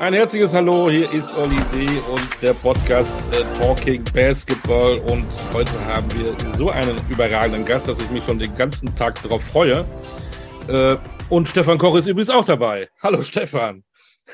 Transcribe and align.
Ein 0.00 0.14
herzliches 0.14 0.54
Hallo, 0.54 0.88
hier 0.88 1.12
ist 1.12 1.30
Olli 1.36 1.58
D. 1.74 1.86
und 2.10 2.42
der 2.42 2.54
Podcast 2.54 3.14
äh, 3.34 3.44
Talking 3.58 4.02
Basketball. 4.14 4.96
Und 5.00 5.26
heute 5.52 5.72
haben 5.84 6.10
wir 6.14 6.34
so 6.56 6.70
einen 6.70 6.96
überragenden 7.10 7.66
Gast, 7.66 7.86
dass 7.86 8.00
ich 8.00 8.08
mich 8.08 8.24
schon 8.24 8.38
den 8.38 8.56
ganzen 8.56 8.96
Tag 8.96 9.22
darauf 9.22 9.42
freue. 9.42 9.84
Äh, 10.68 10.96
und 11.28 11.48
Stefan 11.48 11.76
Koch 11.76 11.96
ist 11.96 12.06
übrigens 12.06 12.30
auch 12.30 12.46
dabei. 12.46 12.88
Hallo 13.02 13.20
Stefan. 13.20 13.84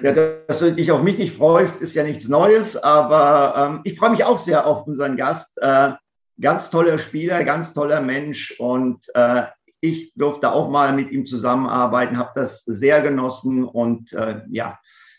Ja, 0.00 0.12
dass 0.12 0.60
du 0.60 0.72
dich 0.72 0.92
auf 0.92 1.02
mich 1.02 1.18
nicht 1.18 1.36
freust, 1.36 1.82
ist 1.82 1.96
ja 1.96 2.04
nichts 2.04 2.28
Neues, 2.28 2.76
aber 2.76 3.54
ähm, 3.56 3.80
ich 3.82 3.98
freue 3.98 4.10
mich 4.10 4.22
auch 4.22 4.38
sehr 4.38 4.66
auf 4.66 4.86
unseren 4.86 5.16
Gast. 5.16 5.58
Äh, 5.60 5.94
ganz 6.40 6.70
toller 6.70 7.00
Spieler, 7.00 7.42
ganz 7.42 7.74
toller 7.74 8.00
Mensch 8.00 8.54
und 8.60 9.04
äh, 9.14 9.42
ich 9.80 10.12
durfte 10.14 10.52
auch 10.52 10.70
mal 10.70 10.92
mit 10.92 11.10
ihm 11.10 11.26
zusammenarbeiten, 11.26 12.18
habe 12.18 12.30
das 12.36 12.62
sehr 12.64 13.00
genossen 13.00 13.64
und 13.64 14.12
äh, 14.12 14.42
ja, 14.48 14.78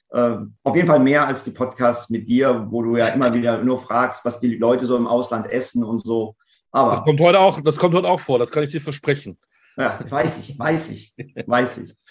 auf 0.10 0.76
jeden 0.76 0.88
Fall 0.88 1.00
mehr 1.00 1.28
als 1.28 1.44
die 1.44 1.52
Podcasts 1.52 2.10
mit 2.10 2.30
dir, 2.30 2.68
wo 2.70 2.82
du 2.82 2.96
ja 2.96 3.08
immer 3.08 3.34
wieder 3.34 3.62
nur 3.62 3.78
fragst, 3.78 4.24
was 4.24 4.40
die 4.40 4.56
Leute 4.56 4.86
so 4.86 4.96
im 4.96 5.06
Ausland 5.06 5.52
essen 5.52 5.84
und 5.84 6.00
so. 6.06 6.36
Aber 6.72 6.92
das 6.92 7.04
kommt 7.04 7.20
heute 7.20 7.40
auch, 7.40 7.62
das 7.62 7.78
kommt 7.78 7.94
heute 7.94 8.08
auch 8.08 8.20
vor, 8.20 8.40
das 8.40 8.52
kann 8.52 8.64
ich 8.64 8.72
dir 8.72 8.82
versprechen. 8.82 9.38
Ja, 9.78 10.00
weiß 10.10 10.40
ich, 10.40 10.58
weiß 10.58 10.92
ich, 10.92 11.14
weiß 11.46 11.78
ich. 11.80 11.96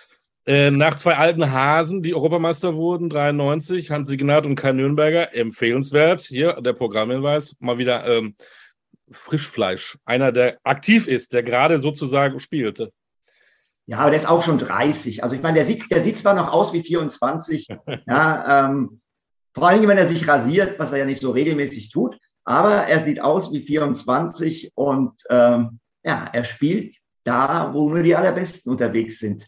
Äh, 0.48 0.70
nach 0.70 0.95
zwei 0.95 1.16
alten 1.16 1.50
Hasen, 1.50 2.05
die 2.05 2.14
Europameister 2.14 2.77
wurden, 2.77 3.09
93, 3.09 3.91
Hansi 3.91 4.16
Gnad 4.16 4.47
und 4.47 4.55
Kai 4.55 4.70
Nürnberger, 4.70 5.34
empfehlenswert. 5.34 6.20
Hier 6.20 6.60
der 6.60 6.72
Programmhinweis, 6.72 7.56
mal 7.58 7.78
wieder 7.78 8.06
ähm, 8.06 8.36
Frischfleisch. 9.10 9.98
Einer, 10.05 10.30
der 10.30 10.58
aktiv 10.62 11.08
ist, 11.08 11.33
der 11.33 11.42
gerade 11.42 11.80
sozusagen 11.80 12.38
spielte. 12.38 12.92
Ja, 13.86 13.98
aber 13.98 14.10
der 14.10 14.18
ist 14.18 14.28
auch 14.28 14.42
schon 14.42 14.58
30. 14.58 15.22
Also 15.22 15.36
ich 15.36 15.42
meine, 15.42 15.54
der 15.54 15.64
sieht, 15.64 15.90
der 15.90 16.02
sieht 16.02 16.18
zwar 16.18 16.34
noch 16.34 16.52
aus 16.52 16.72
wie 16.72 16.82
24, 16.82 17.68
ja, 18.06 18.66
ähm, 18.66 19.00
vor 19.54 19.68
allem, 19.68 19.88
wenn 19.88 19.96
er 19.96 20.06
sich 20.06 20.28
rasiert, 20.28 20.78
was 20.78 20.92
er 20.92 20.98
ja 20.98 21.05
nicht 21.06 21.22
so 21.22 21.30
regelmäßig 21.30 21.91
tut, 21.91 22.19
aber 22.44 22.74
er 22.88 23.00
sieht 23.00 23.22
aus 23.22 23.52
wie 23.52 23.61
24 23.61 24.72
und 24.74 25.14
ähm, 25.30 25.80
ja, 26.05 26.28
er 26.33 26.44
spielt 26.44 26.94
da, 27.24 27.72
wo 27.72 27.88
nur 27.88 28.02
die 28.02 28.14
Allerbesten 28.14 28.70
unterwegs 28.70 29.19
sind. 29.19 29.46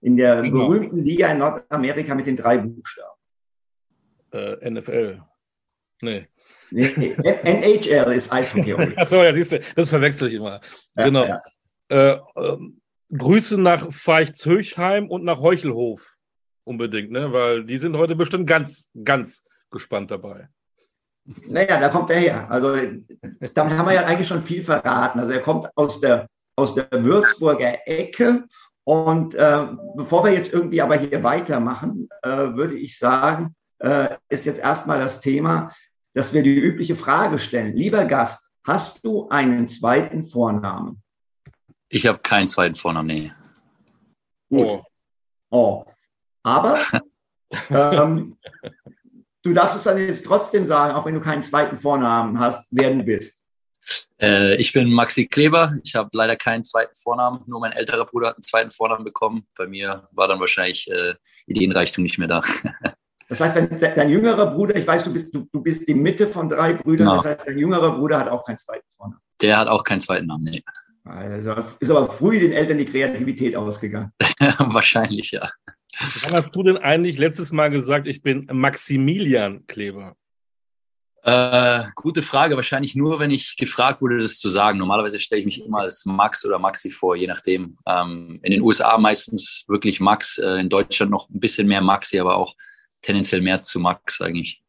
In 0.00 0.16
der 0.16 0.40
genau. 0.42 0.66
berühmten 0.68 1.04
Liga 1.04 1.28
in 1.28 1.38
Nordamerika 1.38 2.14
mit 2.14 2.26
den 2.26 2.36
drei 2.36 2.58
Buchstaben. 2.58 3.18
Äh, 4.32 4.70
NFL. 4.70 5.22
Nee. 6.02 6.26
nee. 6.70 7.14
NHL 7.44 8.12
ist 8.12 8.32
Eishockey. 8.32 8.72
Achso, 8.96 9.22
ja, 9.22 9.34
siehst 9.34 9.52
du, 9.52 9.60
das 9.76 9.90
verwechsel 9.90 10.28
ich 10.28 10.34
immer. 10.34 10.60
Ja, 10.96 11.04
genau. 11.04 11.24
Ja. 11.26 11.42
Äh, 11.88 12.18
ähm, 12.36 12.79
Grüße 13.16 13.60
nach 13.60 13.92
Feichtshöchheim 13.92 15.08
und 15.08 15.24
nach 15.24 15.40
Heuchelhof 15.40 16.16
unbedingt, 16.64 17.10
ne? 17.10 17.32
weil 17.32 17.64
die 17.64 17.78
sind 17.78 17.96
heute 17.96 18.14
bestimmt 18.14 18.46
ganz, 18.46 18.90
ganz 19.04 19.44
gespannt 19.70 20.10
dabei. 20.10 20.48
Naja, 21.48 21.78
da 21.78 21.88
kommt 21.88 22.10
er 22.10 22.18
her. 22.18 22.50
Also 22.50 22.76
damit 23.54 23.76
haben 23.76 23.86
wir 23.86 23.94
ja 23.94 24.06
eigentlich 24.06 24.28
schon 24.28 24.42
viel 24.42 24.62
verraten. 24.62 25.20
Also 25.20 25.32
er 25.32 25.40
kommt 25.40 25.68
aus 25.76 26.00
der, 26.00 26.28
aus 26.56 26.74
der 26.74 26.88
Würzburger 26.92 27.78
Ecke. 27.86 28.44
Und 28.84 29.34
äh, 29.34 29.66
bevor 29.96 30.24
wir 30.24 30.32
jetzt 30.32 30.52
irgendwie 30.52 30.80
aber 30.80 30.96
hier 30.96 31.22
weitermachen, 31.22 32.08
äh, 32.22 32.28
würde 32.28 32.76
ich 32.76 32.98
sagen, 32.98 33.54
äh, 33.78 34.16
ist 34.28 34.46
jetzt 34.46 34.60
erstmal 34.60 34.98
das 34.98 35.20
Thema, 35.20 35.72
dass 36.14 36.32
wir 36.32 36.42
die 36.42 36.58
übliche 36.58 36.96
Frage 36.96 37.38
stellen. 37.38 37.76
Lieber 37.76 38.04
Gast, 38.06 38.50
hast 38.64 39.04
du 39.04 39.28
einen 39.28 39.68
zweiten 39.68 40.22
Vornamen? 40.22 41.02
Ich 41.92 42.06
habe 42.06 42.20
keinen 42.20 42.46
zweiten 42.46 42.76
Vornamen, 42.76 43.08
nee. 43.08 43.32
Oh. 44.48 44.82
oh. 45.50 45.84
Aber 46.44 46.78
ähm, 47.70 48.38
du 49.42 49.52
darfst 49.52 49.76
es 49.76 49.82
dann 49.82 49.98
jetzt 49.98 50.24
trotzdem 50.24 50.66
sagen, 50.66 50.94
auch 50.94 51.04
wenn 51.04 51.14
du 51.14 51.20
keinen 51.20 51.42
zweiten 51.42 51.76
Vornamen 51.76 52.38
hast, 52.38 52.66
wer 52.70 52.94
du 52.94 53.02
bist. 53.02 53.42
Äh, 54.20 54.54
ich 54.56 54.72
bin 54.72 54.92
Maxi 54.92 55.26
Kleber. 55.26 55.74
Ich 55.82 55.96
habe 55.96 56.08
leider 56.12 56.36
keinen 56.36 56.62
zweiten 56.62 56.94
Vornamen. 56.94 57.42
Nur 57.46 57.58
mein 57.58 57.72
älterer 57.72 58.06
Bruder 58.06 58.28
hat 58.28 58.36
einen 58.36 58.42
zweiten 58.42 58.70
Vornamen 58.70 59.04
bekommen. 59.04 59.46
Bei 59.58 59.66
mir 59.66 60.08
war 60.12 60.28
dann 60.28 60.38
wahrscheinlich 60.38 60.88
äh, 60.88 61.14
Ideenreichtum 61.46 62.04
nicht 62.04 62.18
mehr 62.18 62.28
da. 62.28 62.40
das 63.28 63.40
heißt, 63.40 63.56
dein, 63.56 63.80
dein, 63.80 64.10
jüngerer 64.10 64.46
Bruder, 64.46 64.76
ich 64.76 64.86
weiß, 64.86 65.04
du 65.04 65.12
bist, 65.12 65.34
du, 65.34 65.48
du 65.52 65.60
bist 65.60 65.88
die 65.88 65.94
Mitte 65.94 66.28
von 66.28 66.48
drei 66.48 66.74
Brüdern. 66.74 67.08
Genau. 67.08 67.16
Das 67.16 67.24
heißt, 67.24 67.48
dein 67.48 67.58
jüngerer 67.58 67.96
Bruder 67.96 68.20
hat 68.20 68.28
auch 68.28 68.44
keinen 68.44 68.58
zweiten 68.58 68.88
Vornamen. 68.96 69.20
Der 69.42 69.58
hat 69.58 69.66
auch 69.66 69.82
keinen 69.82 70.00
zweiten 70.00 70.26
Namen, 70.26 70.44
nee. 70.44 70.62
Also 71.04 71.52
ist 71.80 71.90
aber 71.90 72.10
früh 72.10 72.40
den 72.40 72.52
Eltern 72.52 72.78
die 72.78 72.84
Kreativität 72.84 73.56
ausgegangen. 73.56 74.12
Wahrscheinlich, 74.58 75.30
ja. 75.30 75.48
Wann 76.22 76.42
hast 76.42 76.54
du 76.54 76.62
denn 76.62 76.76
eigentlich 76.78 77.18
letztes 77.18 77.52
Mal 77.52 77.70
gesagt, 77.70 78.06
ich 78.06 78.22
bin 78.22 78.48
Maximilian 78.52 79.66
Kleber? 79.66 80.16
Äh, 81.22 81.82
gute 81.94 82.22
Frage. 82.22 82.56
Wahrscheinlich 82.56 82.94
nur, 82.94 83.18
wenn 83.18 83.30
ich 83.30 83.56
gefragt 83.56 84.00
wurde, 84.00 84.18
das 84.18 84.38
zu 84.38 84.48
sagen. 84.48 84.78
Normalerweise 84.78 85.20
stelle 85.20 85.40
ich 85.40 85.46
mich 85.46 85.62
immer 85.62 85.80
als 85.80 86.06
Max 86.06 86.46
oder 86.46 86.58
Maxi 86.58 86.90
vor, 86.90 87.14
je 87.14 87.26
nachdem. 87.26 87.76
Ähm, 87.86 88.40
in 88.42 88.52
den 88.52 88.62
USA 88.62 88.96
meistens 88.96 89.64
wirklich 89.68 90.00
Max, 90.00 90.38
äh, 90.38 90.60
in 90.60 90.70
Deutschland 90.70 91.10
noch 91.10 91.28
ein 91.28 91.40
bisschen 91.40 91.66
mehr 91.66 91.82
Maxi, 91.82 92.18
aber 92.18 92.36
auch 92.36 92.54
tendenziell 93.02 93.42
mehr 93.42 93.62
zu 93.62 93.80
Max 93.80 94.20
eigentlich. 94.22 94.62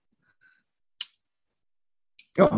Ja, 2.38 2.50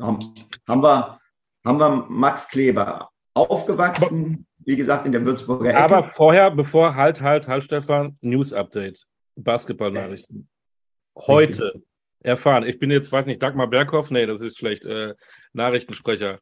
haben 0.00 0.82
wir, 0.82 1.20
haben 1.64 1.78
wir 1.78 2.06
Max 2.08 2.48
Kleber 2.48 3.10
aufgewachsen, 3.34 4.46
wie 4.64 4.76
gesagt, 4.76 5.06
in 5.06 5.12
der 5.12 5.24
Würzburger 5.24 5.70
Ecke. 5.70 5.78
Aber 5.78 6.08
vorher, 6.08 6.50
bevor, 6.50 6.94
halt, 6.94 7.20
halt, 7.20 7.48
halt, 7.48 7.64
Stefan, 7.64 8.16
News-Update, 8.20 9.06
Basketballnachrichten. 9.36 10.48
Heute 11.16 11.64
Richtig. 11.64 11.82
erfahren, 12.20 12.64
ich 12.64 12.78
bin 12.78 12.90
jetzt, 12.90 13.12
weiß 13.12 13.26
nicht, 13.26 13.42
Dagmar 13.42 13.68
Berghoff, 13.68 14.10
nee, 14.10 14.26
das 14.26 14.40
ist 14.40 14.58
schlecht, 14.58 14.84
äh, 14.84 15.14
Nachrichtensprecher. 15.52 16.38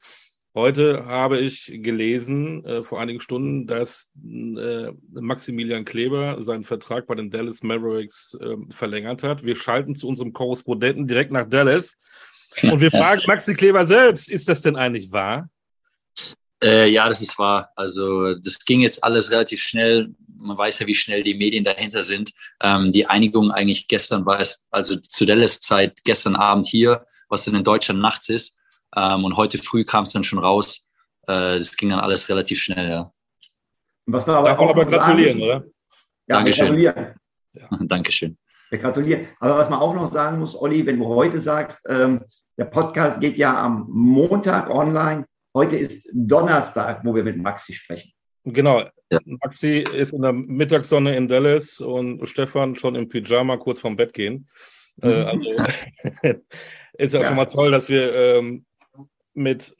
Heute 0.52 1.06
habe 1.06 1.38
ich 1.38 1.66
gelesen, 1.72 2.64
äh, 2.64 2.82
vor 2.82 3.00
einigen 3.00 3.20
Stunden, 3.20 3.68
dass 3.68 4.10
äh, 4.24 4.90
Maximilian 5.12 5.84
Kleber 5.84 6.42
seinen 6.42 6.64
Vertrag 6.64 7.06
bei 7.06 7.14
den 7.14 7.30
Dallas 7.30 7.62
Mavericks 7.62 8.36
äh, 8.40 8.56
verlängert 8.70 9.22
hat. 9.22 9.44
Wir 9.44 9.54
schalten 9.54 9.94
zu 9.94 10.08
unserem 10.08 10.32
Korrespondenten 10.32 11.06
direkt 11.06 11.30
nach 11.30 11.48
Dallas 11.48 11.98
und 12.62 12.80
wir 12.80 12.90
fragen 12.90 13.22
Maxi 13.26 13.54
Kleber 13.54 13.86
selbst, 13.86 14.28
ist 14.28 14.48
das 14.48 14.62
denn 14.62 14.76
eigentlich 14.76 15.12
wahr? 15.12 15.48
Äh, 16.62 16.90
ja, 16.90 17.08
das 17.08 17.20
ist 17.20 17.38
wahr. 17.38 17.70
Also 17.74 18.34
das 18.34 18.58
ging 18.64 18.80
jetzt 18.80 19.02
alles 19.02 19.30
relativ 19.30 19.62
schnell. 19.62 20.10
Man 20.36 20.56
weiß 20.56 20.80
ja, 20.80 20.86
wie 20.86 20.94
schnell 20.94 21.22
die 21.22 21.34
Medien 21.34 21.64
dahinter 21.64 22.02
sind. 22.02 22.32
Ähm, 22.62 22.90
die 22.92 23.06
Einigung 23.06 23.50
eigentlich 23.50 23.88
gestern 23.88 24.26
war 24.26 24.40
es, 24.40 24.66
also 24.70 24.96
zu 24.96 25.24
Dallas 25.26 25.60
Zeit 25.60 26.00
gestern 26.04 26.36
Abend 26.36 26.66
hier, 26.66 27.04
was 27.28 27.44
dann 27.44 27.54
in 27.54 27.64
Deutschland 27.64 28.00
nachts 28.00 28.28
ist. 28.28 28.56
Ähm, 28.94 29.24
und 29.24 29.36
heute 29.36 29.58
früh 29.58 29.84
kam 29.84 30.04
es 30.04 30.12
dann 30.12 30.24
schon 30.24 30.38
raus. 30.38 30.86
Äh, 31.26 31.58
das 31.58 31.76
ging 31.76 31.90
dann 31.90 32.00
alles 32.00 32.28
relativ 32.28 32.60
schnell, 32.60 32.90
ja. 32.90 33.12
Was 34.06 34.26
wir 34.26 34.34
aber, 34.34 34.58
auch 34.58 34.70
aber 34.70 34.84
gratulieren, 34.86 35.38
sagen, 35.38 35.42
oder? 35.42 35.64
Ja, 36.26 36.36
Dankeschön. 36.36 36.66
gratulieren. 36.66 37.14
Ja. 37.52 37.68
Dankeschön. 37.80 38.38
Wir 38.70 38.78
gratulieren. 38.78 39.26
Aber 39.38 39.56
was 39.56 39.70
man 39.70 39.80
auch 39.80 39.94
noch 39.94 40.10
sagen 40.10 40.38
muss, 40.38 40.54
Olli, 40.54 40.84
wenn 40.86 40.98
du 40.98 41.06
heute 41.06 41.38
sagst, 41.38 41.86
ähm, 41.88 42.24
der 42.60 42.66
Podcast 42.66 43.22
geht 43.22 43.38
ja 43.38 43.58
am 43.58 43.86
Montag 43.88 44.68
online. 44.68 45.24
Heute 45.54 45.76
ist 45.76 46.06
Donnerstag, 46.12 47.02
wo 47.06 47.14
wir 47.14 47.24
mit 47.24 47.38
Maxi 47.38 47.72
sprechen. 47.72 48.12
Genau. 48.44 48.80
Ja. 49.10 49.18
Maxi 49.24 49.78
ist 49.78 50.12
in 50.12 50.20
der 50.20 50.34
Mittagssonne 50.34 51.16
in 51.16 51.26
Dallas 51.26 51.80
und 51.80 52.26
Stefan 52.28 52.74
schon 52.74 52.96
im 52.96 53.08
Pyjama 53.08 53.56
kurz 53.56 53.80
vorm 53.80 53.96
Bett 53.96 54.12
gehen. 54.12 54.46
Äh, 55.00 55.08
mhm. 55.08 55.26
also 55.26 55.50
ist 56.98 57.14
ja, 57.14 57.20
ja, 57.22 57.28
schon 57.28 57.36
mal 57.36 57.46
toll, 57.46 57.70
dass 57.70 57.88
wir 57.88 58.14
ähm, 58.14 58.66
mit 59.32 59.74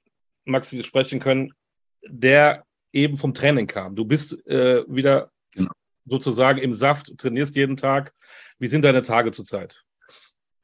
Maxi 0.47 0.83
sprechen 0.83 1.21
können, 1.21 1.53
der 2.09 2.65
eben 2.95 3.19
vom 3.19 3.35
Training 3.35 3.67
kam. 3.67 3.95
Du 3.95 4.07
bist 4.07 4.39
äh, 4.47 4.85
wieder 4.89 5.31
genau. 5.53 5.73
sozusagen 6.07 6.59
im 6.61 6.73
Saft, 6.73 7.19
trainierst 7.19 7.57
jeden 7.57 7.77
Tag. 7.77 8.15
Wie 8.59 8.69
sind 8.69 8.87
deine 8.87 9.03
Tage 9.03 9.33
zurzeit? 9.33 9.85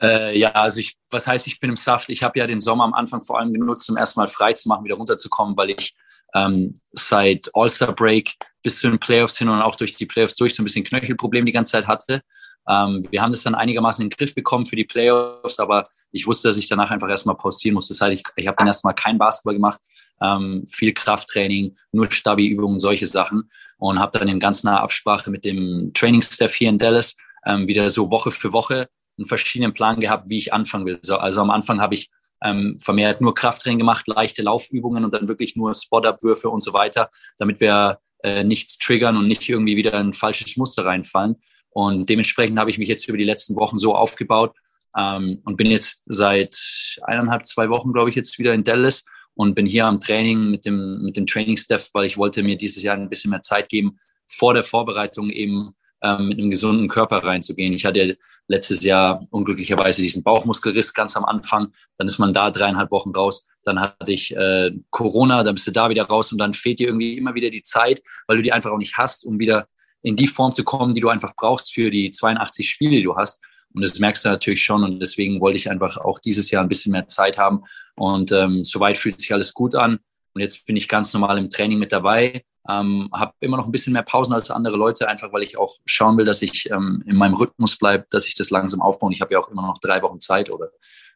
Äh, 0.01 0.39
ja, 0.39 0.51
also 0.53 0.81
ich, 0.81 0.97
was 1.11 1.27
heißt, 1.27 1.47
ich 1.47 1.59
bin 1.61 1.71
im 1.71 1.77
Saft? 1.77 2.09
Ich 2.11 2.23
habe 2.23 2.39
ja 2.39 2.47
den 2.47 2.61
Sommer 2.61 2.85
am 2.85 2.95
Anfang 2.95 3.21
vor 3.21 3.39
allem 3.39 3.53
genutzt, 3.53 3.89
um 3.91 3.97
erstmal 3.97 4.29
frei 4.29 4.53
zu 4.53 4.69
machen, 4.69 4.85
wieder 4.85 4.97
runterzukommen, 4.97 5.57
weil 5.57 5.71
ich 5.71 5.95
ähm, 6.35 6.75
seit 6.93 7.51
All-Star 7.55 7.95
Break 7.95 8.35
bis 8.63 8.79
zu 8.81 8.91
den 8.91 8.99
Playoffs 8.99 9.39
hin 9.39 9.49
und 9.49 9.63
auch 9.63 9.77
durch 9.77 9.97
die 9.97 10.07
Playoffs 10.07 10.35
durch 10.35 10.55
so 10.55 10.63
ein 10.63 10.65
bisschen 10.65 10.85
Knöchelproblem 10.85 11.47
die 11.47 11.53
ganze 11.53 11.73
Zeit 11.73 11.87
hatte. 11.87 12.23
Ähm, 12.69 13.07
wir 13.11 13.23
haben 13.23 13.33
das 13.33 13.43
dann 13.43 13.55
einigermaßen 13.55 14.03
in 14.03 14.11
den 14.11 14.17
Griff 14.17 14.35
bekommen 14.35 14.67
für 14.67 14.77
die 14.77 14.85
Playoffs, 14.85 15.59
aber 15.59 15.85
ich 16.11 16.27
wusste, 16.27 16.49
dass 16.49 16.57
ich 16.57 16.69
danach 16.69 16.91
einfach 16.91 17.09
erstmal 17.09 17.37
pausieren 17.37 17.75
musste. 17.75 17.95
Das 17.95 18.01
heißt, 18.01 18.21
ich, 18.21 18.33
ich 18.37 18.47
habe 18.49 18.57
dann 18.57 18.67
erstmal 18.67 18.95
kein 18.95 19.19
Basketball 19.19 19.55
gemacht, 19.55 19.81
ähm, 20.21 20.65
viel 20.67 20.93
Krafttraining, 20.93 21.75
nur 21.93 22.11
Stabi-Übungen, 22.11 22.79
solche 22.79 23.07
Sachen 23.07 23.49
und 23.79 24.01
habe 24.01 24.19
dann 24.19 24.29
in 24.29 24.41
ganz 24.41 24.65
naher 24.65 24.81
Absprache 24.81 25.31
mit 25.31 25.45
dem 25.45 25.93
Training-Staff 25.95 26.55
hier 26.55 26.69
in 26.69 26.79
Dallas 26.79 27.15
ähm, 27.47 27.69
wieder 27.69 27.89
so 27.89 28.11
Woche 28.11 28.31
für 28.31 28.53
Woche 28.53 28.89
einen 29.19 29.27
verschiedenen 29.27 29.75
Plan 29.75 30.01
gehabt, 30.01 30.29
wie 30.29 30.39
ich 30.39 30.53
anfangen 30.53 30.87
will. 30.87 30.99
So, 31.03 31.17
also 31.17 31.41
am 31.41 31.51
Anfang 31.51 31.81
habe 31.81 31.95
ich 31.95 32.11
ähm, 32.45 32.79
vermehrt 32.81 33.21
nur 33.21 33.35
Krafttraining 33.35 33.79
gemacht, 33.79 34.07
leichte 34.09 34.43
Laufübungen 34.43 35.05
und 35.05 35.15
dann 35.15 35.29
wirklich 35.29 35.57
nur 35.57 35.73
Spot-Up-Würfe 35.75 36.49
und 36.49 36.61
so 36.61 36.73
weiter, 36.73 37.09
damit 37.39 37.61
wir 37.61 37.99
äh, 38.23 38.45
nichts 38.45 38.79
triggern 38.79 39.17
und 39.17 39.27
nicht 39.27 39.49
irgendwie 39.49 39.77
wieder 39.77 39.93
in 39.95 40.09
ein 40.09 40.13
falsches 40.13 40.57
Muster 40.57 40.85
reinfallen. 40.85 41.37
Und 41.71 42.09
dementsprechend 42.09 42.59
habe 42.59 42.71
ich 42.71 42.79
mich 42.79 42.89
jetzt 42.89 43.09
über 43.09 43.19
die 43.19 43.25
letzten 43.25 43.57
Wochen 43.57 43.79
so 43.79 43.95
aufgebaut 43.95 44.55
ähm, 44.97 45.41
und 45.45 45.57
bin 45.57 45.71
jetzt 45.71 46.05
seit 46.07 46.57
eineinhalb, 47.03 47.45
zwei 47.45 47.69
Wochen, 47.69 47.93
glaube 47.93 48.11
ich, 48.11 48.17
jetzt 48.17 48.39
wieder 48.39 48.53
in 48.53 48.65
Dallas 48.65 49.05
und 49.35 49.55
bin 49.55 49.67
hier 49.67 49.87
am 49.87 50.01
Training 50.01 50.51
mit 50.51 50.65
dem, 50.65 51.03
mit 51.03 51.17
dem 51.17 51.27
Training-Staff, 51.27 51.91
weil 51.93 52.07
ich 52.07 52.17
wollte 52.17 52.43
mir 52.43 52.57
dieses 52.57 52.83
Jahr 52.83 52.97
ein 52.97 53.11
bisschen 53.11 53.31
mehr 53.31 53.43
Zeit 53.43 53.69
geben, 53.69 53.99
vor 54.27 54.55
der 54.55 54.63
Vorbereitung 54.63 55.31
eben 55.31 55.75
ähm, 56.03 56.29
mit 56.29 56.39
einem 56.39 56.51
gesunden 56.51 56.89
Körper 56.89 57.19
reinzugehen. 57.19 57.73
Ich 57.73 57.85
hatte 57.85 58.19
letztes 58.49 58.83
Jahr 58.83 59.21
unglücklicherweise 59.31 60.03
diesen 60.03 60.23
Bauchmuskelriss 60.23 60.95
ganz 60.95 61.17
am 61.17 61.25
Anfang. 61.25 61.73
Dann 61.97 62.07
ist 62.07 62.19
man 62.19 62.33
da 62.33 62.51
dreieinhalb 62.51 62.91
Wochen 62.91 63.11
raus. 63.11 63.47
Dann 63.65 63.81
hatte 63.81 64.13
ich 64.13 64.37
äh, 64.37 64.71
Corona, 64.91 65.43
dann 65.43 65.55
bist 65.55 65.67
du 65.67 65.73
da 65.73 65.89
wieder 65.89 66.05
raus 66.05 66.33
und 66.33 66.39
dann 66.39 66.55
fehlt 66.55 66.79
dir 66.79 66.89
irgendwie 66.89 67.17
immer 67.17 67.35
wieder 67.35 67.51
die 67.51 67.63
Zeit, 67.63 68.03
weil 68.27 68.37
du 68.37 68.43
die 68.43 68.53
einfach 68.53 68.71
auch 68.71 68.79
nicht 68.79 68.97
hast, 68.97 69.25
um 69.25 69.39
wieder 69.39 69.69
in 70.03 70.17
die 70.17 70.29
Form 70.29 70.53
zu 70.53 70.63
kommen, 70.63 70.95
die 70.95 71.01
du 71.01 71.09
einfach 71.09 71.35
brauchst 71.35 71.73
für 71.73 71.91
die 71.91 72.11
82 72.11 72.69
Spiele, 72.69 72.97
die 72.97 73.03
du 73.03 73.17
hast. 73.17 73.43
Und 73.75 73.83
das 73.83 73.99
merkst 73.99 74.25
du 74.25 74.29
natürlich 74.29 74.63
schon. 74.63 74.85
Und 74.85 75.01
deswegen 75.01 75.41
wollte 75.41 75.57
ich 75.57 75.71
einfach 75.71 75.97
auch 75.99 76.19
dieses 76.19 76.51
Jahr 76.51 76.63
ein 76.63 76.69
bisschen 76.69 76.93
mehr 76.93 77.09
Zeit 77.09 77.39
haben. 77.39 77.63
Und 77.97 78.33
ähm, 78.33 78.63
soweit 78.65 78.99
fühlt 78.99 79.21
sich 79.21 79.33
alles 79.33 79.53
gut 79.53 79.75
an. 79.75 79.99
Und 80.37 80.43
jetzt 80.43 80.67
bin 80.67 80.77
ich 80.77 80.87
ganz 80.87 81.15
normal 81.15 81.39
im 81.39 81.49
Training 81.49 81.79
mit 81.79 81.93
dabei. 81.93 82.45
Ähm, 82.69 83.09
habe 83.11 83.33
immer 83.41 83.57
noch 83.57 83.65
ein 83.65 83.73
bisschen 83.73 83.95
mehr 83.95 84.03
Pausen 84.03 84.35
als 84.35 84.51
andere 84.51 84.77
Leute, 84.77 85.09
einfach 85.09 85.33
weil 85.33 85.43
ich 85.43 85.57
auch 85.57 85.79
schauen 85.87 86.19
will, 86.19 86.27
dass 86.27 86.43
ich 86.43 86.71
ähm, 86.71 87.03
in 87.07 87.17
meinem 87.17 87.33
Rhythmus 87.33 87.79
bleibe, 87.79 88.05
dass 88.11 88.29
ich 88.29 88.35
das 88.35 88.51
langsam 88.51 88.83
aufbaue. 88.83 89.07
Und 89.07 89.15
ich 89.15 89.23
habe 89.23 89.33
ja 89.33 89.41
auch 89.41 89.49
immer 89.49 89.63
noch 89.63 89.79
drei 89.79 90.03
Wochen 90.03 90.21
Zeit 90.21 90.55
oder 90.55 90.69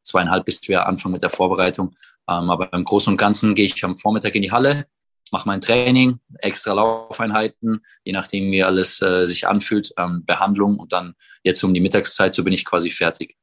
zweieinhalb, 0.04 0.46
bis 0.46 0.66
wir 0.68 0.86
anfangen 0.86 1.12
mit 1.12 1.22
der 1.22 1.28
Vorbereitung. 1.28 1.94
Ähm, 2.30 2.48
aber 2.48 2.72
im 2.72 2.82
Großen 2.82 3.12
und 3.12 3.18
Ganzen 3.18 3.54
gehe 3.54 3.66
ich 3.66 3.84
am 3.84 3.94
Vormittag 3.94 4.34
in 4.36 4.40
die 4.40 4.52
Halle, 4.52 4.86
mache 5.32 5.46
mein 5.46 5.60
Training, 5.60 6.18
extra 6.38 6.72
Laufeinheiten, 6.72 7.84
je 8.04 8.14
nachdem 8.14 8.50
wie 8.50 8.62
alles 8.62 9.02
äh, 9.02 9.26
sich 9.26 9.46
anfühlt, 9.46 9.92
ähm, 9.98 10.24
Behandlung 10.24 10.78
und 10.78 10.94
dann 10.94 11.14
jetzt 11.42 11.62
um 11.62 11.74
die 11.74 11.80
Mittagszeit, 11.80 12.32
so 12.32 12.42
bin 12.42 12.54
ich 12.54 12.64
quasi 12.64 12.90
fertig. 12.90 13.36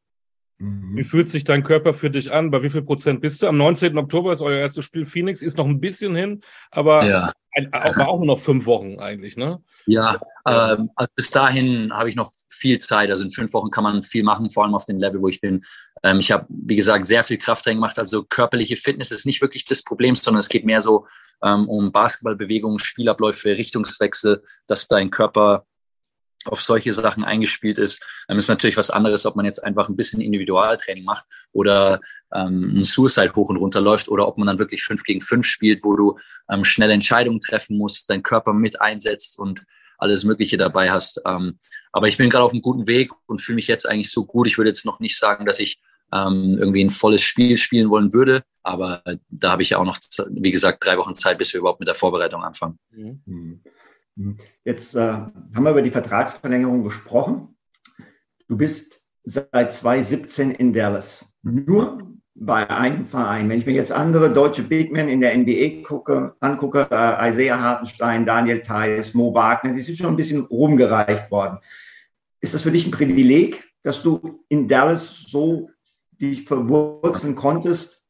Wie 0.60 1.04
fühlt 1.04 1.30
sich 1.30 1.44
dein 1.44 1.62
Körper 1.62 1.94
für 1.94 2.10
dich 2.10 2.32
an? 2.32 2.50
Bei 2.50 2.64
wie 2.64 2.70
viel 2.70 2.82
Prozent 2.82 3.22
bist 3.22 3.42
du? 3.42 3.48
Am 3.48 3.58
19. 3.58 3.96
Oktober 3.96 4.32
ist 4.32 4.42
euer 4.42 4.58
erstes 4.58 4.86
Spiel. 4.86 5.06
Phoenix 5.06 5.44
ist 5.44 5.58
noch 5.58 5.68
ein 5.68 5.80
bisschen 5.80 6.16
hin, 6.16 6.42
aber 6.72 7.06
ja. 7.06 7.32
war 7.96 8.08
auch 8.08 8.18
nur 8.18 8.26
noch 8.26 8.40
fünf 8.40 8.66
Wochen 8.66 9.00
eigentlich, 9.00 9.38
ne? 9.38 9.62
Ja, 9.86 10.18
ähm, 10.48 10.90
also 10.96 11.12
bis 11.16 11.30
dahin 11.30 11.94
habe 11.94 12.10
ich 12.10 12.16
noch 12.16 12.32
viel 12.48 12.80
Zeit. 12.80 13.12
Also 13.12 13.24
in 13.24 13.30
fünf 13.30 13.54
Wochen 13.54 13.70
kann 13.70 13.84
man 13.84 14.02
viel 14.02 14.24
machen, 14.24 14.50
vor 14.50 14.64
allem 14.64 14.74
auf 14.74 14.86
dem 14.86 14.98
Level, 14.98 15.22
wo 15.22 15.28
ich 15.28 15.42
bin. 15.42 15.64
Ähm, 16.02 16.18
ich 16.20 16.32
habe, 16.32 16.48
wie 16.50 16.76
gesagt, 16.76 17.06
sehr 17.06 17.24
viel 17.24 17.38
Krafttraining 17.38 17.78
gemacht. 17.78 18.00
Also 18.00 18.24
körperliche 18.24 18.78
Fitness 18.78 19.12
ist 19.12 19.28
nicht 19.28 19.42
wirklich 19.42 19.64
das 19.64 19.84
Problem, 19.84 20.16
sondern 20.16 20.40
es 20.40 20.50
geht 20.50 20.66
mehr 20.66 20.82
so 20.82 21.06
ähm, 21.44 21.70
um 21.70 21.92
Basketballbewegungen, 21.92 22.80
Spielabläufe, 22.80 23.50
Richtungswechsel, 23.50 24.42
dass 24.66 24.88
dein 24.88 25.12
Körper 25.12 25.68
auf 26.46 26.62
solche 26.62 26.94
Sachen 26.94 27.24
eingespielt 27.24 27.78
ist. 27.78 28.04
Ähm, 28.30 28.38
ist 28.38 28.48
natürlich 28.48 28.78
was 28.78 28.90
anderes, 28.90 29.26
ob 29.26 29.36
man 29.36 29.46
jetzt 29.46 29.64
einfach 29.64 29.90
ein 29.90 29.96
bisschen 29.96 30.22
Individualtraining 30.22 31.04
macht 31.04 31.26
oder 31.52 32.00
ähm, 32.34 32.78
ein 32.78 32.84
Suicide 32.84 33.36
hoch 33.36 33.50
und 33.50 33.58
runter 33.58 33.82
läuft 33.82 34.10
oder 34.10 34.28
ob 34.28 34.38
man 34.38 34.48
dann 34.48 34.60
wirklich 34.60 34.84
fünf 34.84 35.04
gegen 35.04 35.22
fünf 35.22 35.46
spielt, 35.46 35.84
wo 35.84 35.96
du 35.96 36.18
ähm, 36.50 36.64
schnelle 36.64 36.94
Entscheidungen 36.94 37.42
treffen 37.42 37.78
musst, 37.78 38.10
deinen 38.10 38.24
Körper 38.24 38.54
mit 38.54 38.82
einsetzt 38.82 39.40
und 39.40 39.64
alles 39.98 40.24
Mögliche 40.24 40.58
dabei 40.58 40.92
hast. 40.92 41.22
Ähm, 41.26 41.58
aber 41.92 42.08
ich 42.08 42.18
bin 42.18 42.30
gerade 42.30 42.44
auf 42.44 42.52
einem 42.52 42.62
guten 42.62 42.88
Weg 42.88 43.12
und 43.26 43.42
fühle 43.42 43.56
mich 43.56 43.68
jetzt 43.68 43.90
eigentlich 43.90 44.12
so 44.12 44.26
gut. 44.26 44.48
Ich 44.48 44.58
würde 44.58 44.70
jetzt 44.70 44.86
noch 44.86 45.00
nicht 45.00 45.18
sagen, 45.18 45.46
dass 45.46 45.60
ich 45.60 45.80
ähm, 46.14 46.58
irgendwie 46.60 46.84
ein 46.84 46.90
volles 46.90 47.22
Spiel 47.22 47.58
spielen 47.58 47.90
wollen 47.90 48.14
würde, 48.14 48.44
aber 48.64 49.02
da 49.30 49.52
habe 49.52 49.62
ich 49.62 49.72
ja 49.72 49.78
auch 49.78 49.86
noch, 49.86 49.98
wie 50.30 50.52
gesagt, 50.52 50.86
drei 50.86 50.98
Wochen 50.98 51.16
Zeit, 51.16 51.38
bis 51.38 51.54
wir 51.54 51.60
überhaupt 51.60 51.80
mit 51.80 51.88
der 51.88 51.96
Vorbereitung 51.96 52.44
anfangen. 52.44 52.80
Mhm. 52.92 53.62
Jetzt 54.64 54.96
äh, 54.96 55.00
haben 55.00 55.64
wir 55.64 55.72
über 55.72 55.82
die 55.82 55.92
Vertragsverlängerung 55.92 56.84
gesprochen. 56.84 57.56
Du 58.48 58.58
bist 58.58 59.06
seit 59.24 59.72
2017 59.72 60.52
in 60.52 60.74
Dallas. 60.74 61.26
Nur 61.44 62.18
bei 62.34 62.70
einem 62.70 63.06
Verein. 63.06 63.50
Wenn 63.50 63.60
ich 63.60 63.66
mir 63.66 63.74
jetzt 63.74 63.92
andere 63.92 64.32
deutsche 64.32 64.64
Bigmen 64.64 65.10
in 65.10 65.22
der 65.22 65.36
NBA 65.38 65.84
gucke, 65.84 66.36
angucke, 66.40 66.88
äh, 66.92 67.30
Isaiah 67.30 67.60
Hartenstein, 67.60 68.26
Daniel 68.26 68.62
Theiss, 68.62 69.14
Mo 69.14 69.34
Wagner, 69.34 69.74
die 69.74 69.82
sind 69.82 69.98
schon 69.98 70.08
ein 70.14 70.16
bisschen 70.18 70.46
rumgereicht 70.46 71.32
worden. 71.32 71.60
Ist 72.40 72.54
das 72.54 72.64
für 72.64 72.72
dich 72.72 72.86
ein 72.86 72.92
Privileg, 72.92 73.64
dass 73.84 74.04
du 74.04 74.44
in 74.50 74.68
Dallas 74.68 75.24
so 75.24 75.70
dich 76.12 76.44
verwurzeln 76.44 77.36
konntest 77.36 78.07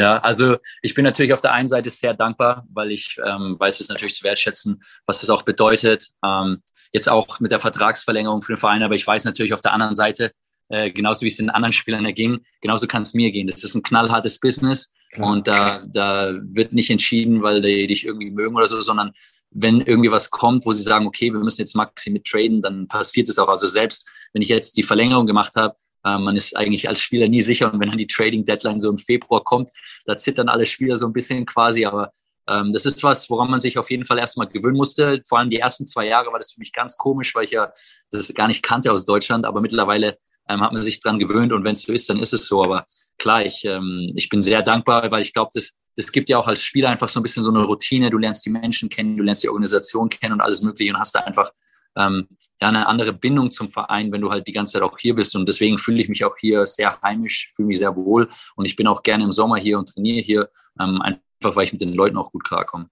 ja, 0.00 0.18
also 0.18 0.56
ich 0.82 0.94
bin 0.94 1.04
natürlich 1.04 1.32
auf 1.32 1.40
der 1.40 1.52
einen 1.52 1.68
Seite 1.68 1.90
sehr 1.90 2.14
dankbar, 2.14 2.66
weil 2.72 2.90
ich 2.90 3.18
ähm, 3.24 3.56
weiß 3.58 3.80
es 3.80 3.88
natürlich 3.88 4.14
zu 4.14 4.24
wertschätzen, 4.24 4.82
was 5.06 5.20
das 5.20 5.30
auch 5.30 5.42
bedeutet. 5.42 6.08
Ähm, 6.24 6.62
jetzt 6.92 7.08
auch 7.08 7.38
mit 7.40 7.52
der 7.52 7.60
Vertragsverlängerung 7.60 8.40
für 8.42 8.54
den 8.54 8.58
Verein, 8.58 8.82
aber 8.82 8.94
ich 8.94 9.06
weiß 9.06 9.24
natürlich 9.24 9.52
auf 9.52 9.60
der 9.60 9.72
anderen 9.72 9.94
Seite, 9.94 10.32
äh, 10.68 10.90
genauso 10.90 11.22
wie 11.22 11.28
es 11.28 11.36
den 11.36 11.50
anderen 11.50 11.72
Spielern 11.72 12.04
erging, 12.06 12.40
genauso 12.62 12.86
kann 12.86 13.02
es 13.02 13.12
mir 13.12 13.30
gehen. 13.30 13.46
Das 13.46 13.62
ist 13.62 13.74
ein 13.74 13.82
knallhartes 13.82 14.40
Business 14.40 14.94
und 15.16 15.48
da, 15.48 15.84
da 15.86 16.32
wird 16.40 16.72
nicht 16.72 16.88
entschieden, 16.88 17.42
weil 17.42 17.60
die 17.60 17.86
dich 17.86 18.06
irgendwie 18.06 18.30
mögen 18.30 18.54
oder 18.54 18.68
so, 18.68 18.80
sondern 18.80 19.12
wenn 19.50 19.80
irgendwie 19.80 20.10
was 20.10 20.30
kommt, 20.30 20.64
wo 20.64 20.72
sie 20.72 20.82
sagen, 20.82 21.06
okay, 21.06 21.32
wir 21.32 21.40
müssen 21.40 21.60
jetzt 21.60 21.74
Maxi 21.74 22.10
mit 22.10 22.24
traden, 22.24 22.62
dann 22.62 22.86
passiert 22.86 23.28
es 23.28 23.38
auch. 23.38 23.48
Also 23.48 23.66
selbst 23.66 24.08
wenn 24.32 24.42
ich 24.42 24.48
jetzt 24.48 24.76
die 24.76 24.84
Verlängerung 24.84 25.26
gemacht 25.26 25.56
habe, 25.56 25.74
man 26.04 26.36
ist 26.36 26.56
eigentlich 26.56 26.88
als 26.88 27.00
Spieler 27.00 27.28
nie 27.28 27.42
sicher 27.42 27.72
und 27.72 27.80
wenn 27.80 27.88
dann 27.88 27.98
die 27.98 28.06
Trading 28.06 28.44
Deadline 28.44 28.80
so 28.80 28.90
im 28.90 28.98
Februar 28.98 29.44
kommt, 29.44 29.70
da 30.06 30.16
zittern 30.16 30.48
alle 30.48 30.66
Spieler 30.66 30.96
so 30.96 31.06
ein 31.06 31.12
bisschen 31.12 31.44
quasi, 31.46 31.84
aber 31.84 32.12
ähm, 32.48 32.72
das 32.72 32.86
ist 32.86 33.02
was, 33.04 33.28
woran 33.30 33.50
man 33.50 33.60
sich 33.60 33.78
auf 33.78 33.90
jeden 33.90 34.04
Fall 34.04 34.18
erstmal 34.18 34.48
gewöhnen 34.48 34.76
musste. 34.76 35.22
Vor 35.26 35.38
allem 35.38 35.50
die 35.50 35.58
ersten 35.58 35.86
zwei 35.86 36.06
Jahre 36.06 36.32
war 36.32 36.38
das 36.38 36.52
für 36.52 36.58
mich 36.58 36.72
ganz 36.72 36.96
komisch, 36.96 37.34
weil 37.34 37.44
ich 37.44 37.52
ja 37.52 37.72
das 38.10 38.32
gar 38.34 38.48
nicht 38.48 38.62
kannte 38.62 38.92
aus 38.92 39.04
Deutschland, 39.04 39.44
aber 39.44 39.60
mittlerweile 39.60 40.18
ähm, 40.48 40.60
hat 40.60 40.72
man 40.72 40.82
sich 40.82 41.00
dran 41.00 41.18
gewöhnt 41.18 41.52
und 41.52 41.64
wenn 41.64 41.72
es 41.72 41.82
so 41.82 41.92
ist, 41.92 42.10
dann 42.10 42.18
ist 42.18 42.32
es 42.32 42.46
so. 42.46 42.64
Aber 42.64 42.84
klar, 43.18 43.44
ich, 43.44 43.64
ähm, 43.64 44.12
ich 44.16 44.28
bin 44.28 44.42
sehr 44.42 44.62
dankbar, 44.62 45.10
weil 45.10 45.22
ich 45.22 45.32
glaube, 45.32 45.50
das, 45.54 45.72
das 45.96 46.10
gibt 46.10 46.28
ja 46.28 46.38
auch 46.38 46.48
als 46.48 46.62
Spieler 46.62 46.88
einfach 46.88 47.08
so 47.08 47.20
ein 47.20 47.22
bisschen 47.22 47.44
so 47.44 47.50
eine 47.50 47.62
Routine. 47.62 48.10
Du 48.10 48.18
lernst 48.18 48.44
die 48.44 48.50
Menschen 48.50 48.88
kennen, 48.88 49.16
du 49.16 49.22
lernst 49.22 49.42
die 49.42 49.48
Organisation 49.48 50.08
kennen 50.08 50.34
und 50.34 50.40
alles 50.40 50.62
Mögliche 50.62 50.92
und 50.92 50.98
hast 50.98 51.14
da 51.14 51.20
einfach 51.20 51.50
ähm, 51.96 52.26
ja, 52.62 52.68
eine 52.68 52.86
andere 52.86 53.12
Bindung 53.12 53.50
zum 53.50 53.70
Verein, 53.70 54.12
wenn 54.12 54.20
du 54.20 54.30
halt 54.30 54.46
die 54.46 54.52
ganze 54.52 54.74
Zeit 54.74 54.82
auch 54.82 54.98
hier 54.98 55.14
bist. 55.14 55.34
Und 55.34 55.48
deswegen 55.48 55.78
fühle 55.78 56.02
ich 56.02 56.08
mich 56.08 56.24
auch 56.24 56.36
hier 56.38 56.66
sehr 56.66 57.00
heimisch, 57.02 57.48
fühle 57.54 57.68
mich 57.68 57.78
sehr 57.78 57.96
wohl. 57.96 58.28
Und 58.54 58.66
ich 58.66 58.76
bin 58.76 58.86
auch 58.86 59.02
gerne 59.02 59.24
im 59.24 59.32
Sommer 59.32 59.56
hier 59.56 59.78
und 59.78 59.88
trainiere 59.88 60.20
hier, 60.20 60.50
ähm, 60.78 61.00
einfach 61.00 61.20
weil 61.42 61.64
ich 61.64 61.72
mit 61.72 61.80
den 61.80 61.94
Leuten 61.94 62.18
auch 62.18 62.30
gut 62.30 62.44
klarkomme. 62.44 62.88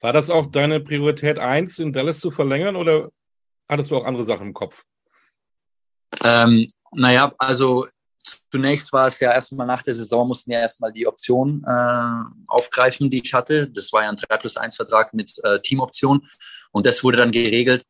War 0.00 0.12
das 0.12 0.30
auch 0.30 0.46
deine 0.46 0.80
Priorität 0.80 1.38
eins, 1.38 1.78
in 1.78 1.92
Dallas 1.92 2.20
zu 2.20 2.30
verlängern 2.30 2.74
oder 2.74 3.10
hattest 3.68 3.90
du 3.90 3.96
auch 3.96 4.04
andere 4.04 4.24
Sachen 4.24 4.48
im 4.48 4.54
Kopf? 4.54 4.82
Ähm, 6.24 6.66
naja, 6.92 7.32
also 7.38 7.86
zunächst 8.50 8.92
war 8.92 9.06
es 9.06 9.20
ja 9.20 9.32
erstmal 9.32 9.66
nach 9.66 9.82
der 9.82 9.94
Saison, 9.94 10.26
mussten 10.26 10.50
ja 10.50 10.58
erstmal 10.58 10.92
die 10.92 11.06
Optionen 11.06 11.62
äh, 11.64 12.24
aufgreifen, 12.48 13.08
die 13.08 13.22
ich 13.22 13.32
hatte. 13.32 13.68
Das 13.68 13.92
war 13.92 14.02
ja 14.02 14.08
ein 14.08 14.16
3 14.16 14.36
plus 14.38 14.56
1 14.56 14.74
Vertrag 14.74 15.14
mit 15.14 15.32
äh, 15.44 15.60
Teamoption. 15.60 16.26
Und 16.72 16.86
das 16.86 17.04
wurde 17.04 17.18
dann 17.18 17.30
geregelt 17.30 17.84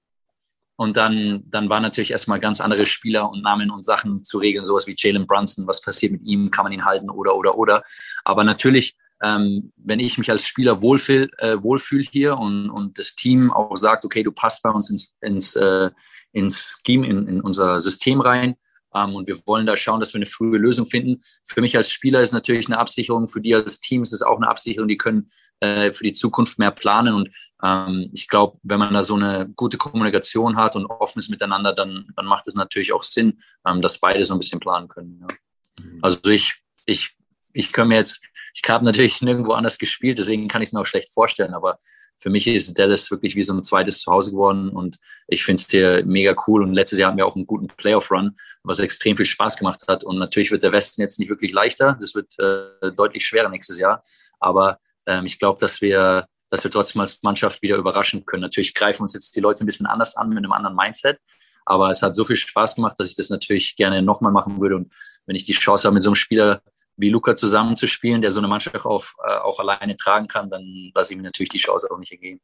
und 0.81 0.97
dann, 0.97 1.43
dann 1.45 1.69
waren 1.69 1.83
natürlich 1.83 2.11
erstmal 2.11 2.41
ganz 2.41 2.59
andere 2.59 2.87
Spieler 2.87 3.29
und 3.31 3.43
Namen 3.43 3.71
und 3.71 3.85
Sachen 3.85 4.25
zu 4.25 4.39
regeln, 4.39 4.65
sowas 4.65 4.87
wie 4.87 4.95
Jalen 4.97 5.27
Brunson, 5.27 5.67
was 5.67 5.83
passiert 5.83 6.11
mit 6.11 6.23
ihm, 6.23 6.51
kann 6.51 6.63
man 6.63 6.73
ihn 6.73 6.87
halten 6.87 7.11
oder, 7.11 7.37
oder, 7.37 7.59
oder. 7.59 7.83
Aber 8.25 8.45
natürlich, 8.45 8.97
ähm, 9.23 9.75
wenn 9.77 10.01
ich 10.01 10.17
mich 10.17 10.31
als 10.31 10.47
Spieler 10.47 10.81
wohlfühle 10.81 11.29
äh, 11.37 11.63
wohlfühl 11.63 12.03
hier 12.11 12.39
und, 12.39 12.71
und 12.71 12.99
das 12.99 13.15
Team 13.15 13.53
auch 13.53 13.77
sagt, 13.77 14.07
okay, 14.07 14.23
du 14.23 14.33
passt 14.33 14.63
bei 14.63 14.71
uns 14.71 14.89
ins, 14.89 15.19
ins, 15.21 15.55
äh, 15.55 15.91
ins 16.33 16.81
Scheme, 16.83 17.07
in, 17.07 17.29
in 17.29 17.41
unser 17.43 17.79
System 17.79 18.23
rein, 18.23 18.55
ähm, 18.95 19.15
und 19.15 19.29
wir 19.29 19.37
wollen 19.47 19.67
da 19.67 19.77
schauen, 19.77 20.01
dass 20.01 20.15
wir 20.15 20.19
eine 20.19 20.25
frühe 20.25 20.57
Lösung 20.57 20.87
finden. 20.87 21.21
Für 21.45 21.61
mich 21.61 21.77
als 21.77 21.91
Spieler 21.91 22.23
ist 22.23 22.33
natürlich 22.33 22.69
eine 22.69 22.79
Absicherung, 22.79 23.29
für 23.29 23.43
die 23.43 23.55
als 23.55 23.81
Team 23.81 24.01
ist 24.01 24.15
es 24.15 24.23
auch 24.23 24.39
eine 24.39 24.49
Absicherung, 24.49 24.89
die 24.89 24.97
können 24.97 25.31
äh, 25.61 25.93
für 25.93 26.05
die 26.05 26.13
Zukunft 26.13 26.59
mehr 26.59 26.71
planen. 26.71 27.15
Und 27.15 27.31
ähm, 27.63 28.11
ich 28.13 28.29
glaube, 28.29 28.59
wenn 28.63 28.79
man 28.79 28.95
da 28.95 29.03
so 29.03 29.15
eine 29.15 29.49
gute 29.55 29.77
Kommunikation 29.77 30.57
hat 30.57 30.77
und 30.77 30.87
offenes 30.87 31.29
Miteinander, 31.29 31.73
dann, 31.73 32.07
dann 32.17 32.27
macht 32.27 32.47
es 32.47 32.55
natürlich 32.55 32.93
auch 32.93 33.03
Sinn, 33.03 33.41
ähm, 33.67 33.83
dass 33.83 33.99
beide 33.99 34.25
so 34.25 34.35
ein 34.35 34.41
bisschen 34.41 34.61
planen 34.61 34.89
können. 34.89 35.21
Ja. 35.21 35.85
Mhm. 35.85 35.99
Also 36.03 36.31
ich, 36.31 36.55
ich, 36.87 37.17
ich 37.53 37.73
kann 37.73 37.89
mir 37.89 37.97
jetzt, 37.97 38.23
ich 38.55 38.69
habe 38.69 38.85
natürlich 38.85 39.21
nirgendwo 39.23 39.53
anders 39.53 39.79
gespielt, 39.79 40.19
deswegen 40.19 40.49
kann 40.49 40.63
ich 40.63 40.71
es 40.71 40.73
mir 40.73 40.81
auch 40.81 40.87
schlecht 40.87 41.13
vorstellen, 41.13 41.55
aber 41.55 41.79
für 42.21 42.31
mich 42.31 42.47
ist 42.47 42.79
Dallas 42.79 43.11
wirklich 43.11 43.35
wie 43.35 43.43
so 43.43 43.55
ein 43.55 43.63
zweites 43.63 44.01
Zuhause 44.01 44.33
geworden 44.33 44.69
und 44.69 44.99
ich 45.27 45.43
finde 45.43 45.63
es 45.63 45.71
hier 45.71 46.05
mega 46.05 46.35
cool. 46.47 46.63
Und 46.63 46.75
letztes 46.75 46.99
Jahr 46.99 47.09
hatten 47.09 47.17
wir 47.17 47.27
auch 47.27 47.35
einen 47.35 47.47
guten 47.47 47.67
Playoff-Run, 47.67 48.37
was 48.63 48.79
extrem 48.79 49.17
viel 49.17 49.25
Spaß 49.25 49.57
gemacht 49.57 49.85
hat. 49.89 50.05
Und 50.05 50.19
natürlich 50.19 50.51
wird 50.51 50.63
der 50.63 50.73
Westen 50.73 51.01
jetzt 51.01 51.19
nicht 51.19 51.31
wirklich 51.31 51.53
leichter. 51.53 51.97
Das 51.99 52.15
wird 52.15 52.39
äh, 52.39 52.93
deutlich 52.93 53.27
schwerer 53.27 53.49
nächstes 53.49 53.79
Jahr. 53.79 54.03
Aber 54.39 54.79
ähm, 55.11 55.27
ich 55.27 55.39
glaube, 55.39 55.59
dass 55.61 55.81
wir, 55.81 56.27
dass 56.49 56.65
wir 56.65 56.71
trotzdem 56.71 57.01
als 57.01 57.23
Mannschaft 57.23 57.63
wieder 57.63 57.77
überraschen 57.77 58.25
können. 58.25 58.43
Natürlich 58.43 58.75
greifen 58.75 59.03
uns 59.03 59.13
jetzt 59.13 59.35
die 59.37 59.41
Leute 59.41 59.65
ein 59.65 59.67
bisschen 59.67 59.87
anders 59.87 60.17
an 60.17 60.29
mit 60.29 60.39
einem 60.39 60.53
anderen 60.53 60.77
Mindset. 60.77 61.19
Aber 61.67 61.91
es 61.91 62.03
hat 62.03 62.15
so 62.15 62.25
viel 62.25 62.37
Spaß 62.37 62.75
gemacht, 62.75 62.99
dass 62.99 63.09
ich 63.09 63.17
das 63.17 63.31
natürlich 63.31 63.77
gerne 63.77 64.03
nochmal 64.03 64.33
machen 64.33 64.61
würde. 64.61 64.77
Und 64.77 64.93
wenn 65.27 65.37
ich 65.37 65.45
die 65.45 65.53
Chance 65.53 65.85
habe, 65.85 65.95
mit 65.95 66.03
so 66.03 66.11
einem 66.11 66.17
Spieler 66.17 66.63
wie 66.97 67.11
Luca 67.11 67.37
zusammenzuspielen, 67.37 68.21
der 68.21 68.31
so 68.31 68.41
eine 68.41 68.49
Mannschaft 68.49 68.85
auf, 68.85 69.15
äh, 69.27 69.37
auch 69.37 69.59
alleine 69.61 69.97
tragen 69.97 70.27
kann, 70.27 70.51
dann 70.51 70.91
lasse 70.95 71.13
ich 71.13 71.17
mir 71.17 71.23
natürlich 71.23 71.51
die 71.51 71.59
Chance 71.59 71.89
auch 71.91 71.99
nicht 71.99 72.13
ergehen. 72.13 72.41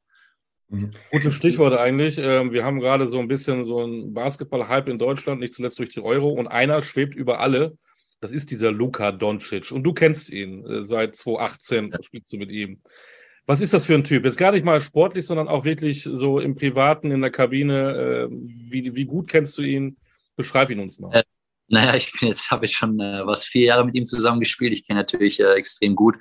Mhm. 0.69 0.91
Gutes 1.11 1.35
Stichwort 1.35 1.75
eigentlich. 1.75 2.19
Ähm, 2.19 2.53
wir 2.53 2.65
haben 2.65 2.81
gerade 2.81 3.07
so 3.07 3.19
ein 3.19 3.29
bisschen 3.29 3.65
so 3.65 3.83
einen 3.83 4.15
Basketball-Hype 4.15 4.89
in 4.89 4.99
Deutschland, 4.99 5.41
nicht 5.41 5.55
zuletzt 5.55 5.79
durch 5.79 5.91
die 5.91 6.03
Euro. 6.03 6.31
Und 6.31 6.49
einer 6.49 6.83
schwebt 6.83 7.15
über 7.15 7.41
alle. 7.41 7.77
Das 8.21 8.33
ist 8.33 8.51
dieser 8.51 8.73
Luka 8.73 9.13
Doncic. 9.13 9.71
Und 9.73 9.83
du 9.85 9.93
kennst 9.93 10.31
ihn. 10.31 10.65
Äh, 10.65 10.85
seit 10.85 11.17
2018 11.17 11.95
spielst 12.03 12.33
du 12.33 12.39
mit 12.39 12.51
ihm. 12.51 12.81
Was 13.47 13.61
ist 13.61 13.73
das 13.73 13.87
für 13.87 13.95
ein 13.95 14.05
Typ? 14.05 14.25
Jetzt 14.25 14.39
gar 14.39 14.53
nicht 14.53 14.65
mal 14.65 14.81
sportlich, 14.81 15.25
sondern 15.25 15.47
auch 15.49 15.65
wirklich 15.65 16.03
so 16.03 16.41
im 16.41 16.57
Privaten, 16.57 17.13
in 17.13 17.21
der 17.21 17.31
Kabine. 17.31 17.95
Äh, 17.95 18.29
wie, 18.31 18.95
wie 18.95 19.05
gut 19.05 19.29
kennst 19.29 19.57
du 19.59 19.63
ihn? 19.63 19.97
Beschreib 20.35 20.71
ihn 20.71 20.81
uns 20.81 20.99
mal. 20.99 21.15
Äh, 21.15 21.23
naja, 21.69 21.95
ich 21.95 22.13
bin 22.13 22.29
jetzt, 22.29 22.51
habe 22.51 22.65
ich 22.65 22.77
schon 22.77 22.99
äh, 22.99 23.25
was 23.25 23.45
vier 23.45 23.67
Jahre 23.67 23.85
mit 23.85 23.95
ihm 23.95 24.05
zusammengespielt. 24.05 24.73
Ich 24.73 24.87
kenne 24.87 25.01
natürlich 25.01 25.41
äh, 25.41 25.55
extrem 25.55 25.95
gut. 25.95 26.17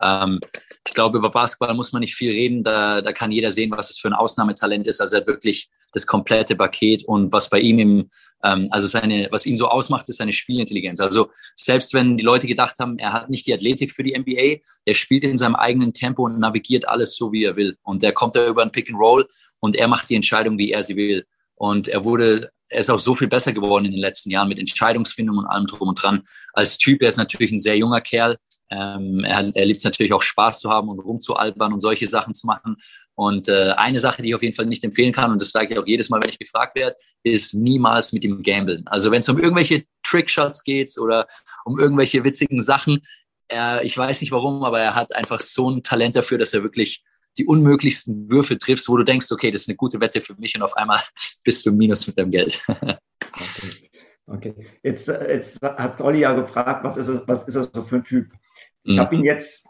Ähm, 0.00 0.40
ich 0.86 0.94
glaube, 0.94 1.18
über 1.18 1.30
Basketball 1.30 1.74
muss 1.74 1.92
man 1.92 2.00
nicht 2.00 2.14
viel 2.14 2.30
reden. 2.30 2.62
Da, 2.62 3.00
da 3.00 3.12
kann 3.12 3.32
jeder 3.32 3.50
sehen, 3.50 3.70
was 3.70 3.90
es 3.90 3.98
für 3.98 4.08
ein 4.08 4.14
Ausnahmetalent 4.14 4.86
ist. 4.86 5.00
Also 5.00 5.16
er 5.16 5.20
hat 5.22 5.26
wirklich 5.26 5.70
das 5.92 6.06
komplette 6.06 6.56
Paket 6.56 7.04
und 7.04 7.32
was 7.32 7.50
bei 7.50 7.60
ihm 7.60 7.78
im, 7.78 8.10
ähm, 8.44 8.66
also 8.70 8.86
seine, 8.86 9.28
was 9.30 9.46
ihn 9.46 9.56
so 9.56 9.68
ausmacht, 9.68 10.08
ist 10.08 10.18
seine 10.18 10.32
Spielintelligenz. 10.32 11.00
Also 11.00 11.30
selbst 11.54 11.94
wenn 11.94 12.16
die 12.16 12.24
Leute 12.24 12.46
gedacht 12.46 12.76
haben, 12.78 12.98
er 12.98 13.12
hat 13.12 13.30
nicht 13.30 13.46
die 13.46 13.54
Athletik 13.54 13.92
für 13.92 14.02
die 14.02 14.16
NBA, 14.18 14.62
der 14.86 14.94
spielt 14.94 15.24
in 15.24 15.38
seinem 15.38 15.56
eigenen 15.56 15.92
Tempo 15.92 16.24
und 16.24 16.38
navigiert 16.38 16.88
alles 16.88 17.16
so, 17.16 17.32
wie 17.32 17.44
er 17.44 17.56
will. 17.56 17.76
Und 17.82 18.02
der 18.02 18.12
kommt 18.12 18.36
da 18.36 18.46
über 18.46 18.62
ein 18.62 18.72
Pick 18.72 18.90
and 18.90 18.98
Roll 18.98 19.26
und 19.60 19.76
er 19.76 19.88
macht 19.88 20.10
die 20.10 20.14
Entscheidung, 20.14 20.58
wie 20.58 20.72
er 20.72 20.82
sie 20.82 20.96
will. 20.96 21.24
Und 21.54 21.88
er 21.88 22.04
wurde, 22.04 22.50
er 22.68 22.80
ist 22.80 22.90
auch 22.90 23.00
so 23.00 23.14
viel 23.14 23.28
besser 23.28 23.52
geworden 23.52 23.86
in 23.86 23.92
den 23.92 24.00
letzten 24.00 24.30
Jahren 24.30 24.48
mit 24.48 24.58
Entscheidungsfindung 24.58 25.38
und 25.38 25.46
allem 25.46 25.66
drum 25.66 25.88
und 25.88 26.02
dran. 26.02 26.22
Als 26.52 26.78
Typ, 26.78 27.02
er 27.02 27.08
ist 27.08 27.16
natürlich 27.16 27.50
ein 27.50 27.58
sehr 27.58 27.76
junger 27.76 28.00
Kerl, 28.00 28.38
ähm, 28.70 29.24
er, 29.24 29.50
er 29.54 29.66
liebt 29.66 29.78
es 29.78 29.84
natürlich 29.84 30.12
auch 30.12 30.22
Spaß 30.22 30.60
zu 30.60 30.70
haben 30.70 30.88
und 30.88 30.98
rumzualbern 30.98 31.72
und 31.72 31.80
solche 31.80 32.06
Sachen 32.06 32.34
zu 32.34 32.46
machen. 32.46 32.76
Und 33.14 33.48
äh, 33.48 33.72
eine 33.76 33.98
Sache, 33.98 34.22
die 34.22 34.28
ich 34.28 34.34
auf 34.34 34.42
jeden 34.42 34.54
Fall 34.54 34.66
nicht 34.66 34.84
empfehlen 34.84 35.12
kann, 35.12 35.32
und 35.32 35.40
das 35.40 35.50
sage 35.50 35.72
ich 35.72 35.78
auch 35.78 35.86
jedes 35.86 36.08
Mal, 36.08 36.20
wenn 36.22 36.30
ich 36.30 36.38
gefragt 36.38 36.74
werde, 36.74 36.96
ist 37.22 37.54
niemals 37.54 38.12
mit 38.12 38.24
dem 38.24 38.42
Gamblen. 38.42 38.86
Also 38.86 39.10
wenn 39.10 39.18
es 39.18 39.28
um 39.28 39.38
irgendwelche 39.38 39.84
Trickshots 40.02 40.62
geht 40.62 40.90
oder 40.98 41.26
um 41.64 41.78
irgendwelche 41.78 42.22
witzigen 42.24 42.60
Sachen, 42.60 43.00
er, 43.48 43.82
ich 43.82 43.96
weiß 43.96 44.20
nicht 44.20 44.30
warum, 44.30 44.62
aber 44.62 44.80
er 44.80 44.94
hat 44.94 45.14
einfach 45.14 45.40
so 45.40 45.70
ein 45.70 45.82
Talent 45.82 46.16
dafür, 46.16 46.38
dass 46.38 46.52
er 46.52 46.62
wirklich 46.62 47.02
die 47.38 47.46
unmöglichsten 47.46 48.28
Würfe 48.28 48.58
triffst, 48.58 48.88
wo 48.88 48.96
du 48.96 49.04
denkst, 49.04 49.30
okay, 49.30 49.50
das 49.50 49.62
ist 49.62 49.68
eine 49.68 49.76
gute 49.76 50.00
Wette 50.00 50.20
für 50.20 50.34
mich 50.34 50.54
und 50.54 50.62
auf 50.62 50.76
einmal 50.76 51.00
bist 51.44 51.64
du 51.64 51.72
minus 51.72 52.06
mit 52.06 52.18
deinem 52.18 52.30
Geld. 52.30 52.62
okay. 52.68 53.87
Okay. 54.28 54.54
Jetzt, 54.82 55.08
jetzt 55.08 55.62
hat 55.62 56.00
Olli 56.00 56.20
ja 56.20 56.32
gefragt, 56.32 56.84
was 56.84 56.96
ist, 56.96 57.08
was 57.26 57.44
ist 57.48 57.54
das 57.54 57.68
so 57.72 57.82
für 57.82 57.96
ein 57.96 58.04
Typ? 58.04 58.32
Ich 58.82 58.96
mhm. 58.96 59.00
habe 59.00 59.14
ihn 59.14 59.24
jetzt 59.24 59.66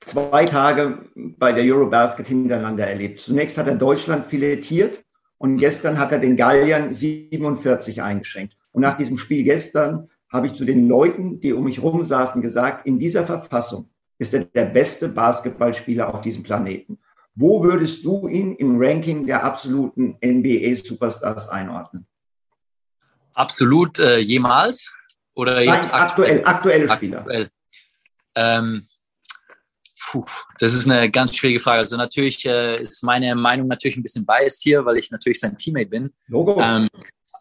zwei 0.00 0.44
Tage 0.44 1.06
bei 1.14 1.52
der 1.52 1.64
Eurobasket 1.64 2.26
hintereinander 2.26 2.86
erlebt. 2.86 3.20
Zunächst 3.20 3.58
hat 3.58 3.66
er 3.66 3.74
Deutschland 3.74 4.24
filetiert 4.26 5.04
und 5.38 5.58
gestern 5.58 5.98
hat 5.98 6.12
er 6.12 6.18
den 6.18 6.36
Galliern 6.36 6.94
47 6.94 8.02
eingeschränkt. 8.02 8.56
Und 8.72 8.82
nach 8.82 8.96
diesem 8.96 9.18
Spiel 9.18 9.44
gestern 9.44 10.08
habe 10.30 10.46
ich 10.46 10.54
zu 10.54 10.64
den 10.64 10.88
Leuten, 10.88 11.40
die 11.40 11.52
um 11.52 11.64
mich 11.64 11.82
rum 11.82 12.02
saßen, 12.02 12.42
gesagt, 12.42 12.86
in 12.86 12.98
dieser 12.98 13.24
Verfassung 13.24 13.88
ist 14.18 14.34
er 14.34 14.44
der 14.44 14.66
beste 14.66 15.08
Basketballspieler 15.08 16.12
auf 16.12 16.22
diesem 16.22 16.42
Planeten. 16.42 16.98
Wo 17.34 17.62
würdest 17.62 18.04
du 18.04 18.28
ihn 18.28 18.54
im 18.56 18.80
Ranking 18.80 19.26
der 19.26 19.44
absoluten 19.44 20.16
NBA-Superstars 20.24 21.48
einordnen? 21.48 22.06
Absolut 23.34 23.98
äh, 23.98 24.18
jemals? 24.18 24.92
Oder 25.34 25.60
jetzt 25.62 25.90
Nein, 25.90 26.00
aktuell, 26.00 26.44
aktuelle 26.44 26.88
Spieler. 26.88 27.18
Aktuell. 27.18 27.50
Ähm, 28.36 28.86
puh, 30.00 30.24
das 30.58 30.72
ist 30.72 30.88
eine 30.88 31.10
ganz 31.10 31.34
schwierige 31.34 31.60
Frage. 31.60 31.80
Also 31.80 31.96
natürlich 31.96 32.44
äh, 32.46 32.80
ist 32.80 33.02
meine 33.02 33.34
Meinung 33.34 33.66
natürlich 33.66 33.96
ein 33.96 34.02
bisschen 34.02 34.24
biased 34.24 34.62
hier, 34.62 34.84
weil 34.84 34.98
ich 34.98 35.10
natürlich 35.10 35.40
sein 35.40 35.56
Teammate 35.56 35.90
bin. 35.90 36.12
Logo. 36.28 36.60
Ähm, 36.60 36.88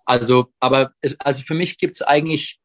also, 0.05 0.51
aber 0.59 0.91
also 1.19 1.41
für 1.41 1.53
mich 1.53 1.77
gibt 1.77 1.95
es 1.95 2.01
eigentlich, 2.01 2.59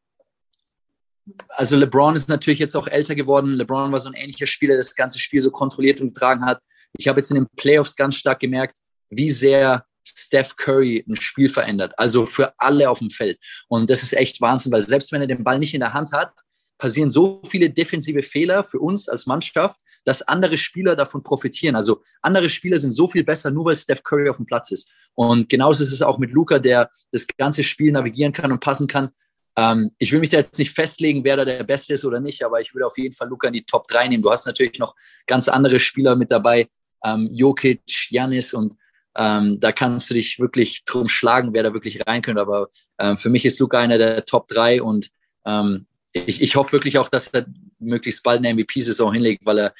also 1.49 1.75
LeBron 1.75 2.15
ist 2.15 2.27
natürlich 2.27 2.59
jetzt 2.59 2.75
auch 2.75 2.87
älter 2.87 3.15
geworden. 3.15 3.53
LeBron 3.53 3.91
war 3.91 3.99
so 3.99 4.09
ein 4.09 4.15
ähnlicher 4.15 4.47
Spieler, 4.47 4.71
der 4.71 4.79
das 4.79 4.95
ganze 4.95 5.19
Spiel 5.19 5.39
so 5.41 5.51
kontrolliert 5.51 6.01
und 6.01 6.13
getragen 6.13 6.45
hat. 6.45 6.59
Ich 6.97 7.07
habe 7.07 7.19
jetzt 7.19 7.29
in 7.29 7.35
den 7.35 7.47
Playoffs 7.55 7.95
ganz 7.95 8.15
stark 8.15 8.39
gemerkt, 8.39 8.79
wie 9.09 9.29
sehr 9.29 9.85
Steph 10.17 10.55
Curry 10.55 11.05
ein 11.07 11.15
Spiel 11.15 11.49
verändert. 11.49 11.93
Also 11.97 12.25
für 12.25 12.53
alle 12.57 12.89
auf 12.89 12.99
dem 12.99 13.09
Feld. 13.09 13.39
Und 13.67 13.89
das 13.89 14.03
ist 14.03 14.13
echt 14.13 14.41
Wahnsinn, 14.41 14.71
weil 14.71 14.83
selbst 14.83 15.11
wenn 15.11 15.21
er 15.21 15.27
den 15.27 15.43
Ball 15.43 15.59
nicht 15.59 15.73
in 15.73 15.79
der 15.79 15.93
Hand 15.93 16.11
hat, 16.11 16.31
passieren 16.77 17.09
so 17.09 17.41
viele 17.47 17.69
defensive 17.69 18.23
Fehler 18.23 18.63
für 18.63 18.79
uns 18.79 19.07
als 19.09 19.25
Mannschaft, 19.25 19.81
dass 20.05 20.21
andere 20.23 20.57
Spieler 20.57 20.95
davon 20.95 21.21
profitieren. 21.21 21.75
Also 21.75 22.01
andere 22.21 22.49
Spieler 22.49 22.79
sind 22.79 22.91
so 22.91 23.07
viel 23.07 23.23
besser, 23.23 23.51
nur 23.51 23.65
weil 23.65 23.75
Steph 23.75 24.01
Curry 24.01 24.29
auf 24.29 24.37
dem 24.37 24.45
Platz 24.45 24.71
ist. 24.71 24.91
Und 25.13 25.49
genauso 25.49 25.83
ist 25.83 25.91
es 25.91 26.01
auch 26.01 26.17
mit 26.17 26.31
Luca, 26.31 26.57
der 26.57 26.89
das 27.11 27.27
ganze 27.37 27.63
Spiel 27.63 27.91
navigieren 27.91 28.31
kann 28.31 28.51
und 28.51 28.61
passen 28.61 28.87
kann. 28.87 29.09
Ähm, 29.57 29.91
ich 29.97 30.11
will 30.11 30.21
mich 30.21 30.29
da 30.29 30.37
jetzt 30.37 30.57
nicht 30.57 30.71
festlegen, 30.71 31.23
wer 31.23 31.35
da 31.35 31.45
der 31.45 31.63
Beste 31.63 31.93
ist 31.93 32.05
oder 32.05 32.21
nicht, 32.21 32.43
aber 32.43 32.61
ich 32.61 32.73
würde 32.73 32.87
auf 32.87 32.97
jeden 32.97 33.13
Fall 33.13 33.27
Luca 33.27 33.47
in 33.47 33.53
die 33.53 33.65
Top 33.65 33.87
3 33.87 34.07
nehmen. 34.07 34.23
Du 34.23 34.31
hast 34.31 34.45
natürlich 34.45 34.79
noch 34.79 34.95
ganz 35.27 35.49
andere 35.49 35.79
Spieler 35.79 36.15
mit 36.15 36.31
dabei, 36.31 36.69
ähm, 37.03 37.29
Jokic, 37.31 37.81
Janis 38.09 38.53
und 38.53 38.73
ähm, 39.15 39.59
da 39.59 39.71
kannst 39.71 40.09
du 40.09 40.13
dich 40.13 40.39
wirklich 40.39 40.85
drum 40.85 41.07
schlagen, 41.07 41.53
wer 41.53 41.63
da 41.63 41.73
wirklich 41.73 42.05
rein 42.05 42.21
könnte. 42.21 42.41
Aber 42.41 42.69
ähm, 42.99 43.17
für 43.17 43.29
mich 43.29 43.45
ist 43.45 43.59
Luca 43.59 43.79
einer 43.79 43.97
der 43.97 44.25
Top 44.25 44.47
3 44.47 44.81
und 44.81 45.09
ähm, 45.45 45.85
ich, 46.11 46.41
ich 46.41 46.55
hoffe 46.55 46.73
wirklich 46.73 46.97
auch, 46.97 47.09
dass 47.09 47.27
er 47.27 47.45
möglichst 47.79 48.23
bald 48.23 48.39
eine 48.39 48.53
MVP-Saison 48.53 49.13
hinlegt, 49.13 49.45
weil 49.45 49.59
er 49.59 49.73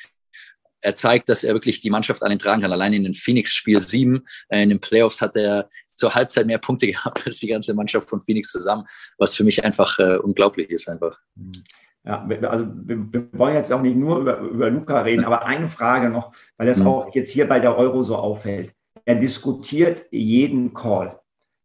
er 0.82 0.96
zeigt, 0.96 1.30
dass 1.30 1.44
er 1.44 1.54
wirklich 1.54 1.80
die 1.80 1.90
Mannschaft 1.90 2.24
an 2.24 2.32
ihn 2.32 2.40
tragen 2.40 2.62
kann. 2.62 2.72
Allein 2.72 2.94
in 2.94 3.04
den 3.04 3.14
Phoenix-Spiel 3.14 3.82
7, 3.82 4.26
äh, 4.50 4.64
in 4.64 4.70
den 4.70 4.80
Playoffs 4.80 5.22
hat 5.22 5.36
er 5.36 5.70
zur 5.86 6.16
Halbzeit 6.16 6.48
mehr 6.48 6.58
Punkte 6.58 6.88
gehabt 6.92 7.24
als 7.26 7.40
die 7.40 7.48
ganze 7.48 7.74
Mannschaft 7.74 8.10
von 8.10 8.22
Phoenix 8.22 8.52
zusammen, 8.52 8.86
was 9.18 9.36
für 9.36 9.44
mich 9.44 9.64
einfach 9.64 10.00
äh, 10.00 10.18
unglaublich 10.18 10.70
ist 10.70 10.90
einfach. 10.90 11.20
Ja, 12.06 12.26
also 12.50 12.66
wir, 12.86 13.12
wir, 13.12 13.28
wollen 13.34 13.56
jetzt 13.56 13.72
auch 13.74 13.82
nicht 13.82 13.98
nur 13.98 14.20
über, 14.20 14.40
über 14.40 14.70
Luca 14.70 15.02
reden, 15.02 15.26
aber 15.26 15.46
eine 15.46 15.68
Frage 15.68 16.10
noch, 16.10 16.34
weil 16.58 16.66
das 16.66 16.80
mhm. 16.80 16.88
auch 16.88 17.14
jetzt 17.14 17.32
hier 17.32 17.48
bei 17.48 17.60
der 17.60 17.78
Euro 17.78 18.04
so 18.04 18.16
auffällt. 18.16 18.74
Er 19.10 19.16
diskutiert 19.16 20.06
jeden 20.12 20.72
Call. 20.72 21.20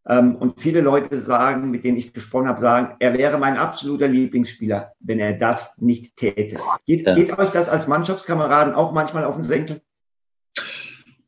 Ähm, 0.09 0.37
und 0.37 0.59
viele 0.59 0.81
Leute 0.81 1.21
sagen, 1.21 1.71
mit 1.71 1.85
denen 1.85 1.99
ich 1.99 2.15
gesprochen 2.15 2.49
habe, 2.49 2.59
sagen, 2.59 2.97
er 3.01 3.13
wäre 3.19 3.37
mein 3.37 3.59
absoluter 3.59 4.09
Lieblingsspieler, 4.09 4.95
wenn 5.01 5.19
er 5.19 5.35
das 5.35 5.77
nicht 5.77 6.17
täte. 6.17 6.59
Geht, 6.87 7.07
ja. 7.07 7.15
geht 7.15 7.39
euch 7.39 7.51
das 7.51 7.69
als 7.69 7.87
Mannschaftskameraden 7.87 8.73
auch 8.73 8.93
manchmal 8.93 9.25
auf 9.27 9.35
den 9.35 9.43
Senkel? 9.43 9.83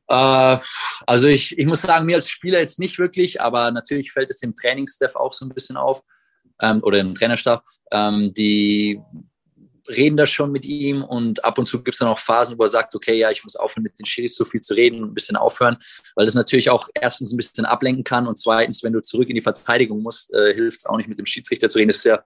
Äh, 0.09 0.57
also 1.07 1.29
ich, 1.29 1.59
ich 1.59 1.67
muss 1.67 1.83
sagen, 1.83 2.07
mir 2.07 2.17
als 2.17 2.31
Spieler 2.31 2.61
jetzt 2.61 2.79
nicht 2.79 2.99
wirklich, 2.99 3.43
aber 3.43 3.71
natürlich 3.71 4.11
fällt 4.11 4.31
es 4.31 4.39
dem 4.39 4.57
Trainingsstaff 4.57 5.17
auch 5.17 5.35
so 5.35 5.45
ein 5.45 5.51
bisschen 5.51 5.77
auf 5.77 6.01
ähm, 6.63 6.83
oder 6.83 6.99
im 6.99 7.15
Trainerstab. 7.15 7.63
Ähm, 7.93 8.33
die 8.33 9.03
reden 9.89 10.17
da 10.17 10.27
schon 10.27 10.53
mit 10.53 10.65
ihm 10.65 11.03
und 11.03 11.45
ab 11.45 11.59
und 11.59 11.67
zu 11.67 11.83
gibt 11.83 11.95
es 11.95 11.99
dann 11.99 12.09
auch 12.09 12.21
Phasen, 12.21 12.59
wo 12.59 12.63
er 12.63 12.69
sagt, 12.69 12.95
okay, 12.95 13.15
ja, 13.19 13.31
ich 13.31 13.43
muss 13.43 13.57
aufhören, 13.57 13.83
mit 13.83 13.99
den 13.99 14.07
Schiris 14.07 14.37
so 14.37 14.45
viel 14.45 14.61
zu 14.61 14.75
reden 14.75 15.03
und 15.03 15.11
ein 15.11 15.15
bisschen 15.15 15.37
aufhören, 15.37 15.77
weil 16.15 16.27
das 16.27 16.35
natürlich 16.35 16.71
auch 16.71 16.89
erstens 16.95 17.33
ein 17.33 17.37
bisschen 17.37 17.65
ablenken 17.65 18.05
kann 18.05 18.27
und 18.27 18.39
zweitens, 18.39 18.83
wenn 18.83 18.93
du 18.93 19.01
zurück 19.01 19.29
in 19.29 19.35
die 19.35 19.41
Verteidigung 19.41 20.03
musst, 20.03 20.33
äh, 20.35 20.55
hilft 20.55 20.79
es 20.79 20.87
auch 20.87 20.97
nicht 20.97 21.09
mit 21.09 21.19
dem 21.19 21.27
Schiedsrichter 21.27 21.69
zu 21.69 21.79
reden. 21.79 21.89
Das 21.89 21.99
ist 21.99 22.05
ja 22.05 22.25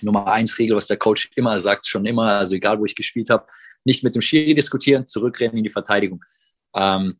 Nummer 0.00 0.26
eins 0.26 0.58
Regel, 0.58 0.76
was 0.76 0.86
der 0.86 0.96
Coach 0.96 1.30
immer 1.36 1.58
sagt, 1.60 1.86
schon 1.86 2.06
immer, 2.06 2.38
also 2.38 2.56
egal 2.56 2.78
wo 2.78 2.84
ich 2.84 2.94
gespielt 2.94 3.30
habe, 3.30 3.46
nicht 3.84 4.02
mit 4.02 4.14
dem 4.14 4.22
Schiri 4.22 4.54
diskutieren, 4.54 5.06
zurückrennen 5.06 5.56
in 5.56 5.64
die 5.64 5.70
Verteidigung. 5.70 6.24
Ähm, 6.74 7.18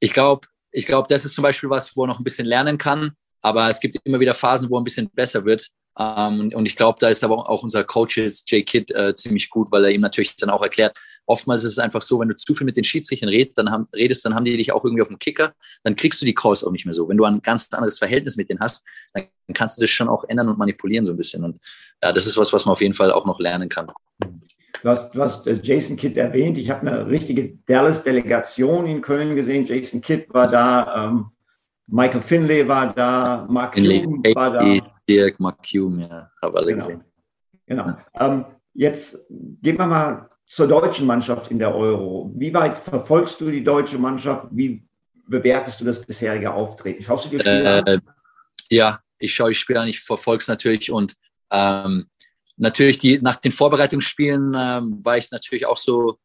ich 0.00 0.12
glaube, 0.12 0.46
ich 0.70 0.86
glaube, 0.86 1.08
das 1.08 1.24
ist 1.24 1.34
zum 1.34 1.42
Beispiel 1.42 1.70
was, 1.70 1.96
wo 1.96 2.04
er 2.04 2.08
noch 2.08 2.18
ein 2.18 2.24
bisschen 2.24 2.46
lernen 2.46 2.78
kann. 2.78 3.12
Aber 3.40 3.68
es 3.68 3.80
gibt 3.80 3.96
immer 4.04 4.20
wieder 4.20 4.34
Phasen, 4.34 4.68
wo 4.70 4.76
er 4.76 4.80
ein 4.80 4.84
bisschen 4.84 5.08
besser 5.10 5.44
wird. 5.44 5.68
Ähm, 5.98 6.52
und 6.54 6.68
ich 6.68 6.76
glaube, 6.76 6.98
da 7.00 7.08
ist 7.08 7.24
aber 7.24 7.48
auch 7.48 7.62
unser 7.62 7.82
Coach 7.82 8.18
Jay 8.18 8.62
Kidd 8.62 8.94
äh, 8.94 9.14
ziemlich 9.14 9.50
gut, 9.50 9.72
weil 9.72 9.84
er 9.84 9.90
ihm 9.90 10.00
natürlich 10.00 10.36
dann 10.36 10.50
auch 10.50 10.62
erklärt, 10.62 10.96
oftmals 11.26 11.64
ist 11.64 11.72
es 11.72 11.78
einfach 11.78 12.02
so, 12.02 12.20
wenn 12.20 12.28
du 12.28 12.36
zu 12.36 12.54
viel 12.54 12.64
mit 12.64 12.76
den 12.76 12.84
Schiedsrichtern 12.84 13.28
redest, 13.28 13.58
dann 13.58 13.70
haben, 13.70 13.88
redest, 13.94 14.24
dann 14.24 14.34
haben 14.34 14.44
die 14.44 14.56
dich 14.56 14.70
auch 14.72 14.84
irgendwie 14.84 15.02
auf 15.02 15.08
dem 15.08 15.18
Kicker, 15.18 15.54
dann 15.82 15.96
kriegst 15.96 16.20
du 16.20 16.26
die 16.26 16.34
Calls 16.34 16.62
auch 16.62 16.70
nicht 16.70 16.84
mehr 16.84 16.94
so. 16.94 17.08
Wenn 17.08 17.16
du 17.16 17.24
ein 17.24 17.42
ganz 17.42 17.68
anderes 17.72 17.98
Verhältnis 17.98 18.36
mit 18.36 18.48
denen 18.48 18.60
hast, 18.60 18.84
dann 19.12 19.26
kannst 19.54 19.78
du 19.78 19.82
das 19.82 19.90
schon 19.90 20.08
auch 20.08 20.24
ändern 20.28 20.48
und 20.48 20.58
manipulieren 20.58 21.04
so 21.04 21.12
ein 21.12 21.16
bisschen. 21.16 21.42
Und 21.42 21.60
ja, 22.02 22.12
das 22.12 22.26
ist 22.26 22.36
was, 22.36 22.52
was 22.52 22.64
man 22.64 22.74
auf 22.74 22.80
jeden 22.80 22.94
Fall 22.94 23.10
auch 23.10 23.26
noch 23.26 23.40
lernen 23.40 23.68
kann. 23.68 23.90
Du 24.82 24.88
hast, 24.88 25.12
du 25.12 25.20
hast 25.20 25.48
äh, 25.48 25.58
Jason 25.60 25.96
Kidd 25.96 26.16
erwähnt. 26.16 26.56
Ich 26.56 26.70
habe 26.70 26.86
eine 26.86 27.10
richtige 27.10 27.58
Dallas-Delegation 27.66 28.86
in 28.86 29.00
Köln 29.00 29.34
gesehen. 29.34 29.66
Jason 29.66 30.00
Kidd 30.00 30.26
war 30.28 30.48
da, 30.48 31.08
ähm, 31.08 31.26
Michael 31.88 32.20
Finlay 32.20 32.68
war 32.68 32.92
da, 32.94 33.48
Mark 33.50 33.74
Finlay, 33.74 34.04
war 34.34 34.52
da. 34.52 34.97
Dirk, 35.08 35.40
Mark 35.40 35.64
Hume, 35.72 36.08
ja, 36.08 36.30
habe 36.42 36.58
alle 36.58 36.66
genau. 36.66 36.76
gesehen. 36.78 37.04
Genau. 37.66 37.96
Ähm, 38.14 38.44
jetzt 38.74 39.26
gehen 39.28 39.78
wir 39.78 39.86
mal 39.86 40.30
zur 40.46 40.66
deutschen 40.66 41.06
Mannschaft 41.06 41.50
in 41.50 41.58
der 41.58 41.74
Euro. 41.74 42.32
Wie 42.34 42.52
weit 42.54 42.78
verfolgst 42.78 43.40
du 43.40 43.50
die 43.50 43.62
deutsche 43.62 43.98
Mannschaft? 43.98 44.48
Wie 44.50 44.86
bewertest 45.26 45.80
du 45.80 45.84
das 45.84 46.04
bisherige 46.04 46.52
Auftreten? 46.52 47.02
Schaust 47.02 47.26
du 47.26 47.30
dir 47.30 47.40
Spiele 47.40 47.78
äh, 47.78 47.90
an? 47.90 48.02
Ja, 48.70 48.98
ich 49.18 49.34
schaue 49.34 49.50
die 49.50 49.54
Spiele 49.54 49.80
an, 49.80 49.88
ich 49.88 50.00
verfolge 50.00 50.42
es 50.42 50.48
natürlich 50.48 50.90
und 50.90 51.14
ähm, 51.50 52.06
natürlich 52.56 52.98
die, 52.98 53.18
nach 53.20 53.36
den 53.36 53.52
Vorbereitungsspielen 53.52 54.54
ähm, 54.56 55.04
war 55.04 55.18
ich 55.18 55.30
natürlich 55.30 55.66
auch 55.66 55.76
so 55.76 56.18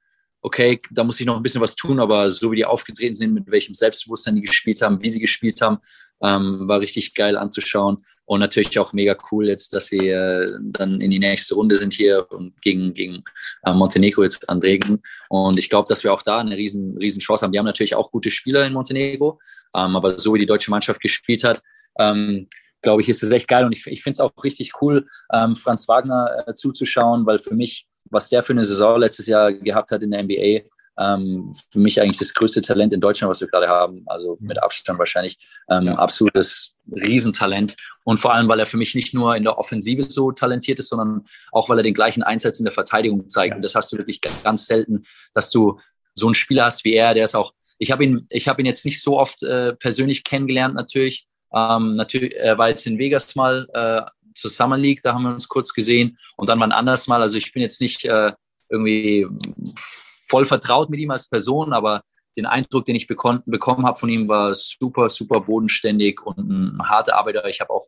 okay, 0.44 0.80
da 0.92 1.04
muss 1.04 1.20
ich 1.20 1.26
noch 1.26 1.38
ein 1.38 1.42
bisschen 1.42 1.62
was 1.62 1.76
tun, 1.76 2.00
aber 2.00 2.30
so 2.30 2.52
wie 2.52 2.58
die 2.58 2.66
aufgetreten 2.66 3.14
sind, 3.14 3.34
mit 3.34 3.50
welchem 3.50 3.74
Selbstbewusstsein 3.74 4.36
die 4.36 4.42
gespielt 4.42 4.82
haben, 4.82 5.02
wie 5.02 5.10
sie 5.10 5.22
gespielt 5.22 5.62
haben, 5.62 5.80
ähm, 6.22 6.68
war 6.68 6.82
richtig 6.82 7.16
geil 7.16 7.38
anzuschauen. 7.38 7.98
Und 8.26 8.40
natürlich 8.40 8.80
auch 8.80 8.94
mega 8.94 9.18
cool 9.32 9.48
jetzt, 9.48 9.74
dass 9.74 9.88
sie 9.88 10.10
äh, 10.10 10.46
dann 10.62 11.02
in 11.02 11.10
die 11.10 11.20
nächste 11.20 11.56
Runde 11.56 11.76
sind 11.76 11.94
hier 11.94 12.26
und 12.32 12.60
gegen, 12.62 12.94
gegen 12.94 13.24
äh, 13.66 13.74
Montenegro 13.74 14.24
jetzt 14.24 14.50
anregen. 14.50 15.02
Und 15.30 15.58
ich 15.58 15.70
glaube, 15.70 15.90
dass 15.90 16.04
wir 16.04 16.14
auch 16.14 16.22
da 16.22 16.40
eine 16.40 16.56
riesen, 16.56 16.98
riesen 16.98 17.20
Chance 17.20 17.44
haben. 17.44 17.52
Die 17.52 17.60
haben 17.60 17.66
natürlich 17.66 17.96
auch 17.96 18.12
gute 18.12 18.32
Spieler 18.32 18.66
in 18.66 18.74
Montenegro, 18.74 19.40
ähm, 19.76 19.96
aber 19.96 20.18
so 20.18 20.34
wie 20.34 20.40
die 20.40 20.46
deutsche 20.46 20.72
Mannschaft 20.72 21.02
gespielt 21.02 21.44
hat, 21.44 21.62
ähm, 22.00 22.48
glaube 22.82 23.02
ich, 23.02 23.10
ist 23.10 23.24
es 23.24 23.32
echt 23.32 23.48
geil. 23.48 23.66
Und 23.66 23.76
ich, 23.76 23.86
ich 23.88 24.04
finde 24.04 24.14
es 24.14 24.20
auch 24.22 24.32
richtig 24.44 24.72
cool, 24.82 25.06
ähm, 25.34 25.56
Franz 25.56 25.88
Wagner 25.90 26.46
äh, 26.48 26.54
zuzuschauen, 26.54 27.26
weil 27.26 27.40
für 27.40 27.56
mich 27.56 27.88
was 28.10 28.30
der 28.30 28.44
für 28.44 28.54
eine 28.54 28.64
Saison 28.64 29.00
letztes 29.00 29.28
Jahr 29.28 29.52
gehabt 29.52 29.92
hat 29.92 30.04
in 30.04 30.12
der 30.12 30.24
NBA, 30.24 30.68
ähm, 31.00 31.52
für 31.72 31.80
mich 31.80 32.02
eigentlich 32.02 32.20
das 32.20 32.34
größte 32.34 32.62
Talent 32.62 32.94
in 32.94 33.02
Deutschland, 33.02 33.30
was 33.30 33.42
wir 33.42 33.48
gerade 33.48 33.68
haben. 33.68 34.04
Also 34.06 34.38
mit 34.42 34.62
Abstand 34.62 35.00
wahrscheinlich. 35.00 35.38
Ähm, 35.70 35.88
ja. 35.88 35.96
Absolutes 35.96 36.76
Riesentalent. 36.92 37.76
Und 38.04 38.20
vor 38.20 38.34
allem, 38.34 38.48
weil 38.48 38.60
er 38.60 38.66
für 38.66 38.78
mich 38.78 38.96
nicht 38.96 39.14
nur 39.14 39.36
in 39.36 39.44
der 39.44 39.58
Offensive 39.58 40.04
so 40.04 40.32
talentiert 40.32 40.80
ist, 40.80 40.90
sondern 40.90 41.26
auch, 41.52 41.70
weil 41.70 41.80
er 41.80 41.84
den 41.84 41.94
gleichen 41.94 42.24
Einsatz 42.24 42.60
in 42.60 42.66
der 42.66 42.74
Verteidigung 42.74 43.30
zeigt. 43.30 43.52
Ja. 43.52 43.56
Und 43.56 43.66
das 43.66 43.76
hast 43.76 43.92
du 43.92 43.98
wirklich 43.98 44.22
ganz 44.22 44.66
selten, 44.66 45.04
dass 45.34 45.50
du 45.50 45.80
so 46.14 46.28
einen 46.28 46.36
Spieler 46.36 46.66
hast 46.66 46.84
wie 46.86 46.94
er, 46.94 47.14
der 47.14 47.26
ist 47.26 47.36
auch, 47.36 47.54
ich 47.80 47.92
habe 47.92 48.04
ihn, 48.04 48.28
ich 48.30 48.48
habe 48.48 48.62
ihn 48.62 48.66
jetzt 48.66 48.86
nicht 48.86 49.02
so 49.02 49.20
oft 49.20 49.42
äh, 49.44 49.74
persönlich 49.74 50.24
kennengelernt, 50.24 50.76
natürlich. 50.76 51.26
Ähm, 51.54 51.96
natürlich, 51.96 52.36
er 52.36 52.58
war 52.58 52.70
jetzt 52.70 52.86
in 52.86 53.00
Vegas 53.00 53.36
mal 53.36 53.68
äh, 53.74 54.02
zur 54.36 54.50
Summer 54.50 54.78
League, 54.78 55.02
da 55.02 55.14
haben 55.14 55.24
wir 55.24 55.34
uns 55.34 55.48
kurz 55.48 55.74
gesehen 55.74 56.18
und 56.38 56.50
dann 56.50 56.60
mal 56.60 56.66
ein 56.66 56.72
anderes 56.72 57.08
Mal. 57.08 57.22
Also 57.22 57.38
ich 57.38 57.52
bin 57.52 57.62
jetzt 57.62 57.82
nicht 57.82 58.06
äh, 58.06 58.34
irgendwie 58.70 59.28
voll 60.28 60.46
vertraut 60.46 60.90
mit 60.90 61.00
ihm 61.00 61.12
als 61.12 61.30
Person, 61.30 61.74
aber 61.74 62.04
den 62.36 62.46
Eindruck, 62.46 62.86
den 62.86 62.96
ich 62.96 63.08
bekommen, 63.08 63.42
bekommen 63.46 63.86
habe 63.86 63.98
von 63.98 64.10
ihm, 64.10 64.28
war 64.28 64.56
super, 64.56 65.10
super 65.10 65.42
bodenständig 65.42 66.22
und 66.26 66.38
ein 66.38 66.80
harter 66.82 67.16
Arbeiter. 67.16 67.48
Ich 67.48 67.62
habe 67.62 67.72
auch 67.72 67.88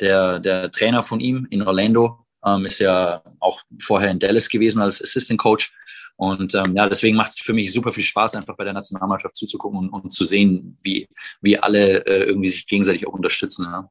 der, 0.00 0.40
der 0.40 0.70
Trainer 0.70 1.02
von 1.02 1.20
ihm 1.20 1.46
in 1.50 1.62
Orlando, 1.62 2.26
ähm, 2.44 2.64
ist 2.64 2.80
ja 2.80 3.22
auch 3.40 3.62
vorher 3.80 4.10
in 4.10 4.18
Dallas 4.18 4.48
gewesen 4.48 4.82
als 4.82 5.02
Assistant 5.02 5.38
Coach. 5.38 5.72
Und 6.16 6.54
ähm, 6.54 6.76
ja, 6.76 6.88
deswegen 6.88 7.16
macht 7.16 7.32
es 7.32 7.38
für 7.38 7.52
mich 7.52 7.72
super 7.72 7.92
viel 7.92 8.04
Spaß, 8.04 8.34
einfach 8.36 8.56
bei 8.56 8.64
der 8.64 8.72
Nationalmannschaft 8.72 9.36
zuzugucken 9.36 9.78
und, 9.78 9.88
und 9.90 10.10
zu 10.10 10.24
sehen, 10.24 10.78
wie, 10.82 11.08
wie 11.40 11.58
alle 11.58 12.06
äh, 12.06 12.24
irgendwie 12.24 12.48
sich 12.48 12.66
gegenseitig 12.66 13.06
auch 13.06 13.12
unterstützen. 13.12 13.64
Ja. 13.64 13.90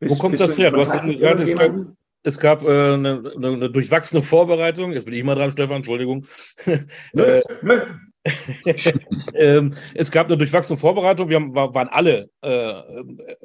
Wo 0.00 0.16
kommt 0.16 0.40
das 0.40 0.56
her? 0.58 0.70
Du 0.70 0.80
hast 0.80 0.92
gesagt, 0.92 1.40
es 1.40 1.58
gab, 1.58 1.74
es 2.22 2.38
gab 2.38 2.62
äh, 2.62 2.94
eine, 2.94 3.32
eine, 3.36 3.70
durchwachsene 3.70 4.22
Vorbereitung. 4.22 4.92
Jetzt 4.92 5.04
bin 5.04 5.14
ich 5.14 5.24
mal 5.24 5.34
dran, 5.34 5.50
Stefan, 5.50 5.76
Entschuldigung. 5.76 6.26
Nö, 7.12 7.42
nö. 7.62 7.80
ähm, 9.34 9.74
es 9.94 10.12
gab 10.12 10.26
eine 10.26 10.38
durchwachsene 10.38 10.78
Vorbereitung. 10.78 11.28
Wir 11.28 11.36
haben, 11.36 11.54
waren 11.54 11.88
alle 11.88 12.30
äh, 12.40 13.02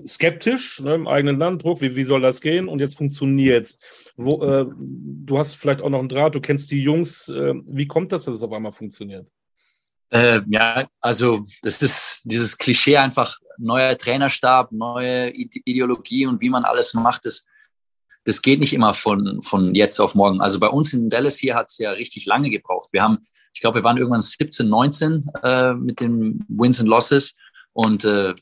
skeptisch 0.08 0.80
ne, 0.82 0.94
im 0.94 1.08
eigenen 1.08 1.38
Landdruck. 1.38 1.82
Wie, 1.82 1.96
wie 1.96 2.04
soll 2.04 2.22
das 2.22 2.42
gehen? 2.42 2.68
Und 2.68 2.80
jetzt 2.80 2.96
funktioniert 2.96 3.66
es. 3.66 3.80
Äh, 4.18 4.66
du 4.68 5.38
hast 5.38 5.56
vielleicht 5.56 5.82
auch 5.82 5.90
noch 5.90 6.00
einen 6.00 6.10
Draht, 6.10 6.36
du 6.36 6.42
kennst 6.42 6.70
die 6.70 6.84
Jungs. 6.84 7.28
Äh, 7.30 7.56
wie 7.66 7.88
kommt 7.88 8.12
das, 8.12 8.26
dass 8.26 8.36
es 8.36 8.44
auf 8.44 8.54
einmal 8.54 8.72
funktioniert? 8.72 9.28
Äh, 10.12 10.42
ja, 10.48 10.88
also 11.02 11.44
das 11.64 11.82
ist 11.82 12.22
dieses 12.26 12.58
Klischee 12.58 12.98
einfach 12.98 13.40
neuer 13.58 13.98
Trainerstab, 13.98 14.72
neue 14.72 15.32
Ideologie 15.32 16.28
und 16.28 16.40
wie 16.40 16.50
man 16.50 16.66
alles 16.66 16.94
macht, 16.94 17.26
das, 17.26 17.48
das 18.28 18.42
geht 18.42 18.60
nicht 18.60 18.74
immer 18.74 18.94
von, 18.94 19.42
von 19.42 19.74
jetzt 19.74 20.02
auf 20.02 20.14
morgen. 20.14 20.42
Also 20.42 20.60
bei 20.60 20.68
uns 20.68 20.92
in 20.92 21.10
Dallas 21.10 21.38
hier 21.38 21.56
hat 21.56 21.68
es 21.70 21.78
ja 21.78 21.92
richtig 21.92 22.26
lange 22.26 22.50
gebraucht. 22.50 22.90
Wir 22.92 23.02
haben, 23.02 23.20
ich 23.54 23.62
glaube, 23.62 23.80
wir 23.80 23.86
waren 23.86 23.96
irgendwann 23.96 24.20
17, 24.20 24.68
19 24.68 25.32
äh, 25.44 25.74
mit 25.76 26.02
den 26.02 26.44
Wins 26.50 26.82
and 26.82 26.90
Losses 26.90 27.36
und 27.72 28.04
äh, 28.04 28.36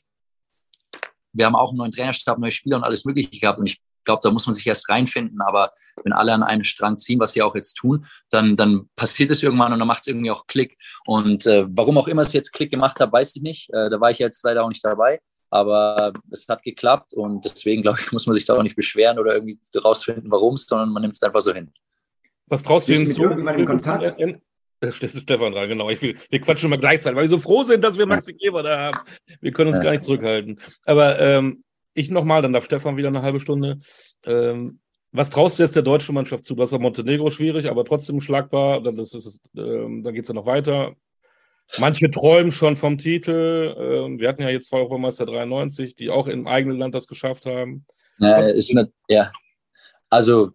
wir 1.32 1.46
haben 1.46 1.54
auch 1.54 1.68
einen 1.68 1.78
neuen 1.78 1.92
Trainerstab, 1.92 2.38
neue 2.38 2.50
Spieler 2.50 2.78
und 2.78 2.82
alles 2.82 3.04
Mögliche 3.04 3.30
gehabt. 3.30 3.60
Und 3.60 3.68
ich 3.68 3.80
glaube, 4.04 4.22
da 4.24 4.32
muss 4.32 4.46
man 4.46 4.54
sich 4.54 4.66
erst 4.66 4.88
reinfinden. 4.88 5.40
Aber 5.40 5.70
wenn 6.02 6.12
alle 6.12 6.32
an 6.32 6.42
einem 6.42 6.64
Strang 6.64 6.98
ziehen, 6.98 7.20
was 7.20 7.32
sie 7.32 7.42
auch 7.42 7.54
jetzt 7.54 7.74
tun, 7.74 8.06
dann, 8.30 8.56
dann 8.56 8.88
passiert 8.96 9.30
es 9.30 9.44
irgendwann 9.44 9.72
und 9.72 9.78
dann 9.78 9.86
macht 9.86 10.00
es 10.00 10.08
irgendwie 10.08 10.32
auch 10.32 10.48
Klick. 10.48 10.76
Und 11.04 11.46
äh, 11.46 11.64
warum 11.68 11.96
auch 11.96 12.08
immer 12.08 12.22
es 12.22 12.32
jetzt 12.32 12.52
Klick 12.52 12.72
gemacht 12.72 12.98
hat, 12.98 13.12
weiß 13.12 13.36
ich 13.36 13.42
nicht. 13.42 13.70
Äh, 13.72 13.88
da 13.88 14.00
war 14.00 14.10
ich 14.10 14.18
jetzt 14.18 14.42
leider 14.42 14.64
auch 14.64 14.68
nicht 14.68 14.84
dabei. 14.84 15.20
Aber 15.50 16.12
es 16.30 16.46
hat 16.48 16.62
geklappt 16.62 17.14
und 17.14 17.44
deswegen, 17.44 17.82
glaube 17.82 17.98
ich, 18.00 18.10
muss 18.12 18.26
man 18.26 18.34
sich 18.34 18.44
da 18.44 18.54
auch 18.54 18.62
nicht 18.62 18.76
beschweren 18.76 19.18
oder 19.18 19.34
irgendwie 19.34 19.58
rausfinden, 19.76 20.30
warum 20.30 20.54
es, 20.54 20.66
sondern 20.66 20.90
man 20.90 21.02
nimmt 21.02 21.14
es 21.14 21.22
einfach 21.22 21.42
so 21.42 21.54
hin. 21.54 21.72
Was 22.46 22.62
traust 22.62 22.88
du 22.88 22.94
hinzu? 22.94 23.24
In 23.24 23.66
Kontakt? 23.66 24.20
Da 24.80 24.92
steht 24.92 25.12
Stefan 25.12 25.52
dran, 25.52 25.68
genau. 25.68 25.88
Ich 25.88 26.02
will, 26.02 26.16
wir 26.28 26.40
quatschen 26.40 26.66
immer 26.66 26.76
gleichzeitig, 26.76 27.16
weil 27.16 27.24
wir 27.24 27.30
so 27.30 27.38
froh 27.38 27.64
sind, 27.64 27.82
dass 27.82 27.96
wir 27.96 28.06
Maxi 28.06 28.34
Geber 28.34 28.62
da 28.62 28.78
haben. 28.78 28.98
Wir 29.40 29.52
können 29.52 29.68
uns 29.68 29.78
ja. 29.78 29.84
gar 29.84 29.92
nicht 29.92 30.04
zurückhalten. 30.04 30.60
Aber 30.84 31.18
ähm, 31.18 31.64
ich 31.94 32.10
nochmal, 32.10 32.42
dann 32.42 32.52
darf 32.52 32.66
Stefan 32.66 32.98
wieder 32.98 33.08
eine 33.08 33.22
halbe 33.22 33.40
Stunde. 33.40 33.78
Ähm, 34.24 34.80
was 35.12 35.30
traust 35.30 35.58
du 35.58 35.62
jetzt 35.62 35.76
der 35.76 35.82
deutschen 35.82 36.14
Mannschaft 36.14 36.44
zu? 36.44 36.54
Das 36.54 36.72
ist 36.72 36.78
Montenegro 36.78 37.30
schwierig, 37.30 37.70
aber 37.70 37.86
trotzdem 37.86 38.20
schlagbar. 38.20 38.82
Dann, 38.82 38.98
ist 38.98 39.40
ähm, 39.56 40.02
dann 40.02 40.12
geht 40.12 40.24
es 40.24 40.28
ja 40.28 40.34
noch 40.34 40.44
weiter. 40.44 40.94
Manche 41.78 42.10
träumen 42.10 42.52
schon 42.52 42.76
vom 42.76 42.96
Titel. 42.96 43.74
Ähm, 43.78 44.18
wir 44.18 44.28
hatten 44.28 44.42
ja 44.42 44.48
jetzt 44.48 44.68
zwei 44.68 44.78
Europameister 44.78 45.26
93, 45.26 45.96
die 45.96 46.10
auch 46.10 46.28
im 46.28 46.46
eigenen 46.46 46.78
Land 46.78 46.94
das 46.94 47.06
geschafft 47.06 47.46
haben. 47.46 47.84
Ja, 48.18 48.38
ist 48.38 48.74
nicht, 48.74 48.90
ja. 49.08 49.30
Also 50.08 50.52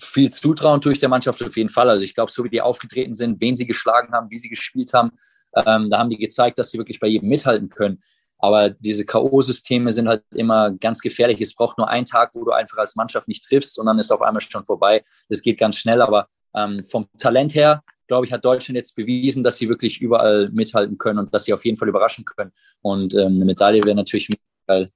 viel 0.00 0.30
zutrauen 0.30 0.80
tue 0.80 0.92
ich 0.92 0.98
der 0.98 1.08
Mannschaft 1.08 1.42
auf 1.42 1.56
jeden 1.56 1.68
Fall. 1.68 1.90
Also 1.90 2.04
ich 2.04 2.14
glaube, 2.14 2.30
so 2.30 2.44
wie 2.44 2.50
die 2.50 2.60
aufgetreten 2.60 3.14
sind, 3.14 3.40
wen 3.40 3.56
sie 3.56 3.66
geschlagen 3.66 4.12
haben, 4.12 4.30
wie 4.30 4.38
sie 4.38 4.48
gespielt 4.48 4.92
haben, 4.92 5.12
ähm, 5.54 5.90
da 5.90 5.98
haben 5.98 6.10
die 6.10 6.18
gezeigt, 6.18 6.58
dass 6.58 6.70
sie 6.70 6.78
wirklich 6.78 7.00
bei 7.00 7.06
jedem 7.06 7.28
mithalten 7.28 7.68
können. 7.68 8.00
Aber 8.38 8.70
diese 8.70 9.06
K.O.-Systeme 9.06 9.90
sind 9.90 10.08
halt 10.08 10.22
immer 10.34 10.70
ganz 10.72 11.00
gefährlich. 11.00 11.40
Es 11.40 11.54
braucht 11.54 11.78
nur 11.78 11.88
einen 11.88 12.04
Tag, 12.04 12.34
wo 12.34 12.44
du 12.44 12.52
einfach 12.52 12.76
als 12.78 12.94
Mannschaft 12.94 13.28
nicht 13.28 13.44
triffst 13.44 13.78
und 13.78 13.86
dann 13.86 13.98
ist 13.98 14.12
auf 14.12 14.20
einmal 14.20 14.42
schon 14.42 14.64
vorbei. 14.64 15.02
Das 15.28 15.40
geht 15.40 15.58
ganz 15.58 15.76
schnell, 15.76 16.02
aber 16.02 16.28
ähm, 16.54 16.82
vom 16.82 17.08
Talent 17.18 17.54
her, 17.54 17.82
glaube 18.06 18.26
ich, 18.26 18.32
hat 18.32 18.44
Deutschland 18.44 18.76
jetzt 18.76 18.96
bewiesen, 18.96 19.42
dass 19.42 19.56
sie 19.56 19.68
wirklich 19.68 20.00
überall 20.00 20.50
mithalten 20.50 20.98
können 20.98 21.18
und 21.18 21.32
dass 21.32 21.44
sie 21.44 21.52
auf 21.52 21.64
jeden 21.64 21.76
Fall 21.76 21.88
überraschen 21.88 22.24
können. 22.24 22.52
Und 22.82 23.14
ähm, 23.14 23.36
eine 23.36 23.44
Medaille 23.44 23.82
wäre 23.84 23.96
natürlich 23.96 24.28
geil. 24.66 24.90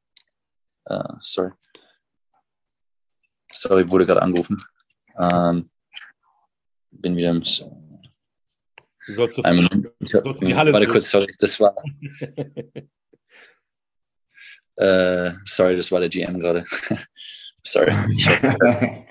Uh, 0.88 1.14
sorry. 1.20 1.52
Sorry, 3.52 3.90
wurde 3.90 4.06
gerade 4.06 4.22
angerufen. 4.22 4.56
Ähm, 5.18 5.68
bin 6.90 7.16
wieder 7.16 7.30
im. 7.30 7.40
Du 7.40 9.14
sollst 9.14 9.34
so 9.34 9.42
viel, 9.42 9.92
die 10.40 10.54
Halle 10.54 10.72
Warte 10.72 10.86
kurz, 10.86 11.10
sorry, 11.10 11.34
das 11.38 11.58
war. 11.60 11.74
Äh, 14.76 15.32
sorry, 15.44 15.76
das 15.76 15.92
war 15.92 16.00
der 16.00 16.08
GM 16.08 16.40
gerade. 16.40 16.64
sorry. 17.64 17.92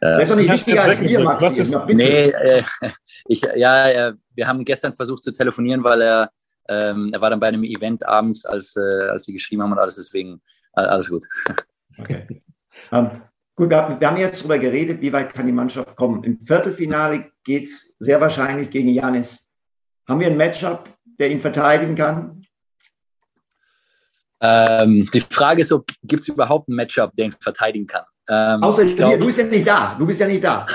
Das 0.00 0.22
ist 0.22 0.30
doch 0.30 0.36
nicht 0.36 0.50
wichtiger 0.50 0.84
als 0.84 1.00
wir, 1.00 1.20
Max. 1.20 1.42
Was 1.42 1.58
ist, 1.58 1.76
nee, 1.88 2.28
äh, 2.28 2.62
ich, 3.26 3.42
ja, 3.56 3.88
äh, 3.88 4.14
wir 4.34 4.46
haben 4.46 4.64
gestern 4.64 4.94
versucht 4.94 5.22
zu 5.22 5.32
telefonieren, 5.32 5.82
weil 5.82 6.02
er, 6.02 6.30
ähm, 6.68 7.10
er 7.12 7.20
war 7.20 7.30
dann 7.30 7.40
bei 7.40 7.48
einem 7.48 7.64
Event 7.64 8.06
abends, 8.06 8.44
als, 8.44 8.76
äh, 8.76 9.08
als 9.08 9.24
sie 9.24 9.32
geschrieben 9.32 9.62
haben 9.62 9.72
und 9.72 9.78
alles, 9.78 9.96
deswegen 9.96 10.40
äh, 10.74 10.80
alles 10.80 11.08
gut. 11.08 11.24
Okay. 12.00 12.28
Um, 12.92 12.98
ähm, 12.98 13.22
gut, 13.56 13.70
wir, 13.70 13.96
wir, 13.98 14.08
haben 14.08 14.18
jetzt 14.18 14.38
darüber 14.38 14.56
geredet, 14.56 15.00
wie 15.00 15.12
weit 15.12 15.34
kann 15.34 15.46
die 15.46 15.52
Mannschaft 15.52 15.96
kommen. 15.96 16.22
Im 16.22 16.40
Viertelfinale 16.40 17.32
geht 17.42 17.64
es 17.64 17.92
sehr 17.98 18.20
wahrscheinlich 18.20 18.70
gegen 18.70 18.90
Janis. 18.90 19.48
Haben 20.06 20.20
wir 20.20 20.28
ein 20.28 20.36
Matchup, 20.36 20.88
der 21.18 21.30
ihn 21.30 21.40
verteidigen 21.40 21.96
kann? 21.96 22.46
Ähm, 24.40 25.08
die 25.12 25.20
Frage 25.20 25.62
ist, 25.62 25.74
gibt 26.04 26.22
es 26.22 26.28
überhaupt 26.28 26.68
ein 26.68 26.76
Matchup, 26.76 27.16
den 27.16 27.30
ich 27.30 27.36
verteidigen 27.42 27.86
kann? 27.86 28.04
Ähm, 28.28 28.62
Außer 28.62 28.84
glaub, 28.94 29.18
du 29.18 29.26
bist 29.26 29.38
ja 29.38 29.44
nicht 29.44 29.66
da. 29.66 29.96
Du 29.98 30.06
bist 30.06 30.20
ja 30.20 30.26
nicht 30.26 30.44
da. 30.44 30.66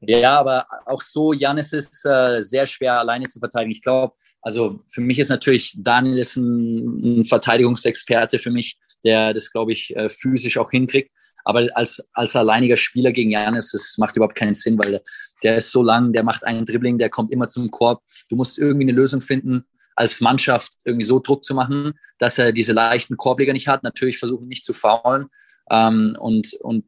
Ja, 0.00 0.38
aber 0.38 0.66
auch 0.86 1.02
so, 1.02 1.32
Janis 1.32 1.72
ist 1.72 2.04
äh, 2.06 2.40
sehr 2.40 2.66
schwer 2.66 2.98
alleine 3.00 3.26
zu 3.26 3.40
verteidigen. 3.40 3.72
Ich 3.72 3.82
glaube, 3.82 4.14
also 4.40 4.80
für 4.88 5.00
mich 5.00 5.18
ist 5.18 5.28
natürlich 5.28 5.74
Daniel 5.76 6.18
ist 6.18 6.36
ein, 6.36 7.20
ein 7.20 7.24
Verteidigungsexperte 7.24 8.38
für 8.38 8.50
mich, 8.50 8.78
der 9.04 9.32
das, 9.32 9.50
glaube 9.50 9.72
ich, 9.72 9.94
äh, 9.96 10.08
physisch 10.08 10.58
auch 10.58 10.70
hinkriegt. 10.70 11.10
Aber 11.44 11.68
als, 11.74 12.08
als 12.12 12.36
alleiniger 12.36 12.76
Spieler 12.76 13.10
gegen 13.10 13.32
Janis, 13.32 13.72
das 13.72 13.96
macht 13.98 14.16
überhaupt 14.16 14.36
keinen 14.36 14.54
Sinn, 14.54 14.78
weil 14.78 14.92
der, 14.92 15.02
der 15.42 15.56
ist 15.56 15.72
so 15.72 15.82
lang, 15.82 16.12
der 16.12 16.22
macht 16.22 16.44
einen 16.44 16.64
Dribbling, 16.64 16.98
der 16.98 17.10
kommt 17.10 17.32
immer 17.32 17.48
zum 17.48 17.70
Korb. 17.70 18.02
Du 18.28 18.36
musst 18.36 18.58
irgendwie 18.58 18.84
eine 18.84 18.92
Lösung 18.92 19.20
finden, 19.20 19.64
als 19.96 20.20
Mannschaft 20.20 20.72
irgendwie 20.84 21.04
so 21.04 21.18
Druck 21.18 21.42
zu 21.42 21.54
machen, 21.54 21.94
dass 22.18 22.38
er 22.38 22.52
diese 22.52 22.72
leichten 22.72 23.16
Korbleger 23.16 23.52
nicht 23.52 23.66
hat. 23.66 23.82
Natürlich 23.82 24.18
versuchen 24.18 24.46
nicht 24.46 24.64
zu 24.64 24.72
faulen. 24.72 25.26
Ähm, 25.70 26.16
und, 26.18 26.54
und 26.60 26.84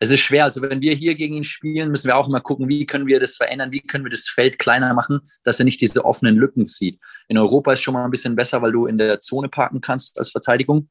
es 0.00 0.10
ist 0.10 0.20
schwer. 0.20 0.44
Also 0.44 0.62
wenn 0.62 0.80
wir 0.80 0.94
hier 0.94 1.14
gegen 1.14 1.34
ihn 1.34 1.44
spielen, 1.44 1.90
müssen 1.90 2.06
wir 2.06 2.16
auch 2.16 2.28
immer 2.28 2.40
gucken, 2.40 2.68
wie 2.68 2.86
können 2.86 3.06
wir 3.06 3.20
das 3.20 3.36
verändern, 3.36 3.72
wie 3.72 3.80
können 3.80 4.04
wir 4.04 4.10
das 4.10 4.28
Feld 4.28 4.58
kleiner 4.58 4.92
machen, 4.94 5.20
dass 5.44 5.58
er 5.58 5.64
nicht 5.64 5.80
diese 5.80 6.04
offenen 6.04 6.36
Lücken 6.36 6.68
sieht. 6.68 7.00
In 7.28 7.38
Europa 7.38 7.72
ist 7.72 7.82
schon 7.82 7.94
mal 7.94 8.04
ein 8.04 8.10
bisschen 8.10 8.36
besser, 8.36 8.62
weil 8.62 8.72
du 8.72 8.86
in 8.86 8.98
der 8.98 9.20
Zone 9.20 9.48
parken 9.48 9.80
kannst 9.80 10.18
als 10.18 10.30
Verteidigung. 10.30 10.88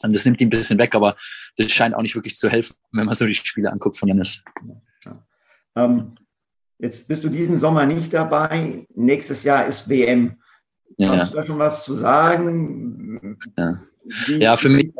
Und 0.00 0.14
das 0.14 0.24
nimmt 0.24 0.40
ihn 0.40 0.48
ein 0.48 0.50
bisschen 0.50 0.78
weg, 0.78 0.94
aber 0.94 1.16
das 1.56 1.72
scheint 1.72 1.94
auch 1.94 2.02
nicht 2.02 2.14
wirklich 2.14 2.36
zu 2.36 2.48
helfen, 2.48 2.76
wenn 2.92 3.06
man 3.06 3.14
so 3.14 3.26
die 3.26 3.34
Spiele 3.34 3.72
anguckt 3.72 3.96
von 3.96 4.08
Janis. 4.08 4.44
Ja. 5.04 5.26
Ähm, 5.76 6.14
Jetzt 6.78 7.08
bist 7.08 7.24
du 7.24 7.28
diesen 7.28 7.58
Sommer 7.58 7.86
nicht 7.86 8.14
dabei. 8.14 8.86
Nächstes 8.94 9.42
Jahr 9.42 9.66
ist 9.66 9.88
WM. 9.88 10.40
Ja, 10.96 11.16
Kannst 11.16 11.32
du 11.32 11.36
da 11.36 11.42
schon 11.42 11.58
was 11.58 11.84
zu 11.84 11.96
sagen? 11.96 13.36
Ja, 13.56 13.80
ja 14.28 14.56
für 14.56 14.68
mich. 14.68 14.92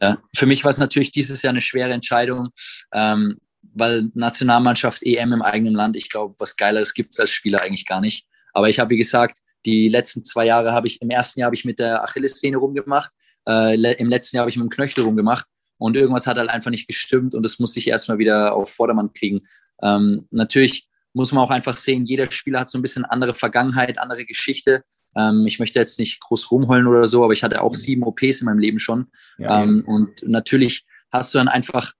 Ja, 0.00 0.18
für 0.34 0.46
mich 0.46 0.64
war 0.64 0.70
es 0.70 0.78
natürlich 0.78 1.10
dieses 1.10 1.42
Jahr 1.42 1.50
eine 1.50 1.62
schwere 1.62 1.92
Entscheidung, 1.92 2.48
ähm, 2.92 3.38
weil 3.74 4.10
Nationalmannschaft 4.14 5.02
EM 5.02 5.32
im 5.32 5.42
eigenen 5.42 5.74
Land, 5.74 5.96
ich 5.96 6.08
glaube, 6.08 6.34
was 6.38 6.56
Geileres 6.56 6.94
gibt 6.94 7.12
es 7.12 7.20
als 7.20 7.30
Spieler 7.30 7.62
eigentlich 7.62 7.86
gar 7.86 8.00
nicht. 8.00 8.26
Aber 8.52 8.68
ich 8.68 8.78
habe, 8.78 8.90
wie 8.90 8.98
gesagt, 8.98 9.38
die 9.64 9.88
letzten 9.88 10.24
zwei 10.24 10.46
Jahre 10.46 10.72
habe 10.72 10.86
ich, 10.86 11.00
im 11.00 11.10
ersten 11.10 11.40
Jahr 11.40 11.46
habe 11.46 11.56
ich 11.56 11.64
mit 11.64 11.78
der 11.78 12.02
Achillessehne 12.02 12.56
rumgemacht, 12.56 13.12
äh, 13.48 13.74
im 13.94 14.08
letzten 14.08 14.36
Jahr 14.36 14.42
habe 14.42 14.50
ich 14.50 14.56
mit 14.56 14.64
dem 14.64 14.70
Knöchel 14.70 15.04
rumgemacht 15.04 15.46
und 15.78 15.96
irgendwas 15.96 16.26
hat 16.26 16.36
halt 16.36 16.48
einfach 16.48 16.70
nicht 16.70 16.86
gestimmt 16.86 17.34
und 17.34 17.42
das 17.42 17.58
muss 17.58 17.76
ich 17.76 17.86
erstmal 17.86 18.18
wieder 18.18 18.54
auf 18.54 18.70
Vordermann 18.70 19.12
kriegen. 19.12 19.40
Ähm, 19.82 20.26
natürlich 20.30 20.88
muss 21.12 21.32
man 21.32 21.44
auch 21.44 21.50
einfach 21.50 21.76
sehen, 21.76 22.06
jeder 22.06 22.30
Spieler 22.30 22.60
hat 22.60 22.70
so 22.70 22.78
ein 22.78 22.82
bisschen 22.82 23.04
andere 23.04 23.34
Vergangenheit, 23.34 23.98
andere 23.98 24.24
Geschichte. 24.24 24.82
Ähm, 25.16 25.46
ich 25.46 25.58
möchte 25.58 25.78
jetzt 25.78 25.98
nicht 25.98 26.20
groß 26.20 26.50
rumheulen 26.50 26.86
oder 26.86 27.06
so, 27.06 27.24
aber 27.24 27.32
ich 27.32 27.42
hatte 27.42 27.62
auch 27.62 27.74
sieben 27.74 28.02
OPs 28.02 28.40
in 28.40 28.46
meinem 28.46 28.58
Leben 28.58 28.78
schon. 28.78 29.06
Ja, 29.38 29.62
ähm, 29.62 29.84
und 29.86 30.26
natürlich 30.26 30.84
hast 31.10 31.34
du 31.34 31.38
dann 31.38 31.48
einfach 31.48 31.92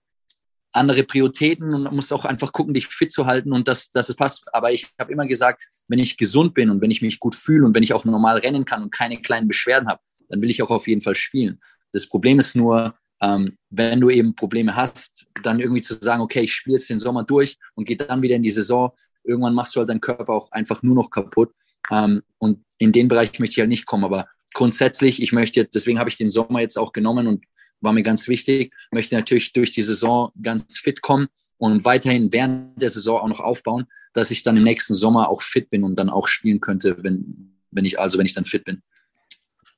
andere 0.73 1.03
Prioritäten 1.03 1.73
und 1.73 1.91
musst 1.91 2.11
auch 2.11 2.25
einfach 2.25 2.51
gucken, 2.51 2.73
dich 2.73 2.87
fit 2.87 3.11
zu 3.11 3.25
halten 3.27 3.53
und 3.53 3.67
dass, 3.67 3.91
dass 3.91 4.09
es 4.09 4.15
passt. 4.15 4.43
Aber 4.53 4.71
ich 4.71 4.91
habe 4.99 5.13
immer 5.13 5.27
gesagt, 5.27 5.63
wenn 5.87 5.99
ich 5.99 6.17
gesund 6.17 6.55
bin 6.55 6.69
und 6.69 6.81
wenn 6.81 6.91
ich 6.91 7.01
mich 7.01 7.19
gut 7.19 7.35
fühle 7.35 7.65
und 7.65 7.75
wenn 7.75 7.83
ich 7.83 7.93
auch 7.93 8.05
normal 8.05 8.39
rennen 8.39 8.65
kann 8.65 8.81
und 8.81 8.91
keine 8.91 9.21
kleinen 9.21 9.47
Beschwerden 9.47 9.87
habe, 9.87 10.01
dann 10.29 10.41
will 10.41 10.49
ich 10.49 10.63
auch 10.63 10.71
auf 10.71 10.87
jeden 10.87 11.01
Fall 11.01 11.15
spielen. 11.15 11.59
Das 11.91 12.07
Problem 12.07 12.39
ist 12.39 12.55
nur, 12.55 12.95
ähm, 13.21 13.57
wenn 13.69 14.01
du 14.01 14.09
eben 14.09 14.35
Probleme 14.35 14.75
hast, 14.75 15.27
dann 15.43 15.59
irgendwie 15.59 15.81
zu 15.81 15.93
sagen, 15.93 16.21
okay, 16.21 16.41
ich 16.41 16.53
spiele 16.53 16.75
jetzt 16.77 16.89
den 16.89 16.99
Sommer 16.99 17.23
durch 17.23 17.57
und 17.75 17.85
gehe 17.85 17.97
dann 17.97 18.21
wieder 18.21 18.35
in 18.35 18.43
die 18.43 18.49
Saison. 18.49 18.91
Irgendwann 19.23 19.53
machst 19.53 19.75
du 19.75 19.79
halt 19.79 19.89
deinen 19.89 20.01
Körper 20.01 20.33
auch 20.33 20.51
einfach 20.51 20.81
nur 20.81 20.95
noch 20.95 21.11
kaputt. 21.11 21.53
Ähm, 21.91 22.23
und 22.37 22.63
in 22.77 22.91
den 22.91 23.07
Bereich 23.07 23.39
möchte 23.39 23.53
ich 23.53 23.59
halt 23.59 23.69
nicht 23.69 23.85
kommen. 23.85 24.03
Aber 24.03 24.27
grundsätzlich, 24.53 25.21
ich 25.21 25.31
möchte 25.31 25.59
jetzt, 25.59 25.75
deswegen 25.75 25.99
habe 25.99 26.09
ich 26.09 26.17
den 26.17 26.29
Sommer 26.29 26.61
jetzt 26.61 26.77
auch 26.77 26.93
genommen 26.93 27.27
und 27.27 27.45
war 27.81 27.93
mir 27.93 28.03
ganz 28.03 28.27
wichtig, 28.27 28.73
möchte 28.91 29.15
natürlich 29.15 29.53
durch 29.53 29.71
die 29.71 29.81
Saison 29.81 30.31
ganz 30.41 30.77
fit 30.77 31.01
kommen 31.01 31.27
und 31.57 31.85
weiterhin 31.85 32.31
während 32.31 32.81
der 32.81 32.89
Saison 32.89 33.21
auch 33.21 33.27
noch 33.27 33.39
aufbauen, 33.39 33.85
dass 34.13 34.31
ich 34.31 34.43
dann 34.43 34.57
im 34.57 34.63
nächsten 34.63 34.95
Sommer 34.95 35.29
auch 35.29 35.41
fit 35.41 35.69
bin 35.69 35.83
und 35.83 35.97
dann 35.97 36.09
auch 36.09 36.27
spielen 36.27 36.61
könnte, 36.61 37.03
wenn, 37.03 37.57
wenn 37.71 37.85
ich, 37.85 37.99
also 37.99 38.17
wenn 38.17 38.25
ich 38.25 38.33
dann 38.33 38.45
fit 38.45 38.63
bin. 38.63 38.81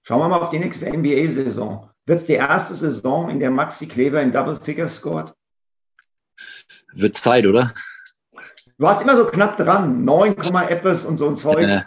Schauen 0.03 0.19
wir 0.19 0.29
mal 0.29 0.39
auf 0.39 0.51
die 0.51 0.59
nächste 0.59 0.85
NBA-Saison. 0.85 1.89
Wird 2.05 2.19
es 2.19 2.25
die 2.27 2.33
erste 2.33 2.75
Saison, 2.75 3.29
in 3.29 3.39
der 3.39 3.49
Maxi 3.49 3.87
Kleber 3.87 4.21
in 4.21 4.31
Double 4.31 4.55
Figure 4.55 4.87
scored? 4.87 5.33
Wird 6.93 7.17
Zeit, 7.17 7.45
oder? 7.47 7.73
Du 8.77 8.83
warst 8.83 9.01
immer 9.01 9.15
so 9.15 9.25
knapp 9.25 9.55
dran, 9.55 10.03
9, 10.03 10.35
etwas 10.67 11.05
und 11.05 11.17
so 11.17 11.29
ein 11.29 11.35
Zeug. 11.35 11.83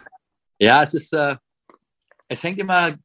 Ja, 0.59 0.83
es 0.83 0.94
ist, 0.94 1.12
äh, 1.12 1.37
es 2.29 2.42
hängt 2.42 2.59
immer 2.59 2.96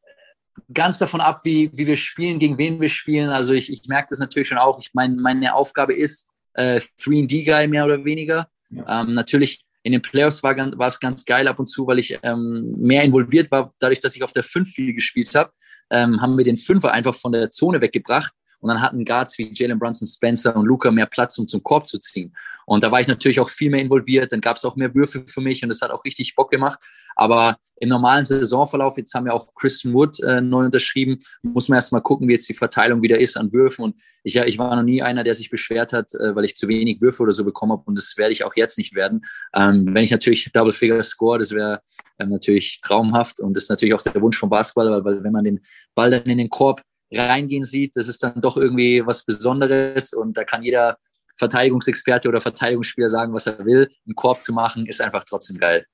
ganz 0.73 0.99
davon 0.99 1.21
ab, 1.21 1.41
wie, 1.43 1.69
wie 1.73 1.85
wir 1.85 1.97
spielen, 1.97 2.39
gegen 2.39 2.57
wen 2.57 2.79
wir 2.79 2.89
spielen. 2.89 3.29
Also 3.29 3.53
ich, 3.53 3.71
ich 3.71 3.87
merke 3.87 4.07
das 4.09 4.19
natürlich 4.19 4.47
schon 4.47 4.57
auch. 4.57 4.79
Ich 4.79 4.93
meine, 4.93 5.15
meine 5.15 5.53
Aufgabe 5.53 5.93
ist 5.93 6.29
äh, 6.53 6.79
3D-Guy 7.01 7.67
mehr 7.67 7.85
oder 7.85 8.03
weniger. 8.05 8.47
Ja. 8.69 9.01
Ähm, 9.01 9.13
natürlich 9.13 9.65
in 9.83 9.91
den 9.91 10.01
Playoffs 10.01 10.41
war, 10.43 10.55
war 10.55 10.87
es 10.87 10.99
ganz 10.99 11.25
geil 11.25 11.47
ab 11.47 11.59
und 11.59 11.67
zu, 11.67 11.85
weil 11.85 11.99
ich 11.99 12.17
ähm, 12.23 12.75
mehr 12.77 13.03
involviert 13.03 13.51
war. 13.51 13.69
Dadurch, 13.79 13.99
dass 13.99 14.15
ich 14.15 14.23
auf 14.23 14.31
der 14.31 14.43
5 14.43 14.69
viel 14.69 14.93
gespielt 14.93 15.33
habe, 15.35 15.51
ähm, 15.89 16.21
haben 16.21 16.37
wir 16.37 16.45
den 16.45 16.57
Fünfer 16.57 16.91
einfach 16.91 17.15
von 17.15 17.33
der 17.33 17.49
Zone 17.49 17.81
weggebracht. 17.81 18.33
Und 18.63 18.69
dann 18.69 18.81
hatten 18.81 19.03
Guards 19.03 19.37
wie 19.37 19.51
Jalen 19.53 19.77
Brunson, 19.77 20.07
Spencer 20.07 20.55
und 20.55 20.65
Luca 20.65 20.89
mehr 20.89 21.05
Platz, 21.05 21.37
um 21.37 21.45
zum 21.45 21.61
Korb 21.63 21.85
zu 21.85 21.99
ziehen. 21.99 22.33
Und 22.65 22.81
da 22.81 22.89
war 22.89 23.01
ich 23.01 23.07
natürlich 23.07 23.41
auch 23.41 23.49
viel 23.49 23.69
mehr 23.69 23.81
involviert. 23.81 24.31
Dann 24.31 24.39
gab 24.39 24.55
es 24.55 24.63
auch 24.63 24.77
mehr 24.77 24.95
Würfe 24.95 25.25
für 25.27 25.41
mich 25.41 25.61
und 25.63 25.69
das 25.69 25.81
hat 25.81 25.91
auch 25.91 26.05
richtig 26.05 26.33
Bock 26.33 26.49
gemacht. 26.49 26.81
Aber 27.17 27.57
im 27.81 27.89
normalen 27.89 28.23
Saisonverlauf, 28.23 28.97
jetzt 28.97 29.13
haben 29.13 29.25
wir 29.25 29.33
auch 29.33 29.53
Christian 29.55 29.93
Wood 29.93 30.17
äh, 30.23 30.39
neu 30.39 30.63
unterschrieben, 30.63 31.19
muss 31.43 31.67
man 31.67 31.75
erst 31.75 31.91
mal 31.91 31.99
gucken, 31.99 32.29
wie 32.29 32.31
jetzt 32.31 32.47
die 32.47 32.53
Verteilung 32.53 33.01
wieder 33.01 33.19
ist 33.19 33.35
an 33.35 33.51
Würfen. 33.51 33.83
Und 33.83 33.95
ich, 34.23 34.37
ich 34.37 34.57
war 34.57 34.73
noch 34.77 34.83
nie 34.83 35.03
einer, 35.03 35.25
der 35.25 35.33
sich 35.33 35.49
beschwert 35.49 35.91
hat, 35.91 36.13
äh, 36.13 36.33
weil 36.33 36.45
ich 36.45 36.55
zu 36.55 36.69
wenig 36.69 37.01
Würfe 37.01 37.21
oder 37.21 37.33
so 37.33 37.43
bekommen 37.43 37.73
habe. 37.73 37.83
Und 37.85 37.97
das 37.97 38.15
werde 38.15 38.31
ich 38.31 38.45
auch 38.45 38.55
jetzt 38.55 38.77
nicht 38.77 38.95
werden. 38.95 39.23
Ähm, 39.53 39.93
wenn 39.93 40.05
ich 40.05 40.11
natürlich 40.11 40.49
Double 40.53 40.71
Figure 40.71 41.03
score, 41.03 41.37
das 41.37 41.51
wäre 41.51 41.81
ähm, 42.17 42.29
natürlich 42.29 42.79
traumhaft. 42.79 43.41
Und 43.41 43.57
das 43.57 43.63
ist 43.63 43.69
natürlich 43.69 43.93
auch 43.93 44.01
der 44.01 44.21
Wunsch 44.21 44.37
vom 44.37 44.49
Basketball, 44.49 44.89
weil, 44.89 45.03
weil 45.03 45.23
wenn 45.25 45.33
man 45.33 45.43
den 45.43 45.59
Ball 45.95 46.09
dann 46.09 46.23
in 46.23 46.37
den 46.37 46.49
Korb 46.49 46.81
reingehen 47.19 47.63
sieht, 47.63 47.95
das 47.95 48.07
ist 48.07 48.23
dann 48.23 48.41
doch 48.41 48.57
irgendwie 48.57 49.05
was 49.05 49.23
Besonderes. 49.23 50.13
Und 50.13 50.37
da 50.37 50.43
kann 50.43 50.63
jeder 50.63 50.97
Verteidigungsexperte 51.35 52.29
oder 52.29 52.41
Verteidigungsspieler 52.41 53.09
sagen, 53.09 53.33
was 53.33 53.47
er 53.47 53.65
will. 53.65 53.89
Einen 54.05 54.15
Korb 54.15 54.41
zu 54.41 54.53
machen, 54.53 54.85
ist 54.85 55.01
einfach 55.01 55.23
trotzdem 55.23 55.57
geil. 55.57 55.85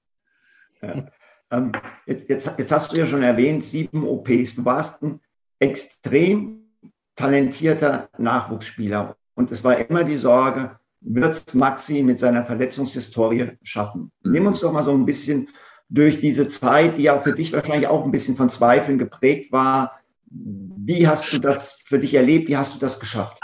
Ja. 0.81 1.07
Ähm, 1.51 1.71
jetzt, 2.05 2.29
jetzt, 2.29 2.51
jetzt 2.57 2.71
hast 2.71 2.91
du 2.91 2.99
ja 2.99 3.07
schon 3.07 3.23
erwähnt, 3.23 3.63
sieben 3.63 4.07
OPs. 4.07 4.55
Du 4.55 4.65
warst 4.65 5.01
ein 5.01 5.19
extrem 5.59 6.69
talentierter 7.15 8.09
Nachwuchsspieler. 8.17 9.15
Und 9.35 9.51
es 9.51 9.63
war 9.63 9.77
immer 9.77 10.03
die 10.03 10.17
Sorge, 10.17 10.79
wird 11.01 11.31
es 11.31 11.53
Maxi 11.53 12.03
mit 12.03 12.19
seiner 12.19 12.43
Verletzungshistorie 12.43 13.51
schaffen? 13.63 14.11
Mhm. 14.23 14.31
Nimm 14.31 14.45
uns 14.47 14.59
doch 14.59 14.71
mal 14.71 14.83
so 14.83 14.91
ein 14.91 15.05
bisschen 15.05 15.49
durch 15.89 16.19
diese 16.19 16.47
Zeit, 16.47 16.97
die 16.97 17.03
ja 17.03 17.17
für 17.17 17.33
dich 17.33 17.51
wahrscheinlich 17.51 17.87
auch 17.87 18.05
ein 18.05 18.11
bisschen 18.11 18.35
von 18.35 18.49
Zweifeln 18.49 18.99
geprägt 18.99 19.51
war. 19.51 19.98
Wie 20.31 21.07
hast 21.07 21.33
du 21.33 21.39
das 21.39 21.81
für 21.85 21.99
dich 21.99 22.13
erlebt? 22.13 22.47
Wie 22.47 22.57
hast 22.57 22.75
du 22.75 22.79
das 22.79 22.99
geschafft? 22.99 23.37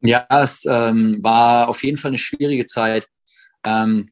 Ja, 0.00 0.26
es 0.28 0.64
ähm, 0.66 1.18
war 1.22 1.68
auf 1.68 1.82
jeden 1.82 1.96
Fall 1.96 2.10
eine 2.10 2.18
schwierige 2.18 2.66
Zeit. 2.66 3.08
Ähm, 3.64 4.10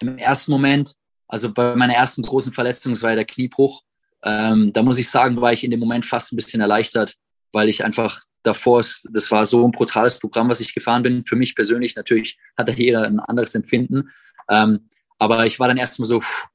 Im 0.00 0.18
ersten 0.18 0.50
Moment 0.50 0.94
also 1.30 1.52
bei 1.52 1.76
meiner 1.76 1.94
ersten 1.94 2.22
großen 2.22 2.52
Verletzung, 2.52 2.92
das 2.92 3.02
war 3.02 3.10
ja 3.10 3.16
der 3.16 3.24
Kniebruch, 3.24 3.84
ähm, 4.24 4.72
da 4.72 4.82
muss 4.82 4.98
ich 4.98 5.08
sagen, 5.08 5.40
war 5.40 5.52
ich 5.52 5.62
in 5.62 5.70
dem 5.70 5.78
Moment 5.78 6.04
fast 6.04 6.32
ein 6.32 6.36
bisschen 6.36 6.60
erleichtert, 6.60 7.14
weil 7.52 7.68
ich 7.68 7.84
einfach 7.84 8.20
davor, 8.42 8.84
das 9.12 9.30
war 9.30 9.46
so 9.46 9.64
ein 9.64 9.70
brutales 9.70 10.18
Programm, 10.18 10.48
was 10.48 10.58
ich 10.58 10.74
gefahren 10.74 11.04
bin. 11.04 11.24
Für 11.24 11.36
mich 11.36 11.54
persönlich 11.54 11.94
natürlich 11.94 12.36
hatte 12.58 12.72
jeder 12.72 13.04
ein 13.04 13.20
anderes 13.20 13.54
Empfinden. 13.54 14.10
Ähm, 14.48 14.88
aber 15.18 15.46
ich 15.46 15.60
war 15.60 15.68
dann 15.68 15.76
erstmal 15.76 16.06
so, 16.06 16.20
pff, 16.20 16.46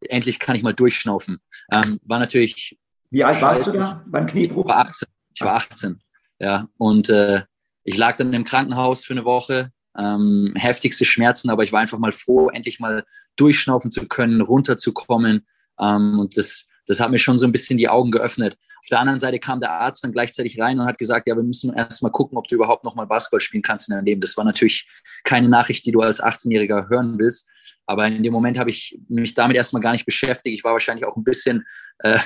endlich 0.00 0.38
kann 0.38 0.56
ich 0.56 0.62
mal 0.62 0.74
durchschnaufen. 0.74 1.38
Ähm, 1.72 1.98
war 2.02 2.18
natürlich. 2.18 2.78
Wie 3.10 3.24
alt 3.24 3.40
warst 3.40 3.66
du 3.66 3.72
da 3.72 4.02
beim 4.06 4.26
Kniebruch? 4.26 4.64
Ich 4.64 4.68
war 4.68 4.78
18. 4.78 5.08
Ich 5.34 5.40
war 5.40 5.54
18. 5.54 6.00
Ja, 6.40 6.68
und 6.76 7.08
äh, 7.08 7.42
ich 7.84 7.96
lag 7.96 8.16
dann 8.16 8.32
im 8.32 8.44
Krankenhaus 8.44 9.04
für 9.04 9.14
eine 9.14 9.24
Woche, 9.24 9.70
ähm, 9.98 10.52
heftigste 10.56 11.04
Schmerzen, 11.04 11.50
aber 11.50 11.64
ich 11.64 11.72
war 11.72 11.80
einfach 11.80 11.98
mal 11.98 12.12
froh, 12.12 12.50
endlich 12.50 12.80
mal 12.80 13.04
durchschnaufen 13.36 13.90
zu 13.90 14.06
können, 14.06 14.40
runterzukommen. 14.40 15.46
Ähm, 15.80 16.18
und 16.18 16.36
das, 16.36 16.68
das 16.86 17.00
hat 17.00 17.10
mir 17.10 17.18
schon 17.18 17.38
so 17.38 17.46
ein 17.46 17.52
bisschen 17.52 17.78
die 17.78 17.88
Augen 17.88 18.10
geöffnet. 18.10 18.56
Auf 18.80 18.88
der 18.90 19.00
anderen 19.00 19.18
Seite 19.18 19.38
kam 19.38 19.60
der 19.60 19.72
Arzt 19.72 20.04
dann 20.04 20.12
gleichzeitig 20.12 20.60
rein 20.60 20.78
und 20.78 20.86
hat 20.86 20.98
gesagt, 20.98 21.26
ja, 21.26 21.34
wir 21.34 21.42
müssen 21.42 21.72
erst 21.72 22.02
mal 22.02 22.10
gucken, 22.10 22.38
ob 22.38 22.46
du 22.46 22.54
überhaupt 22.54 22.84
noch 22.84 22.94
mal 22.94 23.06
Basketball 23.06 23.40
spielen 23.40 23.62
kannst 23.62 23.88
in 23.88 23.94
deinem 23.94 24.04
Leben. 24.04 24.20
Das 24.20 24.36
war 24.36 24.44
natürlich 24.44 24.88
keine 25.24 25.48
Nachricht, 25.48 25.84
die 25.84 25.92
du 25.92 26.00
als 26.00 26.22
18-Jähriger 26.22 26.88
hören 26.88 27.18
willst. 27.18 27.48
Aber 27.86 28.06
in 28.06 28.22
dem 28.22 28.32
Moment 28.32 28.58
habe 28.58 28.70
ich 28.70 29.00
mich 29.08 29.34
damit 29.34 29.56
erstmal 29.56 29.82
gar 29.82 29.92
nicht 29.92 30.06
beschäftigt. 30.06 30.56
Ich 30.56 30.64
war 30.64 30.72
wahrscheinlich 30.72 31.06
auch 31.06 31.16
ein 31.16 31.24
bisschen 31.24 31.66
äh, 32.00 32.18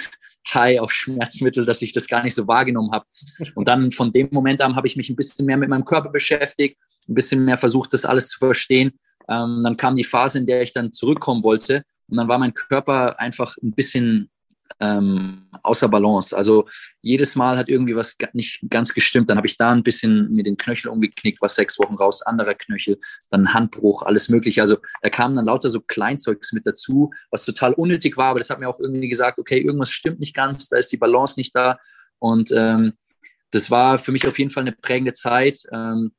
high 0.53 0.81
auf 0.81 0.93
Schmerzmittel, 0.93 1.65
dass 1.65 1.83
ich 1.83 1.93
das 1.93 2.09
gar 2.09 2.23
nicht 2.23 2.35
so 2.35 2.47
wahrgenommen 2.49 2.93
habe. 2.93 3.07
Und 3.55 3.69
dann 3.69 3.91
von 3.91 4.13
dem 4.13 4.29
Moment 4.31 4.61
an 4.61 4.77
habe 4.77 4.87
ich 4.87 4.97
mich 4.97 5.09
ein 5.09 5.17
bisschen 5.17 5.47
mehr 5.47 5.57
mit 5.57 5.69
meinem 5.69 5.85
Körper 5.85 6.11
beschäftigt, 6.11 6.79
ein 7.09 7.15
bisschen 7.15 7.45
mehr 7.45 7.59
versucht, 7.59 7.93
das 7.93 8.05
alles 8.05 8.29
zu 8.29 8.39
verstehen. 8.39 8.99
Ähm, 9.29 9.61
dann 9.63 9.77
kam 9.77 9.97
die 9.97 10.05
Phase, 10.05 10.39
in 10.39 10.47
der 10.47 10.63
ich 10.63 10.73
dann 10.73 10.93
zurückkommen 10.93 11.45
wollte. 11.45 11.85
Und 12.09 12.17
dann 12.17 12.29
war 12.29 12.39
mein 12.39 12.55
Körper 12.55 13.19
einfach 13.21 13.57
ein 13.63 13.73
bisschen 13.73 14.31
ähm, 14.81 15.47
außer 15.63 15.89
Balance. 15.89 16.37
Also 16.37 16.69
jedes 17.01 17.37
Mal 17.37 17.59
hat 17.59 17.69
irgendwie 17.69 17.97
was 17.97 18.17
nicht 18.33 18.65
ganz 18.71 18.93
gestimmt. 18.93 19.31
Dann 19.31 19.37
habe 19.37 19.47
ich 19.47 19.57
da 19.57 19.71
ein 19.71 19.83
bisschen 19.83 20.31
mir 20.33 20.45
den 20.45 20.57
Knöchel 20.57 20.91
umgeknickt, 20.91 21.41
war 21.41 21.49
sechs 21.49 21.79
Wochen 21.79 21.95
raus, 21.95 22.23
anderer 22.23 22.55
Knöchel, 22.55 22.99
dann 23.31 23.55
Handbruch, 23.55 24.03
alles 24.03 24.29
mögliche. 24.29 24.61
Also 24.61 24.79
da 25.03 25.11
kamen 25.11 25.37
dann 25.37 25.47
lauter 25.47 25.71
so 25.71 25.81
Kleinzeugs 25.81 26.53
mit 26.53 26.67
dazu, 26.67 27.11
was 27.31 27.45
total 27.45 27.75
unnötig 27.75 28.17
war, 28.17 28.31
aber 28.31 28.41
das 28.41 28.51
hat 28.51 28.61
mir 28.61 28.69
auch 28.69 28.81
irgendwie 28.81 29.09
gesagt, 29.09 29.39
okay, 29.39 29.59
irgendwas 29.59 29.91
stimmt 29.91 30.21
nicht 30.21 30.35
ganz, 30.35 30.69
da 30.69 30.79
ist 30.79 30.93
die 30.93 30.97
Balance 30.97 31.39
nicht 31.39 31.55
da. 31.55 31.79
Und 32.19 32.53
ähm, 32.53 32.95
das 33.51 33.71
war 33.71 33.99
für 33.99 34.13
mich 34.13 34.27
auf 34.27 34.39
jeden 34.39 34.51
Fall 34.51 34.63
eine 34.63 34.73
prägende 34.73 35.13
Zeit. 35.13 35.63
Ähm, 35.73 36.13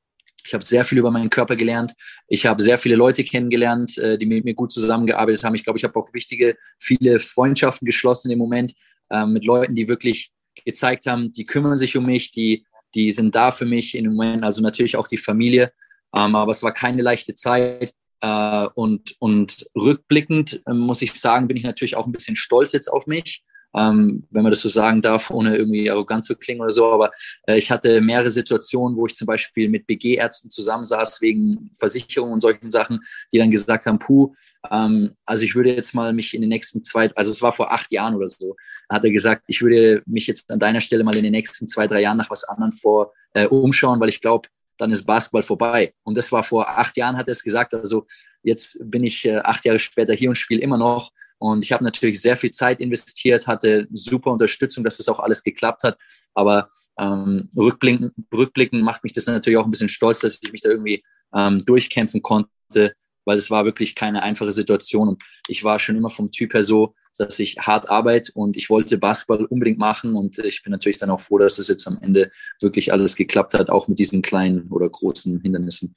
ich 0.45 0.53
habe 0.53 0.63
sehr 0.63 0.85
viel 0.85 0.97
über 0.97 1.11
meinen 1.11 1.29
Körper 1.29 1.55
gelernt. 1.55 1.93
Ich 2.27 2.45
habe 2.45 2.61
sehr 2.61 2.77
viele 2.77 2.95
Leute 2.95 3.23
kennengelernt, 3.23 3.97
äh, 3.97 4.17
die 4.17 4.25
mit 4.25 4.45
mir 4.45 4.53
gut 4.53 4.71
zusammengearbeitet 4.71 5.43
haben. 5.43 5.55
Ich 5.55 5.63
glaube, 5.63 5.77
ich 5.77 5.83
habe 5.83 5.95
auch 5.97 6.13
wichtige, 6.13 6.57
viele 6.79 7.19
Freundschaften 7.19 7.85
geschlossen 7.85 8.31
im 8.31 8.39
Moment 8.39 8.73
äh, 9.09 9.25
mit 9.25 9.45
Leuten, 9.45 9.75
die 9.75 9.87
wirklich 9.87 10.31
gezeigt 10.65 11.05
haben, 11.05 11.31
die 11.31 11.45
kümmern 11.45 11.77
sich 11.77 11.97
um 11.97 12.05
mich, 12.05 12.31
die, 12.31 12.65
die 12.93 13.11
sind 13.11 13.33
da 13.35 13.51
für 13.51 13.65
mich 13.65 13.95
im 13.95 14.05
Moment. 14.13 14.43
Also 14.43 14.61
natürlich 14.61 14.97
auch 14.97 15.07
die 15.07 15.17
Familie. 15.17 15.71
Ähm, 16.15 16.35
aber 16.35 16.51
es 16.51 16.61
war 16.61 16.73
keine 16.73 17.01
leichte 17.01 17.35
Zeit. 17.35 17.93
Äh, 18.21 18.67
und, 18.75 19.15
und 19.19 19.65
rückblickend 19.75 20.61
äh, 20.65 20.73
muss 20.73 21.01
ich 21.01 21.13
sagen, 21.15 21.47
bin 21.47 21.57
ich 21.57 21.63
natürlich 21.63 21.95
auch 21.95 22.05
ein 22.05 22.11
bisschen 22.11 22.35
stolz 22.35 22.71
jetzt 22.71 22.87
auf 22.87 23.07
mich, 23.07 23.43
ähm, 23.75 24.23
wenn 24.29 24.43
man 24.43 24.51
das 24.51 24.61
so 24.61 24.69
sagen 24.69 25.01
darf, 25.01 25.29
ohne 25.29 25.57
irgendwie 25.57 25.89
arrogant 25.89 26.25
zu 26.25 26.35
klingen 26.35 26.61
oder 26.61 26.71
so. 26.71 26.91
Aber 26.91 27.11
äh, 27.47 27.57
ich 27.57 27.71
hatte 27.71 28.01
mehrere 28.01 28.29
Situationen, 28.29 28.97
wo 28.97 29.05
ich 29.05 29.15
zum 29.15 29.25
Beispiel 29.25 29.69
mit 29.69 29.87
BG-Ärzten 29.87 30.49
zusammensaß 30.49 31.21
wegen 31.21 31.69
Versicherungen 31.77 32.33
und 32.33 32.41
solchen 32.41 32.69
Sachen, 32.69 32.99
die 33.31 33.37
dann 33.37 33.51
gesagt 33.51 33.85
haben, 33.85 33.99
puh, 33.99 34.33
ähm, 34.71 35.15
also 35.25 35.43
ich 35.43 35.55
würde 35.55 35.73
jetzt 35.73 35.93
mal 35.93 36.13
mich 36.13 36.33
in 36.33 36.41
den 36.41 36.49
nächsten 36.49 36.83
zwei, 36.83 37.11
also 37.15 37.31
es 37.31 37.41
war 37.41 37.53
vor 37.53 37.71
acht 37.71 37.91
Jahren 37.91 38.15
oder 38.15 38.27
so, 38.27 38.55
hat 38.89 39.03
er 39.03 39.11
gesagt, 39.11 39.43
ich 39.47 39.61
würde 39.61 40.03
mich 40.05 40.27
jetzt 40.27 40.51
an 40.51 40.59
deiner 40.59 40.81
Stelle 40.81 41.03
mal 41.03 41.15
in 41.15 41.23
den 41.23 41.31
nächsten 41.31 41.67
zwei, 41.67 41.87
drei 41.87 42.01
Jahren 42.01 42.17
nach 42.17 42.29
was 42.29 42.43
anderem 42.43 42.71
vor 42.71 43.13
äh, 43.33 43.47
umschauen, 43.47 43.99
weil 43.99 44.09
ich 44.09 44.21
glaube, 44.21 44.49
dann 44.77 44.91
ist 44.91 45.05
Basketball 45.05 45.43
vorbei. 45.43 45.93
Und 46.03 46.17
das 46.17 46.31
war 46.31 46.43
vor 46.43 46.67
acht 46.67 46.97
Jahren, 46.97 47.17
hat 47.17 47.27
er 47.27 47.33
es 47.33 47.43
gesagt. 47.43 47.73
Also 47.73 48.07
jetzt 48.41 48.77
bin 48.83 49.03
ich 49.03 49.25
äh, 49.25 49.37
acht 49.37 49.65
Jahre 49.65 49.79
später 49.79 50.13
hier 50.13 50.29
und 50.29 50.35
spiele 50.35 50.61
immer 50.61 50.77
noch. 50.77 51.11
Und 51.43 51.61
ich 51.65 51.73
habe 51.73 51.83
natürlich 51.83 52.21
sehr 52.21 52.37
viel 52.37 52.51
Zeit 52.51 52.79
investiert, 52.79 53.47
hatte 53.47 53.85
super 53.91 54.31
Unterstützung, 54.31 54.85
dass 54.85 54.95
das 54.95 55.09
auch 55.09 55.19
alles 55.19 55.43
geklappt 55.43 55.83
hat. 55.83 55.97
Aber 56.33 56.69
ähm, 56.97 57.49
rückblickend, 57.53 58.13
rückblickend 58.33 58.81
macht 58.81 59.03
mich 59.03 59.11
das 59.11 59.25
natürlich 59.25 59.59
auch 59.59 59.65
ein 59.65 59.71
bisschen 59.71 59.89
stolz, 59.89 60.19
dass 60.19 60.39
ich 60.41 60.53
mich 60.53 60.61
da 60.61 60.69
irgendwie 60.69 61.03
ähm, 61.35 61.61
durchkämpfen 61.65 62.21
konnte, 62.21 62.95
weil 63.25 63.35
es 63.35 63.51
war 63.51 63.65
wirklich 63.65 63.93
keine 63.93 64.23
einfache 64.23 64.53
Situation. 64.53 65.09
Und 65.09 65.23
ich 65.49 65.65
war 65.65 65.79
schon 65.79 65.97
immer 65.97 66.09
vom 66.09 66.31
Typ 66.31 66.53
her 66.53 66.63
so, 66.63 66.95
dass 67.17 67.37
ich 67.39 67.57
hart 67.59 67.89
arbeite 67.89 68.31
und 68.35 68.55
ich 68.55 68.69
wollte 68.69 68.97
Basketball 68.97 69.43
unbedingt 69.43 69.79
machen 69.79 70.15
und 70.15 70.39
ich 70.39 70.63
bin 70.63 70.71
natürlich 70.71 70.97
dann 70.97 71.09
auch 71.09 71.19
froh, 71.19 71.39
dass 71.39 71.59
es 71.59 71.67
jetzt 71.67 71.85
am 71.87 71.99
Ende 72.01 72.31
wirklich 72.61 72.93
alles 72.93 73.17
geklappt 73.17 73.53
hat, 73.53 73.69
auch 73.69 73.89
mit 73.89 73.99
diesen 73.99 74.21
kleinen 74.21 74.71
oder 74.71 74.89
großen 74.89 75.41
Hindernissen. 75.41 75.93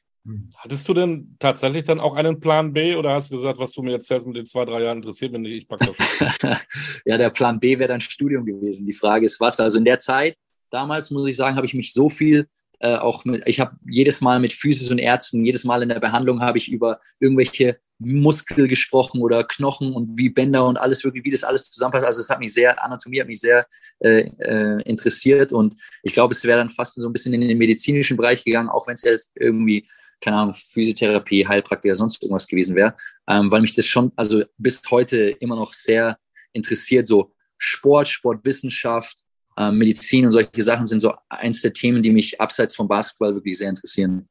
Hattest 0.56 0.88
du 0.88 0.94
denn 0.94 1.36
tatsächlich 1.38 1.84
dann 1.84 2.00
auch 2.00 2.14
einen 2.14 2.40
Plan 2.40 2.72
B 2.72 2.96
oder 2.96 3.14
hast 3.14 3.30
du 3.30 3.36
gesagt, 3.36 3.58
was 3.58 3.72
du 3.72 3.82
mir 3.82 3.92
erzählst 3.92 4.26
mit 4.26 4.36
den 4.36 4.46
zwei, 4.46 4.64
drei 4.64 4.82
Jahren 4.82 4.98
interessiert 4.98 5.32
mich 5.32 5.40
nicht, 5.40 5.56
ich 5.56 5.68
packe 5.68 5.86
das 5.86 5.96
schon. 5.96 6.50
ja, 7.04 7.18
der 7.18 7.30
Plan 7.30 7.60
B 7.60 7.78
wäre 7.78 7.88
dann 7.88 8.00
Studium 8.00 8.44
gewesen. 8.44 8.86
Die 8.86 8.92
Frage 8.92 9.24
ist, 9.24 9.40
was? 9.40 9.60
Also 9.60 9.78
in 9.78 9.84
der 9.84 9.98
Zeit, 9.98 10.36
damals 10.70 11.10
muss 11.10 11.28
ich 11.28 11.36
sagen, 11.36 11.56
habe 11.56 11.66
ich 11.66 11.74
mich 11.74 11.92
so 11.92 12.10
viel 12.10 12.48
äh, 12.80 12.96
auch 12.96 13.24
mit, 13.24 13.42
ich 13.46 13.60
habe 13.60 13.76
jedes 13.88 14.20
Mal 14.20 14.40
mit 14.40 14.52
Physis 14.52 14.90
und 14.90 14.98
Ärzten, 14.98 15.44
jedes 15.44 15.64
Mal 15.64 15.82
in 15.82 15.88
der 15.88 16.00
Behandlung 16.00 16.40
habe 16.40 16.58
ich 16.58 16.70
über 16.70 17.00
irgendwelche 17.20 17.78
Muskel 17.98 18.68
gesprochen 18.68 19.22
oder 19.22 19.44
Knochen 19.44 19.94
und 19.94 20.18
wie 20.18 20.28
Bänder 20.28 20.66
und 20.66 20.76
alles 20.76 21.02
wirklich, 21.02 21.24
wie 21.24 21.30
das 21.30 21.44
alles 21.44 21.70
zusammenpasst. 21.70 22.04
Also 22.04 22.20
es 22.20 22.28
hat 22.28 22.40
mich 22.40 22.52
sehr, 22.52 22.82
Anatomie 22.84 23.20
hat 23.20 23.28
mich 23.28 23.40
sehr 23.40 23.66
äh, 24.00 24.28
äh, 24.38 24.82
interessiert 24.82 25.52
und 25.52 25.74
ich 26.02 26.12
glaube, 26.12 26.34
es 26.34 26.44
wäre 26.44 26.58
dann 26.58 26.68
fast 26.68 26.96
so 26.96 27.06
ein 27.06 27.12
bisschen 27.12 27.32
in 27.32 27.40
den 27.40 27.56
medizinischen 27.56 28.18
Bereich 28.18 28.44
gegangen, 28.44 28.68
auch 28.68 28.86
wenn 28.86 28.94
es 28.94 29.02
jetzt 29.02 29.32
irgendwie, 29.36 29.88
keine 30.20 30.36
Ahnung, 30.36 30.54
Physiotherapie, 30.54 31.46
Heilpraktiker, 31.46 31.94
sonst 31.94 32.22
irgendwas 32.22 32.46
gewesen 32.46 32.74
wäre, 32.76 32.96
ähm, 33.28 33.50
weil 33.50 33.60
mich 33.60 33.74
das 33.74 33.86
schon, 33.86 34.12
also 34.16 34.44
bis 34.56 34.82
heute 34.90 35.30
immer 35.40 35.56
noch 35.56 35.72
sehr 35.72 36.18
interessiert, 36.52 37.06
so 37.06 37.32
Sport, 37.58 38.08
Sportwissenschaft, 38.08 39.24
äh, 39.56 39.70
Medizin 39.70 40.26
und 40.26 40.32
solche 40.32 40.62
Sachen 40.62 40.86
sind 40.86 41.00
so 41.00 41.14
eins 41.28 41.62
der 41.62 41.72
Themen, 41.72 42.02
die 42.02 42.10
mich 42.10 42.40
abseits 42.40 42.74
vom 42.74 42.88
Basketball 42.88 43.34
wirklich 43.34 43.58
sehr 43.58 43.68
interessieren. 43.68 44.28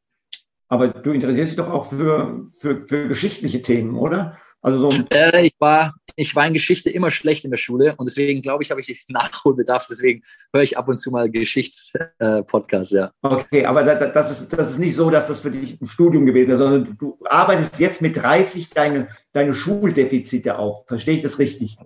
Aber 0.68 0.88
du 0.88 1.12
interessierst 1.12 1.52
dich 1.52 1.58
doch 1.58 1.70
auch 1.70 1.88
für, 1.90 2.48
für, 2.60 2.88
für 2.88 3.08
geschichtliche 3.08 3.62
Themen, 3.62 3.96
oder? 3.96 4.38
Also 4.66 4.90
so 4.90 4.98
äh, 5.12 5.46
ich, 5.46 5.54
war, 5.60 5.94
ich 6.16 6.36
war 6.36 6.48
in 6.48 6.56
Geschichte 6.56 6.90
immer 6.90 7.12
schlecht 7.12 7.46
in 7.46 7.52
der 7.52 7.60
Schule 7.60 7.94
und 7.98 8.10
deswegen 8.10 8.42
glaube 8.42 8.64
ich, 8.64 8.72
habe 8.72 8.82
ich 8.82 9.06
Nachholbedarf. 9.10 9.86
Deswegen 9.88 10.24
höre 10.52 10.64
ich 10.64 10.76
ab 10.76 10.88
und 10.88 10.98
zu 10.98 11.12
mal 11.12 11.30
Geschichtspodcasts, 11.30 12.94
äh, 12.94 12.98
ja. 12.98 13.12
Okay, 13.22 13.64
aber 13.68 13.84
das, 13.84 14.12
das, 14.12 14.32
ist, 14.32 14.54
das 14.54 14.72
ist 14.72 14.80
nicht 14.80 14.96
so, 14.96 15.12
dass 15.12 15.28
das 15.28 15.42
für 15.42 15.52
dich 15.52 15.80
ein 15.80 15.86
Studium 15.86 16.26
gewesen 16.26 16.50
ist, 16.50 16.58
sondern 16.58 16.84
du, 16.84 16.94
du 16.94 17.20
arbeitest 17.26 17.80
jetzt 17.80 18.02
mit 18.02 18.18
30 18.18 18.72
deine, 18.72 19.08
deine 19.34 19.54
Schuldefizite 19.54 20.58
auf. 20.58 20.88
Verstehe 20.88 21.18
ich 21.18 21.22
das 21.22 21.38
richtig? 21.38 21.78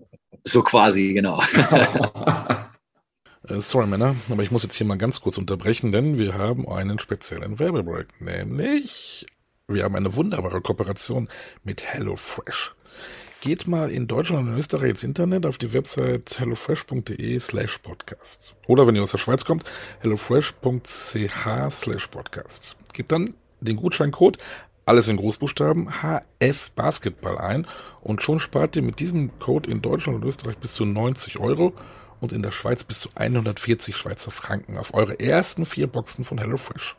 So 0.46 0.64
quasi, 0.64 1.14
genau. 1.14 1.44
Äh, 3.48 3.62
sorry, 3.62 3.88
Männer, 3.88 4.16
aber 4.30 4.44
ich 4.44 4.52
muss 4.52 4.64
jetzt 4.64 4.76
hier 4.76 4.86
mal 4.86 4.98
ganz 4.98 5.22
kurz 5.22 5.38
unterbrechen, 5.38 5.92
denn 5.92 6.20
wir 6.20 6.34
haben 6.34 6.68
einen 6.68 7.00
speziellen 7.00 7.58
Werbebreak. 7.58 8.08
Nämlich, 8.20 9.26
wir 9.70 9.84
haben 9.84 9.96
eine 9.96 10.16
wunderbare 10.16 10.62
Kooperation 10.62 11.30
mit 11.64 11.86
HelloFresh. 11.86 12.76
Geht 13.42 13.68
mal 13.68 13.90
in 13.90 14.08
Deutschland 14.08 14.50
und 14.50 14.58
Österreich 14.58 14.90
ins 14.90 15.04
Internet 15.04 15.46
auf 15.46 15.58
die 15.58 15.72
Website 15.72 16.40
hellofresh.de 16.40 17.40
slash 17.40 17.78
podcast. 17.78 18.56
Oder 18.68 18.86
wenn 18.86 18.96
ihr 18.96 19.04
aus 19.04 19.12
der 19.12 19.18
Schweiz 19.20 19.46
kommt, 19.46 19.64
hellofresh.ch 20.02 21.72
slash 21.72 22.08
podcast. 22.08 22.76
Gebt 22.94 23.12
dann 23.12 23.36
den 23.62 23.78
Gutscheincode 23.78 24.40
alles 24.86 25.08
in 25.08 25.18
Großbuchstaben 25.18 26.02
HF 26.02 26.72
Basketball 26.72 27.38
ein 27.38 27.68
und 28.02 28.24
schon 28.24 28.40
spart 28.40 28.76
ihr 28.76 28.82
mit 28.82 29.00
diesem 29.00 29.38
Code 29.38 29.70
in 29.70 29.84
Deutschland 29.84 30.18
und 30.18 30.28
Österreich 30.28 30.58
bis 30.58 30.74
zu 30.74 30.84
90 30.84 31.40
Euro 31.40 31.74
und 32.20 32.32
in 32.32 32.42
der 32.42 32.52
Schweiz 32.52 32.84
bis 32.84 33.02
zu 33.02 33.10
140 33.14 33.96
Schweizer 33.96 34.32
Franken 34.32 34.78
auf 34.78 34.96
eure 34.96 35.20
ersten 35.20 35.68
vier 35.68 35.86
Boxen 35.86 36.26
von 36.26 36.40
HelloFresh. 36.40 36.96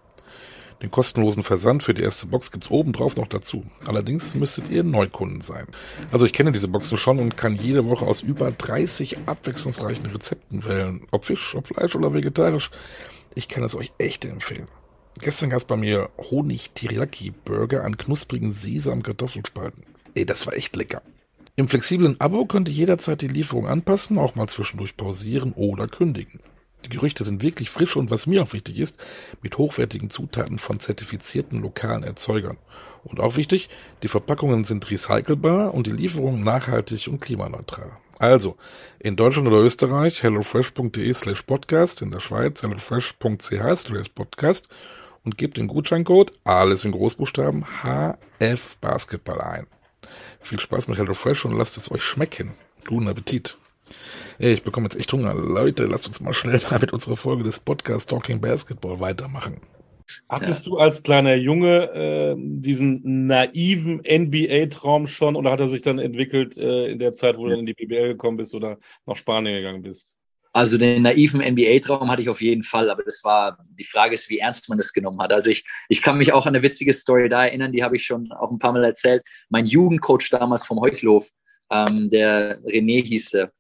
Den 0.82 0.90
kostenlosen 0.90 1.42
Versand 1.42 1.82
für 1.82 1.92
die 1.92 2.02
erste 2.02 2.26
Box 2.26 2.50
gibt's 2.50 2.70
oben 2.70 2.92
drauf 2.92 3.16
noch 3.16 3.26
dazu. 3.26 3.64
Allerdings 3.84 4.34
müsstet 4.34 4.70
ihr 4.70 4.82
Neukunden 4.82 5.42
sein. 5.42 5.66
Also 6.10 6.24
ich 6.24 6.32
kenne 6.32 6.52
diese 6.52 6.68
Boxen 6.68 6.96
schon 6.96 7.18
und 7.18 7.36
kann 7.36 7.54
jede 7.54 7.84
Woche 7.84 8.06
aus 8.06 8.22
über 8.22 8.50
30 8.50 9.18
abwechslungsreichen 9.26 10.06
Rezepten 10.06 10.64
wählen. 10.64 11.06
Ob 11.10 11.26
Fisch, 11.26 11.54
ob 11.54 11.66
Fleisch 11.66 11.94
oder 11.94 12.14
vegetarisch. 12.14 12.70
Ich 13.34 13.48
kann 13.48 13.62
es 13.62 13.76
euch 13.76 13.92
echt 13.98 14.24
empfehlen. 14.24 14.68
Gestern 15.20 15.50
gab's 15.50 15.66
bei 15.66 15.76
mir 15.76 16.08
Honig-Teriyaki-Burger 16.18 17.84
an 17.84 17.98
knusprigen 17.98 18.50
Sesam-Kartoffelspalten. 18.50 19.84
Ey, 20.14 20.24
das 20.24 20.46
war 20.46 20.54
echt 20.54 20.76
lecker. 20.76 21.02
Im 21.56 21.68
flexiblen 21.68 22.18
Abo 22.20 22.46
könnt 22.46 22.68
ihr 22.68 22.74
jederzeit 22.74 23.20
die 23.20 23.28
Lieferung 23.28 23.68
anpassen, 23.68 24.16
auch 24.16 24.34
mal 24.34 24.48
zwischendurch 24.48 24.96
pausieren 24.96 25.52
oder 25.52 25.88
kündigen. 25.88 26.40
Die 26.84 26.88
Gerüchte 26.88 27.24
sind 27.24 27.42
wirklich 27.42 27.70
frisch 27.70 27.96
und 27.96 28.10
was 28.10 28.26
mir 28.26 28.42
auch 28.42 28.52
wichtig 28.52 28.78
ist, 28.78 28.96
mit 29.42 29.58
hochwertigen 29.58 30.10
Zutaten 30.10 30.58
von 30.58 30.80
zertifizierten 30.80 31.60
lokalen 31.60 32.02
Erzeugern. 32.02 32.58
Und 33.04 33.20
auch 33.20 33.36
wichtig, 33.36 33.68
die 34.02 34.08
Verpackungen 34.08 34.64
sind 34.64 34.90
recycelbar 34.90 35.72
und 35.74 35.86
die 35.86 35.92
Lieferung 35.92 36.42
nachhaltig 36.42 37.08
und 37.08 37.20
klimaneutral. 37.20 37.92
Also, 38.18 38.56
in 38.98 39.16
Deutschland 39.16 39.48
oder 39.48 39.58
Österreich 39.58 40.22
hellofresh.de 40.22 41.12
slash 41.14 41.42
podcast, 41.42 42.02
in 42.02 42.10
der 42.10 42.20
Schweiz 42.20 42.62
hellofresh.ch 42.62 43.76
slash 43.76 44.08
podcast 44.14 44.68
und 45.24 45.38
gebt 45.38 45.56
den 45.56 45.68
Gutscheincode, 45.68 46.32
alles 46.44 46.84
in 46.84 46.92
Großbuchstaben, 46.92 47.64
HF 47.82 48.76
Basketball 48.80 49.40
ein. 49.40 49.66
Viel 50.40 50.58
Spaß 50.58 50.88
mit 50.88 50.98
HelloFresh 50.98 51.44
und 51.44 51.56
lasst 51.56 51.76
es 51.76 51.90
euch 51.90 52.02
schmecken. 52.02 52.54
Guten 52.86 53.08
Appetit. 53.08 53.59
Ey, 54.38 54.52
ich 54.52 54.62
bekomme 54.62 54.86
jetzt 54.86 54.96
echt 54.96 55.12
Hunger. 55.12 55.34
Leute, 55.34 55.86
lasst 55.86 56.06
uns 56.06 56.20
mal 56.20 56.32
schnell 56.32 56.60
mit 56.80 56.92
unserer 56.92 57.16
Folge 57.16 57.44
des 57.44 57.60
Podcasts 57.60 58.06
Talking 58.06 58.40
Basketball 58.40 59.00
weitermachen. 59.00 59.60
Hattest 60.28 60.66
ja. 60.66 60.70
du 60.70 60.78
als 60.78 61.02
kleiner 61.02 61.34
Junge 61.34 61.92
äh, 61.92 62.34
diesen 62.36 63.26
naiven 63.26 63.98
NBA-Traum 63.98 65.06
schon 65.06 65.36
oder 65.36 65.50
hat 65.50 65.60
er 65.60 65.68
sich 65.68 65.82
dann 65.82 65.98
entwickelt 65.98 66.56
äh, 66.56 66.86
in 66.86 66.98
der 66.98 67.12
Zeit, 67.12 67.36
wo 67.36 67.44
du 67.44 67.50
dann 67.50 67.60
in 67.60 67.66
die 67.66 67.74
BBL 67.74 68.08
gekommen 68.08 68.36
bist 68.36 68.54
oder 68.54 68.78
nach 69.06 69.16
Spanien 69.16 69.54
gegangen 69.54 69.82
bist? 69.82 70.16
Also 70.52 70.78
den 70.78 71.02
naiven 71.02 71.40
NBA-Traum 71.40 72.10
hatte 72.10 72.22
ich 72.22 72.28
auf 72.28 72.40
jeden 72.40 72.64
Fall, 72.64 72.90
aber 72.90 73.04
das 73.04 73.22
war, 73.22 73.58
die 73.70 73.84
Frage 73.84 74.14
ist, 74.14 74.28
wie 74.30 74.38
ernst 74.38 74.68
man 74.68 74.78
das 74.78 74.92
genommen 74.92 75.20
hat. 75.20 75.32
Also 75.32 75.50
ich, 75.50 75.64
ich 75.88 76.02
kann 76.02 76.18
mich 76.18 76.32
auch 76.32 76.44
an 76.46 76.54
eine 76.54 76.64
witzige 76.64 76.92
Story 76.92 77.28
da 77.28 77.44
erinnern, 77.44 77.70
die 77.70 77.84
habe 77.84 77.94
ich 77.94 78.04
schon 78.04 78.32
auch 78.32 78.50
ein 78.50 78.58
paar 78.58 78.72
Mal 78.72 78.82
erzählt. 78.82 79.22
Mein 79.48 79.66
Jugendcoach 79.66 80.28
damals 80.30 80.64
vom 80.64 80.80
Heuchlof, 80.80 81.28
ähm, 81.70 82.10
der 82.10 82.60
René 82.64 83.00
hieß 83.04 83.34
er, 83.34 83.52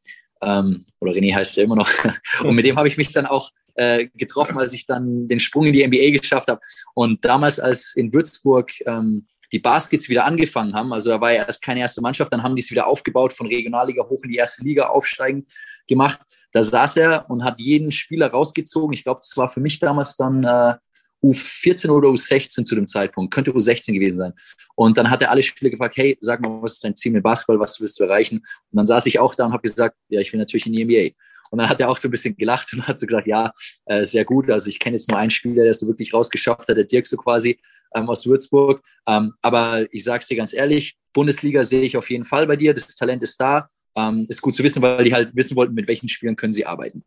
ähm, 0.42 0.84
oder 1.00 1.12
René 1.12 1.34
heißt 1.34 1.58
er 1.58 1.64
immer 1.64 1.76
noch, 1.76 1.90
und 2.44 2.54
mit 2.54 2.64
dem 2.64 2.76
habe 2.76 2.88
ich 2.88 2.96
mich 2.96 3.12
dann 3.12 3.26
auch 3.26 3.50
äh, 3.74 4.08
getroffen, 4.14 4.58
als 4.58 4.72
ich 4.72 4.86
dann 4.86 5.28
den 5.28 5.40
Sprung 5.40 5.66
in 5.66 5.72
die 5.72 5.86
NBA 5.86 6.18
geschafft 6.18 6.48
habe. 6.48 6.60
Und 6.94 7.24
damals, 7.24 7.60
als 7.60 7.94
in 7.94 8.12
Würzburg 8.12 8.72
ähm, 8.86 9.26
die 9.52 9.58
Baskets 9.58 10.08
wieder 10.08 10.24
angefangen 10.24 10.74
haben, 10.74 10.92
also 10.92 11.10
da 11.10 11.20
war 11.20 11.32
ja 11.32 11.44
erst 11.44 11.62
keine 11.62 11.80
erste 11.80 12.00
Mannschaft, 12.00 12.32
dann 12.32 12.42
haben 12.42 12.56
die 12.56 12.62
es 12.62 12.70
wieder 12.70 12.86
aufgebaut, 12.86 13.32
von 13.32 13.46
Regionalliga 13.46 14.04
hoch 14.04 14.22
in 14.24 14.30
die 14.30 14.36
erste 14.36 14.62
Liga 14.62 14.86
aufsteigend 14.86 15.48
gemacht. 15.88 16.20
Da 16.52 16.62
saß 16.62 16.96
er 16.96 17.26
und 17.28 17.44
hat 17.44 17.60
jeden 17.60 17.92
Spieler 17.92 18.30
rausgezogen. 18.30 18.92
Ich 18.92 19.04
glaube, 19.04 19.20
das 19.20 19.36
war 19.36 19.50
für 19.50 19.60
mich 19.60 19.78
damals 19.78 20.16
dann 20.16 20.44
äh, 20.44 20.74
U14 21.22 21.90
oder 21.90 22.08
U16 22.08 22.64
zu 22.64 22.74
dem 22.74 22.86
Zeitpunkt. 22.86 23.32
Könnte 23.32 23.52
U16 23.52 23.92
gewesen 23.92 24.18
sein. 24.18 24.32
Und 24.74 24.96
dann 24.96 25.10
hat 25.10 25.22
er 25.22 25.30
alle 25.30 25.42
Spieler 25.42 25.70
gefragt, 25.70 25.96
hey, 25.96 26.16
sag 26.20 26.40
mal, 26.40 26.62
was 26.62 26.74
ist 26.74 26.84
dein 26.84 26.96
Ziel 26.96 27.12
mit 27.12 27.22
Basketball? 27.22 27.60
Was 27.60 27.80
willst 27.80 28.00
du 28.00 28.04
erreichen? 28.04 28.38
Und 28.38 28.76
dann 28.76 28.86
saß 28.86 29.06
ich 29.06 29.18
auch 29.18 29.34
da 29.34 29.46
und 29.46 29.52
habe 29.52 29.62
gesagt, 29.62 29.96
ja, 30.08 30.20
ich 30.20 30.32
will 30.32 30.40
natürlich 30.40 30.66
in 30.66 30.72
die 30.72 30.84
NBA. 30.84 31.14
Und 31.50 31.58
dann 31.58 31.68
hat 31.68 31.80
er 31.80 31.90
auch 31.90 31.96
so 31.96 32.08
ein 32.08 32.10
bisschen 32.10 32.36
gelacht 32.36 32.72
und 32.72 32.86
hat 32.86 32.98
so 32.98 33.06
gesagt, 33.06 33.26
ja, 33.26 33.52
äh, 33.86 34.04
sehr 34.04 34.24
gut. 34.24 34.50
Also 34.50 34.68
ich 34.68 34.78
kenne 34.78 34.96
jetzt 34.96 35.10
nur 35.10 35.18
einen 35.18 35.30
Spieler, 35.30 35.62
der 35.62 35.72
es 35.72 35.80
so 35.80 35.86
wirklich 35.86 36.14
rausgeschafft 36.14 36.68
hat, 36.68 36.76
der 36.76 36.84
Dirk 36.84 37.06
so 37.06 37.16
quasi 37.16 37.58
ähm, 37.94 38.08
aus 38.08 38.26
Würzburg. 38.26 38.82
Ähm, 39.06 39.32
aber 39.42 39.86
ich 39.92 40.04
sage 40.04 40.20
es 40.22 40.28
dir 40.28 40.36
ganz 40.36 40.52
ehrlich, 40.52 40.96
Bundesliga 41.12 41.64
sehe 41.64 41.82
ich 41.82 41.96
auf 41.96 42.08
jeden 42.10 42.24
Fall 42.24 42.46
bei 42.46 42.56
dir. 42.56 42.72
Das 42.72 42.86
Talent 42.94 43.22
ist 43.22 43.40
da. 43.40 43.68
Ähm, 43.96 44.26
ist 44.28 44.40
gut 44.40 44.54
zu 44.54 44.62
wissen, 44.62 44.80
weil 44.82 45.02
die 45.02 45.12
halt 45.12 45.34
wissen 45.34 45.56
wollten, 45.56 45.74
mit 45.74 45.88
welchen 45.88 46.08
Spielern 46.08 46.36
können 46.36 46.52
sie 46.52 46.64
arbeiten. 46.64 47.04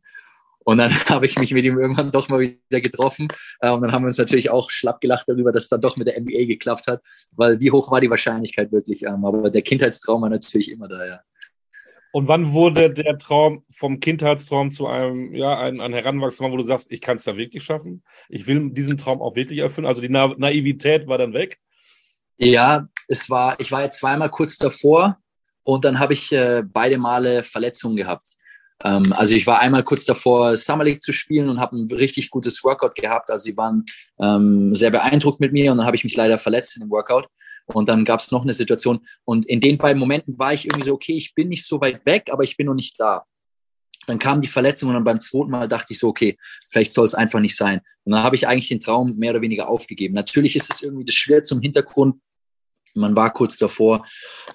Und 0.63 0.77
dann 0.77 0.91
habe 1.09 1.25
ich 1.25 1.37
mich 1.37 1.53
mit 1.53 1.65
ihm 1.65 1.79
irgendwann 1.79 2.11
doch 2.11 2.29
mal 2.29 2.39
wieder 2.39 2.81
getroffen. 2.81 3.27
Äh, 3.59 3.71
und 3.71 3.81
dann 3.81 3.91
haben 3.91 4.03
wir 4.03 4.07
uns 4.07 4.17
natürlich 4.17 4.49
auch 4.49 4.69
schlapp 4.69 5.01
gelacht 5.01 5.27
darüber, 5.27 5.51
dass 5.51 5.63
es 5.63 5.69
dann 5.69 5.81
doch 5.81 5.97
mit 5.97 6.07
der 6.07 6.19
NBA 6.19 6.45
geklappt 6.45 6.87
hat. 6.87 7.01
Weil 7.31 7.59
wie 7.59 7.71
hoch 7.71 7.91
war 7.91 8.01
die 8.01 8.09
Wahrscheinlichkeit 8.09 8.71
wirklich? 8.71 9.03
Ähm, 9.03 9.25
aber 9.25 9.49
der 9.49 9.61
Kindheitstraum 9.61 10.21
war 10.21 10.29
natürlich 10.29 10.71
immer 10.71 10.87
da, 10.87 11.05
ja. 11.05 11.19
Und 12.15 12.27
wann 12.27 12.53
wurde 12.53 12.91
der 12.91 13.17
Traum 13.17 13.65
vom 13.75 13.99
Kindheitstraum 13.99 14.69
zu 14.69 14.85
einem, 14.85 15.33
ja, 15.33 15.57
ein, 15.57 15.81
ein 15.81 15.93
Heranwachsender, 15.93 16.53
wo 16.53 16.57
du 16.57 16.63
sagst, 16.63 16.91
ich 16.91 17.01
kann 17.01 17.15
es 17.15 17.23
da 17.23 17.35
wirklich 17.35 17.63
schaffen? 17.63 18.03
Ich 18.29 18.45
will 18.45 18.69
diesen 18.69 18.97
Traum 18.97 19.19
auch 19.19 19.35
wirklich 19.35 19.57
erfüllen. 19.57 19.87
Also 19.87 19.99
die 19.99 20.09
Na 20.09 20.27
Naivität 20.37 21.07
war 21.07 21.17
dann 21.17 21.33
weg. 21.33 21.57
Ja, 22.37 22.87
es 23.07 23.31
war, 23.31 23.59
ich 23.59 23.71
war 23.71 23.83
jetzt 23.83 23.99
zweimal 23.99 24.29
kurz 24.29 24.57
davor 24.57 25.17
und 25.63 25.85
dann 25.85 25.97
habe 25.97 26.13
ich 26.13 26.31
äh, 26.31 26.61
beide 26.63 26.99
Male 26.99 27.41
Verletzungen 27.41 27.95
gehabt. 27.95 28.27
Ähm, 28.83 29.13
also 29.13 29.33
ich 29.35 29.47
war 29.47 29.59
einmal 29.59 29.83
kurz 29.83 30.05
davor, 30.05 30.55
Summer 30.57 30.83
League 30.83 31.01
zu 31.01 31.13
spielen 31.13 31.49
und 31.49 31.59
habe 31.59 31.77
ein 31.77 31.87
richtig 31.91 32.29
gutes 32.29 32.63
Workout 32.63 32.95
gehabt. 32.95 33.31
Also 33.31 33.43
sie 33.43 33.57
waren 33.57 33.85
ähm, 34.19 34.73
sehr 34.73 34.91
beeindruckt 34.91 35.39
mit 35.39 35.53
mir 35.53 35.71
und 35.71 35.77
dann 35.77 35.87
habe 35.87 35.95
ich 35.95 36.03
mich 36.03 36.15
leider 36.15 36.37
verletzt 36.37 36.75
in 36.75 36.81
dem 36.81 36.91
Workout. 36.91 37.27
Und 37.65 37.87
dann 37.87 38.03
gab 38.03 38.19
es 38.19 38.31
noch 38.31 38.41
eine 38.41 38.51
Situation. 38.51 39.05
Und 39.23 39.45
in 39.45 39.61
den 39.61 39.77
beiden 39.77 39.99
Momenten 39.99 40.37
war 40.37 40.53
ich 40.53 40.65
irgendwie 40.65 40.85
so, 40.85 40.93
okay, 40.93 41.13
ich 41.13 41.33
bin 41.33 41.47
nicht 41.47 41.65
so 41.65 41.79
weit 41.79 42.05
weg, 42.05 42.29
aber 42.31 42.43
ich 42.43 42.57
bin 42.57 42.67
noch 42.67 42.73
nicht 42.73 42.99
da. 42.99 43.23
Dann 44.05 44.19
kam 44.19 44.41
die 44.41 44.49
Verletzung 44.49 44.89
und 44.89 44.95
dann 44.95 45.05
beim 45.05 45.21
zweiten 45.21 45.49
Mal 45.49 45.69
dachte 45.69 45.93
ich 45.93 45.99
so, 45.99 46.09
okay, 46.09 46.37
vielleicht 46.69 46.91
soll 46.91 47.05
es 47.05 47.13
einfach 47.13 47.39
nicht 47.39 47.55
sein. 47.55 47.79
Und 48.03 48.11
dann 48.11 48.21
habe 48.23 48.35
ich 48.35 48.47
eigentlich 48.47 48.67
den 48.67 48.81
Traum 48.81 49.15
mehr 49.15 49.31
oder 49.31 49.41
weniger 49.41 49.69
aufgegeben. 49.69 50.13
Natürlich 50.13 50.57
ist 50.57 50.69
es 50.73 50.83
irgendwie 50.83 51.05
das 51.05 51.15
schwer 51.15 51.41
zum 51.43 51.61
Hintergrund. 51.61 52.17
Man 52.93 53.15
war 53.15 53.31
kurz 53.33 53.57
davor, 53.57 54.05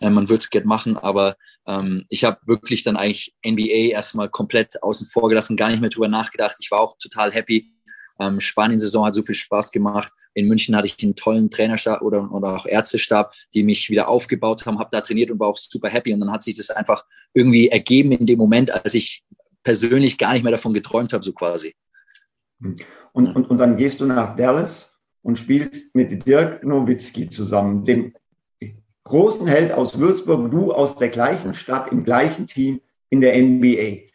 äh, 0.00 0.10
man 0.10 0.28
würde 0.28 0.42
es 0.42 0.50
gerne 0.50 0.66
machen, 0.66 0.96
aber 0.96 1.36
ähm, 1.66 2.04
ich 2.08 2.24
habe 2.24 2.38
wirklich 2.46 2.82
dann 2.82 2.96
eigentlich 2.96 3.34
NBA 3.46 3.90
erstmal 3.92 4.28
komplett 4.28 4.82
außen 4.82 5.06
vor 5.06 5.28
gelassen, 5.28 5.56
gar 5.56 5.70
nicht 5.70 5.80
mehr 5.80 5.90
drüber 5.90 6.08
nachgedacht. 6.08 6.56
Ich 6.60 6.70
war 6.70 6.80
auch 6.80 6.96
total 6.98 7.32
happy, 7.32 7.72
ähm, 8.18 8.40
Spanien-Saison 8.40 9.06
hat 9.06 9.14
so 9.14 9.22
viel 9.22 9.34
Spaß 9.34 9.70
gemacht. 9.70 10.12
In 10.34 10.48
München 10.48 10.76
hatte 10.76 10.86
ich 10.86 11.02
einen 11.02 11.14
tollen 11.14 11.50
Trainerstab 11.50 12.02
oder, 12.02 12.30
oder 12.32 12.56
auch 12.56 12.66
Ärztestab, 12.66 13.34
die 13.54 13.62
mich 13.62 13.90
wieder 13.90 14.08
aufgebaut 14.08 14.66
haben, 14.66 14.78
habe 14.78 14.90
da 14.90 15.00
trainiert 15.00 15.30
und 15.30 15.40
war 15.40 15.48
auch 15.48 15.56
super 15.56 15.88
happy. 15.88 16.12
Und 16.12 16.20
dann 16.20 16.32
hat 16.32 16.42
sich 16.42 16.56
das 16.56 16.70
einfach 16.70 17.04
irgendwie 17.32 17.68
ergeben 17.68 18.12
in 18.12 18.26
dem 18.26 18.38
Moment, 18.38 18.70
als 18.70 18.94
ich 18.94 19.22
persönlich 19.62 20.18
gar 20.18 20.32
nicht 20.32 20.42
mehr 20.42 20.52
davon 20.52 20.74
geträumt 20.74 21.12
habe, 21.12 21.24
so 21.24 21.32
quasi. 21.32 21.74
Und, 23.12 23.36
und, 23.36 23.50
und 23.50 23.58
dann 23.58 23.76
gehst 23.76 24.00
du 24.00 24.06
nach 24.06 24.34
Dallas 24.34 24.96
und 25.22 25.38
spielst 25.38 25.94
mit 25.94 26.26
Dirk 26.26 26.64
Nowitzki 26.64 27.28
zusammen, 27.28 27.84
dem 27.84 28.14
großen 29.08 29.46
Held 29.46 29.72
aus 29.72 29.98
Würzburg, 29.98 30.50
du 30.50 30.72
aus 30.72 30.96
der 30.96 31.08
gleichen 31.08 31.54
Stadt, 31.54 31.90
im 31.90 32.04
gleichen 32.04 32.46
Team 32.46 32.80
in 33.10 33.20
der 33.20 33.36
NBA. 33.36 34.08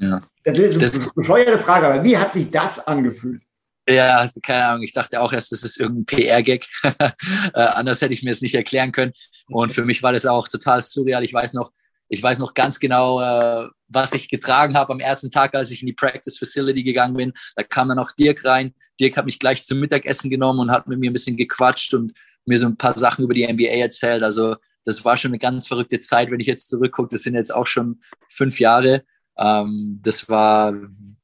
Ja. 0.00 0.22
Das 0.44 0.58
ist 0.58 0.76
eine 0.76 0.90
das, 0.90 1.12
bescheuerte 1.14 1.58
Frage, 1.58 1.86
aber 1.86 2.04
wie 2.04 2.16
hat 2.16 2.32
sich 2.32 2.50
das 2.50 2.86
angefühlt? 2.86 3.42
Ja, 3.88 4.28
keine 4.42 4.64
Ahnung. 4.64 4.82
Ich 4.82 4.92
dachte 4.92 5.20
auch 5.20 5.32
erst, 5.32 5.52
das 5.52 5.62
ist 5.62 5.78
irgendein 5.78 6.06
PR-Gag. 6.06 6.66
äh, 6.82 7.10
anders 7.54 8.00
hätte 8.00 8.14
ich 8.14 8.22
mir 8.22 8.30
es 8.30 8.40
nicht 8.40 8.54
erklären 8.54 8.92
können. 8.92 9.12
Und 9.48 9.72
für 9.72 9.84
mich 9.84 10.02
war 10.02 10.12
das 10.12 10.24
auch 10.24 10.46
total 10.46 10.80
surreal. 10.80 11.24
Ich 11.24 11.34
weiß 11.34 11.54
noch, 11.54 11.72
ich 12.12 12.22
weiß 12.22 12.40
noch 12.40 12.52
ganz 12.52 12.78
genau, 12.78 13.22
äh, 13.22 13.70
was 13.88 14.12
ich 14.12 14.28
getragen 14.28 14.76
habe 14.76 14.92
am 14.92 15.00
ersten 15.00 15.30
Tag, 15.30 15.54
als 15.54 15.70
ich 15.70 15.80
in 15.80 15.86
die 15.86 15.94
Practice 15.94 16.36
Facility 16.36 16.82
gegangen 16.82 17.16
bin. 17.16 17.32
Da 17.56 17.62
kam 17.62 17.88
dann 17.88 17.98
auch 17.98 18.12
Dirk 18.12 18.44
rein. 18.44 18.74
Dirk 19.00 19.16
hat 19.16 19.24
mich 19.24 19.38
gleich 19.38 19.62
zum 19.62 19.80
Mittagessen 19.80 20.28
genommen 20.28 20.60
und 20.60 20.70
hat 20.70 20.86
mit 20.86 20.98
mir 20.98 21.10
ein 21.10 21.14
bisschen 21.14 21.38
gequatscht 21.38 21.94
und 21.94 22.12
mir 22.44 22.58
so 22.58 22.66
ein 22.66 22.76
paar 22.76 22.98
Sachen 22.98 23.24
über 23.24 23.32
die 23.32 23.50
NBA 23.50 23.80
erzählt. 23.80 24.22
Also 24.22 24.56
das 24.84 25.02
war 25.06 25.16
schon 25.16 25.30
eine 25.30 25.38
ganz 25.38 25.66
verrückte 25.66 26.00
Zeit, 26.00 26.30
wenn 26.30 26.40
ich 26.40 26.46
jetzt 26.46 26.68
zurückgucke. 26.68 27.08
Das 27.12 27.22
sind 27.22 27.34
jetzt 27.34 27.54
auch 27.54 27.66
schon 27.66 28.02
fünf 28.28 28.60
Jahre. 28.60 29.04
Ähm, 29.38 29.98
das 30.02 30.28
war 30.28 30.74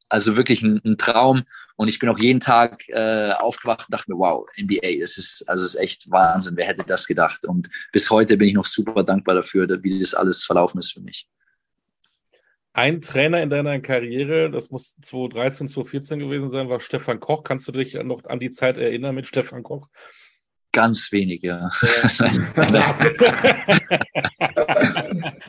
also 0.09 0.37
wirklich 0.37 0.63
ein, 0.63 0.81
ein, 0.85 0.97
Traum. 0.97 1.45
Und 1.77 1.89
ich 1.89 1.99
bin 1.99 2.09
auch 2.09 2.19
jeden 2.19 2.41
Tag 2.41 2.89
äh, 2.89 3.33
aufgewacht 3.33 3.87
und 3.89 3.93
dachte 3.93 4.11
mir, 4.11 4.19
wow, 4.19 4.47
NBA, 4.59 5.01
das 5.01 5.19
ist, 5.19 5.49
also 5.49 5.65
das 5.65 5.75
ist 5.75 5.81
echt 5.81 6.11
Wahnsinn. 6.11 6.57
Wer 6.57 6.67
hätte 6.67 6.85
das 6.87 7.07
gedacht? 7.07 7.45
Und 7.45 7.69
bis 7.93 8.11
heute 8.11 8.37
bin 8.37 8.49
ich 8.49 8.55
noch 8.55 8.65
super 8.65 9.05
dankbar 9.05 9.35
dafür, 9.35 9.69
wie 9.83 10.01
das 10.01 10.15
alles 10.15 10.45
verlaufen 10.45 10.79
ist 10.79 10.93
für 10.93 11.01
mich. 11.01 11.29
Ein 12.73 13.01
Trainer 13.01 13.43
in 13.43 13.51
deiner 13.51 13.81
Karriere, 13.81 14.51
das 14.51 14.71
muss 14.71 14.95
2013, 15.03 15.69
2014 15.69 16.19
gewesen 16.21 16.51
sein, 16.51 16.69
war 16.69 16.79
Stefan 16.79 17.19
Koch. 17.19 17.43
Kannst 17.43 17.67
du 17.67 17.73
dich 17.73 17.95
noch 17.95 18.25
an 18.25 18.39
die 18.39 18.51
Zeit 18.51 18.79
erinnern 18.79 19.15
mit 19.15 19.27
Stefan 19.27 19.63
Koch? 19.63 19.89
Ganz 20.73 21.11
wenig, 21.13 21.43
ja. 21.43 21.71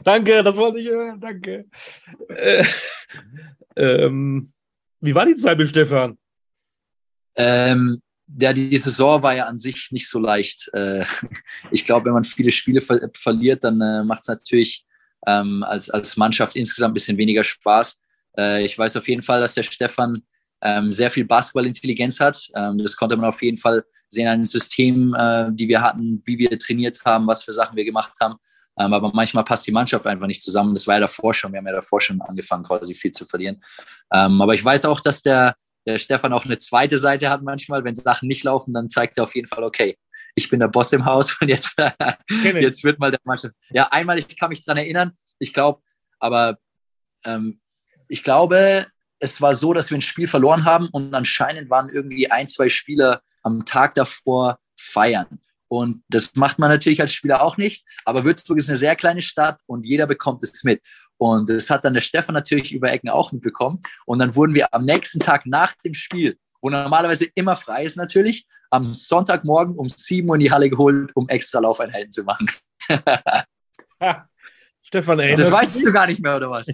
danke, 0.03 0.41
das 0.43 0.55
wollte 0.55 0.79
ich 0.79 0.87
hören, 0.87 1.19
danke. 1.19 1.65
Äh, 2.29 2.63
ähm, 3.75 4.53
wie 5.01 5.13
war 5.13 5.25
die 5.25 5.35
Zeit 5.35 5.57
mit 5.57 5.67
Stefan? 5.67 6.17
Ähm, 7.35 8.01
ja, 8.39 8.53
die 8.53 8.77
Saison 8.77 9.21
war 9.23 9.35
ja 9.35 9.45
an 9.45 9.57
sich 9.57 9.91
nicht 9.91 10.09
so 10.09 10.19
leicht. 10.19 10.69
Äh, 10.73 11.03
ich 11.71 11.85
glaube, 11.85 12.05
wenn 12.05 12.13
man 12.13 12.23
viele 12.23 12.51
Spiele 12.51 12.81
ver 12.81 13.09
verliert, 13.13 13.63
dann 13.63 13.81
äh, 13.81 14.03
macht 14.03 14.21
es 14.21 14.27
natürlich 14.27 14.85
ähm, 15.25 15.63
als, 15.63 15.89
als 15.89 16.17
Mannschaft 16.17 16.55
insgesamt 16.55 16.91
ein 16.91 16.93
bisschen 16.93 17.17
weniger 17.17 17.43
Spaß. 17.43 18.01
Äh, 18.37 18.65
ich 18.65 18.77
weiß 18.77 18.95
auf 18.97 19.07
jeden 19.07 19.21
Fall, 19.21 19.41
dass 19.41 19.55
der 19.55 19.63
Stefan 19.63 20.23
ähm, 20.61 20.91
sehr 20.91 21.11
viel 21.11 21.25
Basketballintelligenz 21.25 22.19
hat. 22.19 22.49
Ähm, 22.55 22.77
das 22.77 22.95
konnte 22.95 23.15
man 23.15 23.29
auf 23.29 23.41
jeden 23.41 23.57
Fall 23.57 23.83
sehen 24.07 24.27
an 24.27 24.39
den 24.39 24.45
Systemen, 24.45 25.13
äh, 25.13 25.49
die 25.51 25.67
wir 25.67 25.81
hatten, 25.81 26.21
wie 26.25 26.37
wir 26.37 26.57
trainiert 26.59 26.99
haben, 27.05 27.27
was 27.27 27.43
für 27.43 27.53
Sachen 27.53 27.75
wir 27.75 27.85
gemacht 27.85 28.13
haben. 28.19 28.35
Ähm, 28.77 28.93
aber 28.93 29.11
manchmal 29.13 29.43
passt 29.43 29.67
die 29.67 29.71
Mannschaft 29.71 30.05
einfach 30.05 30.27
nicht 30.27 30.41
zusammen. 30.41 30.73
Das 30.73 30.87
war 30.87 30.95
ja 30.95 31.01
davor 31.01 31.33
schon. 31.33 31.51
Wir 31.51 31.59
haben 31.59 31.67
ja 31.67 31.73
davor 31.73 32.01
schon 32.01 32.21
angefangen, 32.21 32.63
quasi 32.63 32.95
viel 32.95 33.11
zu 33.11 33.25
verlieren. 33.25 33.61
Ähm, 34.13 34.41
aber 34.41 34.53
ich 34.53 34.63
weiß 34.63 34.85
auch, 34.85 35.01
dass 35.01 35.21
der, 35.21 35.55
der 35.85 35.97
Stefan 35.97 36.33
auch 36.33 36.45
eine 36.45 36.57
zweite 36.57 36.97
Seite 36.97 37.29
hat 37.29 37.43
manchmal. 37.43 37.83
Wenn 37.83 37.95
Sachen 37.95 38.27
nicht 38.27 38.43
laufen, 38.43 38.73
dann 38.73 38.87
zeigt 38.87 39.17
er 39.17 39.25
auf 39.25 39.35
jeden 39.35 39.47
Fall, 39.47 39.63
okay, 39.63 39.97
ich 40.35 40.49
bin 40.49 40.59
der 40.59 40.67
Boss 40.67 40.93
im 40.93 41.05
Haus 41.05 41.35
und 41.41 41.49
jetzt, 41.49 41.75
jetzt 42.43 42.83
wird 42.83 42.99
mal 42.99 43.11
der 43.11 43.19
Mannschaft. 43.23 43.53
Ja, 43.71 43.87
einmal, 43.91 44.17
ich 44.17 44.37
kann 44.37 44.49
mich 44.49 44.63
dran 44.63 44.77
erinnern, 44.77 45.11
ich 45.39 45.53
glaube, 45.53 45.81
aber 46.19 46.57
ähm, 47.25 47.59
ich 48.07 48.23
glaube, 48.23 48.87
es 49.19 49.41
war 49.41 49.55
so, 49.55 49.73
dass 49.73 49.89
wir 49.89 49.97
ein 49.97 50.01
Spiel 50.01 50.27
verloren 50.27 50.65
haben 50.65 50.87
und 50.89 51.13
anscheinend 51.13 51.69
waren 51.69 51.89
irgendwie 51.89 52.31
ein, 52.31 52.47
zwei 52.47 52.69
Spieler 52.69 53.21
am 53.43 53.65
Tag 53.65 53.93
davor 53.93 54.59
feiern. 54.77 55.39
Und 55.67 56.03
das 56.09 56.35
macht 56.35 56.57
man 56.57 56.69
natürlich 56.69 56.99
als 56.99 57.13
Spieler 57.13 57.43
auch 57.43 57.57
nicht. 57.57 57.85
Aber 58.03 58.23
Würzburg 58.23 58.57
ist 58.57 58.69
eine 58.69 58.77
sehr 58.77 58.95
kleine 58.95 59.21
Stadt 59.21 59.59
und 59.67 59.85
jeder 59.85 60.07
bekommt 60.07 60.41
es 60.41 60.63
mit. 60.63 60.81
Und 61.17 61.49
das 61.49 61.69
hat 61.69 61.85
dann 61.85 61.93
der 61.93 62.01
Stefan 62.01 62.33
natürlich 62.33 62.73
über 62.73 62.91
Ecken 62.91 63.09
auch 63.09 63.31
mitbekommen. 63.31 63.79
Und 64.05 64.19
dann 64.19 64.35
wurden 64.35 64.55
wir 64.55 64.73
am 64.73 64.83
nächsten 64.83 65.19
Tag 65.19 65.45
nach 65.45 65.75
dem 65.85 65.93
Spiel, 65.93 66.37
wo 66.61 66.69
normalerweise 66.69 67.25
immer 67.35 67.55
frei 67.55 67.83
ist 67.83 67.97
natürlich, 67.97 68.47
am 68.71 68.85
Sonntagmorgen 68.93 69.75
um 69.75 69.87
7 69.87 70.27
Uhr 70.27 70.35
in 70.35 70.41
die 70.41 70.51
Halle 70.51 70.69
geholt, 70.71 71.11
um 71.13 71.29
extra 71.29 71.59
Laufeinheiten 71.59 72.11
zu 72.11 72.23
machen. 72.23 72.47
Stefan, 74.81 75.19
ey. 75.19 75.35
Das 75.35 75.51
weißt 75.51 75.85
du 75.85 75.91
gar 75.91 76.07
nicht 76.07 76.21
mehr, 76.21 76.37
oder 76.37 76.49
was? 76.49 76.67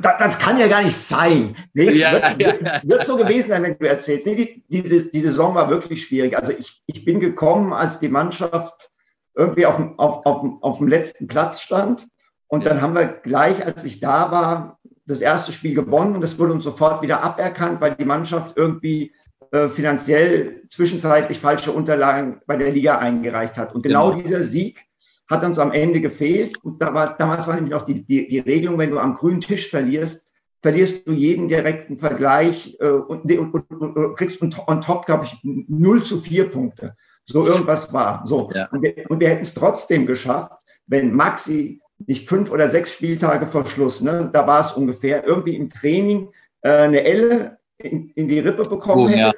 Das 0.00 0.38
kann 0.38 0.58
ja 0.58 0.68
gar 0.68 0.82
nicht 0.82 0.96
sein. 0.96 1.56
Nee, 1.74 1.90
ja, 1.90 2.12
wird, 2.12 2.40
ja, 2.40 2.54
ja. 2.54 2.80
wird, 2.82 3.06
so 3.06 3.16
gewesen 3.16 3.48
sein, 3.50 3.62
wenn 3.62 3.78
du 3.78 3.88
erzählst. 3.88 4.26
Nee, 4.26 4.62
die, 4.68 4.82
die, 4.82 5.10
die 5.10 5.20
Saison 5.20 5.54
war 5.54 5.70
wirklich 5.70 6.04
schwierig. 6.04 6.36
Also 6.36 6.52
ich, 6.52 6.82
ich 6.86 7.04
bin 7.04 7.20
gekommen, 7.20 7.72
als 7.72 7.98
die 7.98 8.08
Mannschaft 8.08 8.90
irgendwie 9.34 9.66
auf, 9.66 9.80
auf, 9.98 10.26
auf, 10.26 10.44
auf 10.60 10.78
dem 10.78 10.88
letzten 10.88 11.28
Platz 11.28 11.60
stand. 11.60 12.06
Und 12.48 12.64
dann 12.64 12.80
haben 12.80 12.94
wir 12.94 13.06
gleich, 13.06 13.64
als 13.64 13.84
ich 13.84 14.00
da 14.00 14.30
war, 14.30 14.78
das 15.06 15.20
erste 15.20 15.52
Spiel 15.52 15.74
gewonnen 15.74 16.16
und 16.16 16.24
es 16.24 16.38
wurde 16.38 16.52
uns 16.52 16.64
sofort 16.64 17.02
wieder 17.02 17.22
aberkannt, 17.22 17.80
weil 17.80 17.94
die 17.94 18.04
Mannschaft 18.04 18.56
irgendwie 18.56 19.12
äh, 19.52 19.68
finanziell 19.68 20.62
zwischenzeitlich 20.68 21.38
falsche 21.38 21.72
Unterlagen 21.72 22.40
bei 22.46 22.56
der 22.56 22.72
Liga 22.72 22.98
eingereicht 22.98 23.56
hat. 23.56 23.74
Und 23.74 23.82
genau, 23.82 24.10
genau. 24.10 24.22
dieser 24.22 24.42
Sieg 24.42 24.85
hat 25.28 25.44
uns 25.44 25.58
am 25.58 25.72
Ende 25.72 26.00
gefehlt. 26.00 26.62
Und 26.64 26.80
da 26.80 26.94
war, 26.94 27.16
damals 27.16 27.46
war 27.46 27.54
nämlich 27.54 27.74
auch 27.74 27.84
die, 27.84 28.04
die, 28.04 28.28
die 28.28 28.38
Regelung, 28.38 28.78
wenn 28.78 28.90
du 28.90 28.98
am 28.98 29.14
grünen 29.14 29.40
Tisch 29.40 29.68
verlierst, 29.68 30.28
verlierst 30.62 31.06
du 31.06 31.12
jeden 31.12 31.48
direkten 31.48 31.96
Vergleich 31.96 32.76
äh, 32.80 32.88
und, 32.88 33.30
und, 33.30 33.54
und, 33.54 33.96
und, 33.96 34.16
kriegst 34.16 34.42
on 34.42 34.80
top, 34.80 35.06
glaube 35.06 35.24
ich, 35.24 35.38
0 35.42 36.02
zu 36.02 36.20
4 36.20 36.50
Punkte. 36.50 36.96
So 37.24 37.46
irgendwas 37.46 37.92
war. 37.92 38.24
So. 38.24 38.50
Ja. 38.54 38.68
Und 38.70 38.82
wir, 38.82 38.94
wir 39.08 39.28
hätten 39.28 39.42
es 39.42 39.54
trotzdem 39.54 40.06
geschafft, 40.06 40.62
wenn 40.86 41.12
Maxi 41.12 41.80
nicht 42.06 42.28
fünf 42.28 42.50
oder 42.50 42.68
sechs 42.68 42.92
Spieltage 42.92 43.46
vor 43.46 43.66
Schluss, 43.66 44.00
ne, 44.00 44.28
da 44.32 44.46
war 44.46 44.60
es 44.60 44.72
ungefähr, 44.72 45.24
irgendwie 45.24 45.56
im 45.56 45.68
Training 45.68 46.28
äh, 46.60 46.70
eine 46.70 47.02
Elle 47.04 47.58
in, 47.78 48.10
in, 48.10 48.28
die 48.28 48.38
Rippe 48.38 48.64
bekommen 48.64 49.06
oh, 49.06 49.08
hätte. 49.08 49.18
Ja. 49.18 49.32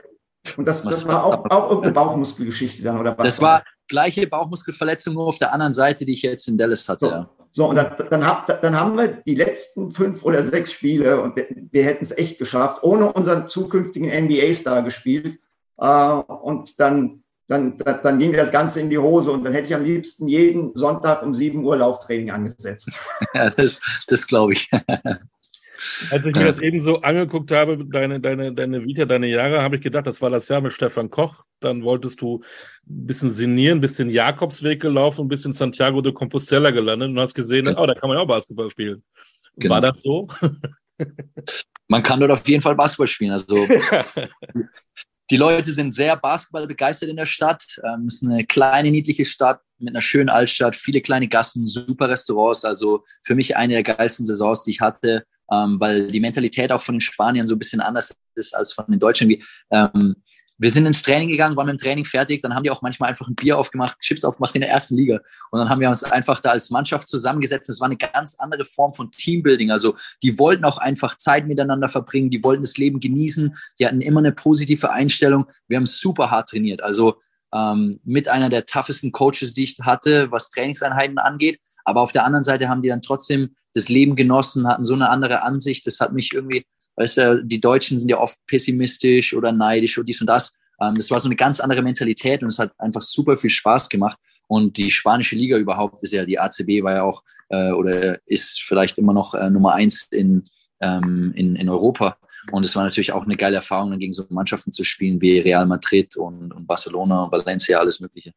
Und 0.57 0.67
das, 0.67 0.83
das 0.83 1.07
war 1.07 1.25
auch, 1.25 1.45
auch 1.51 1.69
irgendeine 1.69 1.95
Bauchmuskelgeschichte 1.95 2.83
dann, 2.83 2.99
oder 2.99 3.17
was? 3.17 3.25
Das 3.25 3.43
war, 3.43 3.63
gleiche 3.89 4.27
Bauchmuskelverletzung 4.27 5.15
nur 5.15 5.27
auf 5.27 5.39
der 5.39 5.53
anderen 5.53 5.73
Seite, 5.73 6.05
die 6.05 6.13
ich 6.13 6.23
jetzt 6.23 6.47
in 6.47 6.57
Dallas 6.57 6.89
hatte. 6.89 7.29
So, 7.51 7.65
so 7.65 7.69
und 7.71 7.77
dann, 7.77 7.95
dann, 8.11 8.27
hab, 8.27 8.61
dann, 8.61 8.79
haben 8.79 8.97
wir 8.97 9.09
die 9.09 9.35
letzten 9.35 9.91
fünf 9.91 10.23
oder 10.25 10.45
sechs 10.45 10.73
Spiele 10.73 11.21
und 11.21 11.35
wir, 11.35 11.47
wir 11.71 11.85
hätten 11.85 12.05
es 12.05 12.17
echt 12.17 12.39
geschafft, 12.39 12.83
ohne 12.83 13.13
unseren 13.13 13.49
zukünftigen 13.49 14.09
NBA-Star 14.09 14.83
gespielt. 14.83 15.39
Äh, 15.79 15.87
und 15.87 16.79
dann, 16.79 17.25
dann, 17.49 17.77
dann 17.79 18.19
ging 18.19 18.33
das 18.33 18.51
Ganze 18.51 18.81
in 18.81 18.91
die 18.91 18.99
Hose 18.99 19.31
und 19.31 19.45
dann 19.45 19.53
hätte 19.53 19.69
ich 19.69 19.75
am 19.75 19.85
liebsten 19.85 20.29
jeden 20.29 20.77
Sonntag 20.77 21.23
um 21.23 21.35
sieben 21.35 21.65
Uhr 21.65 21.79
Lauftraining 21.79 22.31
angesetzt. 22.31 22.91
ja, 23.35 23.51
das, 23.51 23.81
das 24.07 24.27
glaube 24.27 24.53
ich. 24.53 24.71
Als 26.11 26.27
ich 26.27 26.35
mir 26.35 26.45
das 26.45 26.59
eben 26.59 26.81
so 26.81 27.03
angeguckt 27.03 27.53
habe, 27.53 27.85
deine, 27.85 28.21
deine, 28.21 28.53
deine 28.53 28.85
Vita, 28.85 29.05
deine 29.05 29.29
Jahre, 29.29 29.63
habe 29.63 29.77
ich 29.77 29.83
gedacht, 29.83 30.07
das 30.07 30.21
war 30.21 30.31
das 30.31 30.49
Jahr 30.49 30.61
mit 30.61 30.73
Stefan 30.73 31.09
Koch. 31.09 31.45
Dann 31.61 31.85
wolltest 31.85 32.21
du 32.21 32.43
ein 32.89 33.07
bisschen 33.07 33.31
sinnieren, 33.31 33.79
ein 33.79 33.81
bisschen 33.81 34.11
Jakobsweg 34.11 34.81
gelaufen, 34.81 35.27
ein 35.27 35.29
bisschen 35.29 35.53
Santiago 35.53 36.01
de 36.01 36.13
Compostela 36.13 36.73
gelandet 36.73 37.11
und 37.11 37.19
hast 37.21 37.35
gesehen, 37.35 37.67
genau. 37.67 37.83
oh, 37.83 37.87
da 37.87 37.95
kann 37.95 38.09
man 38.09 38.19
ja 38.19 38.25
auch 38.25 38.29
Basketball 38.29 38.71
spielen. 38.71 39.05
Genau. 39.57 39.75
War 39.75 39.81
das 39.81 40.03
so? 40.03 40.29
man 41.89 42.03
kann 42.03 42.19
dort 42.19 42.33
auf 42.33 42.47
jeden 42.49 42.61
Fall 42.61 42.75
Basketball 42.75 43.09
spielen. 43.09 43.33
Also 43.33 43.55
die 45.31 45.37
Leute 45.37 45.71
sind 45.71 45.93
sehr 45.93 46.17
Basketball 46.17 46.67
begeistert 46.67 47.09
in 47.09 47.17
der 47.17 47.27
Stadt. 47.27 47.65
Ähm, 47.85 48.07
es 48.07 48.15
ist 48.15 48.29
eine 48.29 48.45
kleine, 48.47 48.91
niedliche 48.91 49.25
Stadt 49.25 49.61
mit 49.79 49.91
einer 49.91 50.01
schönen 50.01 50.29
Altstadt, 50.29 50.75
viele 50.75 51.01
kleine 51.01 51.29
Gassen, 51.29 51.67
super 51.67 52.09
Restaurants. 52.09 52.65
Also 52.65 53.05
für 53.23 53.35
mich 53.35 53.57
eine 53.57 53.75
der 53.75 53.83
geilsten 53.83 54.27
Saisons, 54.27 54.65
die 54.65 54.73
ich 54.73 54.81
hatte, 54.81 55.25
ähm, 55.51 55.79
weil 55.81 56.07
die 56.07 56.21
Mentalität 56.21 56.73
auch 56.73 56.81
von 56.81 56.97
den 56.97 57.01
Spaniern 57.01 57.47
so 57.47 57.55
ein 57.55 57.59
bisschen 57.59 57.81
anders 57.81 58.17
ist 58.35 58.55
als 58.55 58.73
von 58.73 58.87
den 58.89 58.99
Deutschen. 58.99 59.29
Wie, 59.29 59.43
ähm, 59.71 60.17
wir 60.61 60.71
sind 60.71 60.87
ins 60.87 61.03
Training 61.03 61.29
gegangen, 61.29 61.57
waren 61.57 61.67
mit 61.67 61.79
dem 61.79 61.83
Training 61.83 62.05
fertig, 62.05 62.43
dann 62.43 62.55
haben 62.55 62.65
die 62.65 62.71
auch 62.71 62.83
manchmal 62.83 63.11
einfach 63.11 63.29
ein 63.29 63.37
Bier 63.37 63.57
aufgemacht, 63.57 64.01
Chips 64.01 64.25
aufgemacht 64.25 64.57
in 64.57 64.61
der 64.61 64.71
ersten 64.71 64.97
Liga. 64.97 65.21
Und 65.53 65.61
dann 65.61 65.71
haben 65.71 65.81
wir 65.81 65.89
uns 65.89 66.03
einfach 66.03 66.41
da 66.41 66.51
als 66.51 66.71
Mannschaft 66.71 67.07
zusammengesetzt. 67.07 67.71
Es 67.71 67.81
war 67.81 67.87
eine 67.87 67.97
ganz 67.97 68.35
andere 68.41 68.65
Form 68.65 68.93
von 68.93 69.11
Teambuilding. 69.13 69.71
Also 69.71 69.97
die 70.23 70.37
wollten 70.39 70.65
auch 70.65 70.79
einfach 70.79 71.17
Zeit 71.17 71.47
miteinander 71.47 71.89
verbringen, 71.89 72.31
die 72.31 72.43
wollten 72.43 72.65
das 72.65 72.77
Leben 72.77 72.99
genießen, 72.99 73.57
die 73.79 73.87
hatten 73.87 74.01
immer 74.01 74.19
eine 74.19 74.33
positive 74.33 74.91
Einstellung. 74.91 75.47
Wir 75.69 75.77
haben 75.77 75.87
super 75.87 76.31
hart 76.33 76.49
trainiert. 76.49 76.83
Also 76.83 77.21
ähm, 77.55 78.01
mit 78.05 78.29
einer 78.29 78.51
der 78.51 78.67
toughesten 78.67 79.13
Coaches, 79.13 79.55
die 79.55 79.65
ich 79.65 79.79
hatte, 79.81 80.31
was 80.33 80.51
Trainingseinheiten 80.51 81.19
angeht. 81.19 81.61
Aber 81.89 82.03
auf 82.03 82.13
der 82.13 82.25
anderen 82.25 82.45
Seite 82.45 82.69
haben 82.69 82.83
die 82.83 82.89
dann 82.89 83.03
trotzdem 83.03 83.57
das 83.75 83.89
Leben 83.89 84.15
genossen, 84.15 84.69
hatten 84.69 84.85
so 84.85 84.95
eine 84.95 85.11
andere 85.11 85.43
Ansicht. 85.43 85.87
Das 85.87 86.01
hat 86.01 86.13
mich 86.13 86.33
irgendwie 86.33 86.65
Weißt 86.99 87.17
du, 87.17 87.45
die 87.45 87.61
Deutschen 87.61 87.99
sind 88.01 88.09
ja 88.09 88.19
oft 88.19 88.39
pessimistisch 88.49 89.33
oder 89.33 89.53
neidisch 89.53 89.97
oder 89.99 90.07
dies 90.07 90.21
und 90.21 90.27
das. 90.27 90.53
Ähm, 90.81 90.97
das 90.97 91.11
war 91.13 91.21
so 91.21 91.29
eine 91.29 91.37
ganz 91.37 91.61
andere 91.61 91.81
Mentalität 91.81 92.43
und 92.43 92.49
es 92.49 92.59
hat 92.59 92.73
einfach 92.77 93.03
super 93.03 93.39
viel 93.39 93.51
Spaß 93.51 93.89
gemacht. 93.89 94.19
Und 94.49 94.79
die 94.79 94.91
spanische 94.91 95.37
Liga 95.37 95.59
überhaupt 95.59 96.03
ist 96.03 96.13
ja, 96.13 96.25
die 96.25 96.41
ACB 96.41 96.83
war 96.83 96.95
ja 96.95 97.03
auch 97.05 97.23
äh, 97.51 97.71
oder 97.71 98.19
ist 98.27 98.63
vielleicht 98.67 98.99
immer 98.99 99.13
noch 99.13 99.35
äh, 99.35 99.49
Nummer 99.49 99.75
eins 99.75 100.09
in, 100.11 100.43
ähm, 100.81 101.33
in, 101.37 101.55
in 101.55 101.69
Europa. 101.69 102.17
Und 102.51 102.65
es 102.65 102.75
war 102.75 102.83
natürlich 102.83 103.13
auch 103.13 103.23
eine 103.23 103.37
geile 103.37 103.57
Erfahrung, 103.57 103.91
dann 103.91 104.01
gegen 104.01 104.13
so 104.13 104.25
Mannschaften 104.31 104.73
zu 104.73 104.83
spielen 104.83 105.21
wie 105.21 105.39
Real 105.39 105.67
Madrid 105.67 106.17
und, 106.17 106.53
und 106.53 106.67
Barcelona 106.67 107.25
und 107.25 107.33
Valencia, 107.33 107.79
alles 107.79 108.01
Mögliche. 108.01 108.33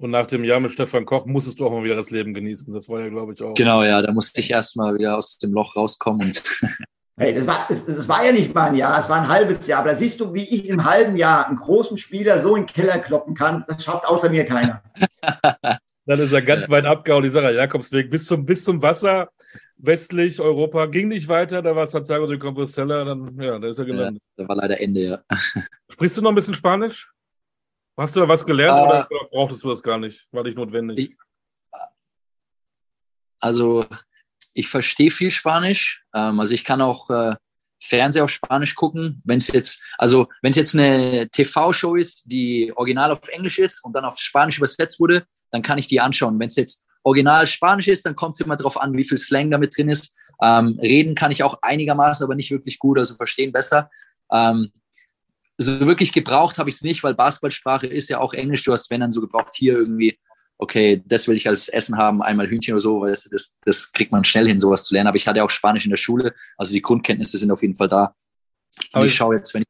Und 0.00 0.10
nach 0.10 0.26
dem 0.26 0.44
Jahr 0.44 0.60
mit 0.60 0.70
Stefan 0.70 1.04
Koch 1.04 1.26
musstest 1.26 1.58
du 1.58 1.66
auch 1.66 1.72
mal 1.72 1.82
wieder 1.82 1.96
das 1.96 2.10
Leben 2.10 2.32
genießen. 2.32 2.72
Das 2.72 2.88
war 2.88 3.00
ja, 3.00 3.08
glaube 3.08 3.32
ich, 3.32 3.42
auch. 3.42 3.54
Genau, 3.54 3.82
ja, 3.82 4.00
da 4.00 4.12
musste 4.12 4.40
ich 4.40 4.50
erstmal 4.50 4.94
wieder 4.96 5.16
aus 5.16 5.38
dem 5.38 5.52
Loch 5.52 5.74
rauskommen 5.74 6.28
und 6.28 6.42
Hey, 7.20 7.34
das 7.34 7.48
war, 7.48 7.66
das, 7.68 7.84
das, 7.84 8.08
war 8.08 8.24
ja 8.24 8.30
nicht 8.30 8.54
mal 8.54 8.68
ein 8.68 8.76
Jahr, 8.76 8.96
es 8.96 9.08
war 9.08 9.20
ein 9.20 9.28
halbes 9.28 9.66
Jahr. 9.66 9.80
Aber 9.80 9.90
da 9.90 9.96
siehst 9.96 10.20
du, 10.20 10.34
wie 10.34 10.44
ich 10.54 10.68
im 10.68 10.84
halben 10.84 11.16
Jahr 11.16 11.48
einen 11.48 11.56
großen 11.56 11.98
Spieler 11.98 12.40
so 12.40 12.54
in 12.54 12.62
den 12.62 12.72
Keller 12.72 13.00
kloppen 13.00 13.34
kann. 13.34 13.64
Das 13.66 13.82
schafft 13.82 14.06
außer 14.06 14.30
mir 14.30 14.44
keiner. 14.44 14.84
Dann 16.06 16.20
ist 16.20 16.32
er 16.32 16.42
ganz 16.42 16.70
weit 16.70 16.86
abgehauen, 16.86 17.24
die 17.24 17.28
Sache 17.28 17.52
Jakobsweg, 17.52 18.08
bis 18.08 18.24
zum, 18.24 18.46
bis 18.46 18.64
zum 18.64 18.80
Wasser, 18.82 19.30
westlich 19.76 20.40
Europa, 20.40 20.86
ging 20.86 21.08
nicht 21.08 21.28
weiter, 21.28 21.60
da 21.60 21.76
war 21.76 21.86
Santiago 21.86 22.26
de 22.26 22.38
Compostela, 22.38 23.04
dann, 23.04 23.38
ja, 23.38 23.58
da 23.58 23.68
ist 23.68 23.78
er 23.78 23.84
gelandet. 23.84 24.22
Ja, 24.36 24.44
da 24.44 24.48
war 24.48 24.56
leider 24.56 24.80
Ende, 24.80 25.00
ja. 25.00 25.18
Sprichst 25.90 26.16
du 26.16 26.22
noch 26.22 26.30
ein 26.30 26.34
bisschen 26.34 26.54
Spanisch? 26.54 27.12
Hast 27.98 28.14
du 28.14 28.20
da 28.20 28.28
was 28.28 28.46
gelernt 28.46 28.78
uh, 28.78 28.84
oder 28.84 29.08
brauchtest 29.32 29.64
du 29.64 29.68
das 29.70 29.82
gar 29.82 29.98
nicht? 29.98 30.26
War 30.30 30.44
nicht 30.44 30.56
notwendig? 30.56 30.98
Ich, 30.98 31.16
also, 33.40 33.84
ich 34.54 34.68
verstehe 34.68 35.10
viel 35.10 35.32
Spanisch. 35.32 36.04
Ähm, 36.14 36.38
also 36.38 36.54
ich 36.54 36.64
kann 36.64 36.80
auch 36.80 37.10
äh, 37.10 37.34
Fernseher 37.80 38.24
auf 38.24 38.30
Spanisch 38.30 38.76
gucken. 38.76 39.20
Wenn 39.24 39.38
es 39.38 39.48
jetzt, 39.48 39.82
also 39.98 40.28
wenn 40.42 40.50
es 40.50 40.56
jetzt 40.56 40.74
eine 40.76 41.28
TV-Show 41.28 41.96
ist, 41.96 42.30
die 42.30 42.72
original 42.76 43.10
auf 43.10 43.26
Englisch 43.28 43.58
ist 43.58 43.84
und 43.84 43.94
dann 43.94 44.04
auf 44.04 44.18
Spanisch 44.18 44.58
übersetzt 44.58 45.00
wurde, 45.00 45.24
dann 45.50 45.62
kann 45.62 45.78
ich 45.78 45.88
die 45.88 46.00
anschauen. 46.00 46.38
Wenn 46.38 46.48
es 46.48 46.56
jetzt 46.56 46.86
original 47.02 47.48
Spanisch 47.48 47.88
ist, 47.88 48.06
dann 48.06 48.14
kommt 48.14 48.36
es 48.36 48.40
immer 48.40 48.56
darauf 48.56 48.80
an, 48.80 48.96
wie 48.96 49.04
viel 49.04 49.18
Slang 49.18 49.50
damit 49.50 49.76
drin 49.76 49.88
ist. 49.88 50.16
Ähm, 50.40 50.78
reden 50.80 51.16
kann 51.16 51.32
ich 51.32 51.42
auch 51.42 51.58
einigermaßen, 51.62 52.22
aber 52.24 52.36
nicht 52.36 52.52
wirklich 52.52 52.78
gut, 52.78 52.96
also 52.96 53.16
verstehen 53.16 53.50
besser. 53.50 53.90
Ähm, 54.30 54.70
so 55.58 55.80
wirklich 55.80 56.12
gebraucht 56.12 56.58
habe 56.58 56.70
ich 56.70 56.76
es 56.76 56.82
nicht, 56.82 57.02
weil 57.02 57.14
Basketballsprache 57.14 57.86
ist 57.86 58.08
ja 58.08 58.20
auch 58.20 58.32
Englisch. 58.32 58.64
Du 58.64 58.72
hast, 58.72 58.90
wenn 58.90 59.00
dann 59.00 59.10
so 59.10 59.20
gebraucht, 59.20 59.52
hier 59.54 59.74
irgendwie 59.74 60.18
okay, 60.58 61.02
das 61.06 61.28
will 61.28 61.36
ich 61.36 61.48
als 61.48 61.68
Essen 61.68 61.96
haben, 61.96 62.20
einmal 62.20 62.48
Hühnchen 62.48 62.74
oder 62.74 62.80
so, 62.80 63.00
weil 63.00 63.10
das, 63.10 63.24
das, 63.24 63.58
das 63.64 63.92
kriegt 63.92 64.12
man 64.12 64.24
schnell 64.24 64.48
hin, 64.48 64.60
sowas 64.60 64.84
zu 64.84 64.92
lernen. 64.92 65.08
Aber 65.08 65.16
ich 65.16 65.26
hatte 65.26 65.42
auch 65.42 65.50
Spanisch 65.50 65.84
in 65.84 65.90
der 65.90 65.96
Schule, 65.96 66.34
also 66.56 66.72
die 66.72 66.82
Grundkenntnisse 66.82 67.38
sind 67.38 67.50
auf 67.50 67.62
jeden 67.62 67.74
Fall 67.74 67.88
da. 67.88 68.14
Aber 68.92 69.06
ich 69.06 69.14
schaue 69.14 69.36
jetzt, 69.36 69.54
wenn 69.54 69.62
ich. 69.62 69.68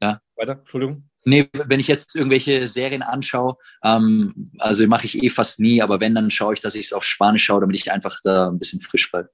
Ja. 0.00 0.20
Weiter, 0.36 0.52
Entschuldigung. 0.52 1.08
Nee, 1.24 1.48
wenn 1.52 1.80
ich 1.80 1.88
jetzt 1.88 2.14
irgendwelche 2.14 2.66
Serien 2.66 3.02
anschaue, 3.02 3.56
ähm, 3.82 4.50
also 4.58 4.86
mache 4.86 5.04
ich 5.04 5.22
eh 5.22 5.28
fast 5.28 5.60
nie, 5.60 5.82
aber 5.82 6.00
wenn, 6.00 6.14
dann 6.14 6.30
schaue 6.30 6.54
ich, 6.54 6.60
dass 6.60 6.74
ich 6.74 6.86
es 6.86 6.92
auf 6.92 7.04
Spanisch 7.04 7.44
schaue, 7.44 7.60
damit 7.60 7.76
ich 7.76 7.90
einfach 7.92 8.18
da 8.22 8.48
ein 8.48 8.58
bisschen 8.58 8.80
frisch 8.80 9.10
bleibe. 9.10 9.30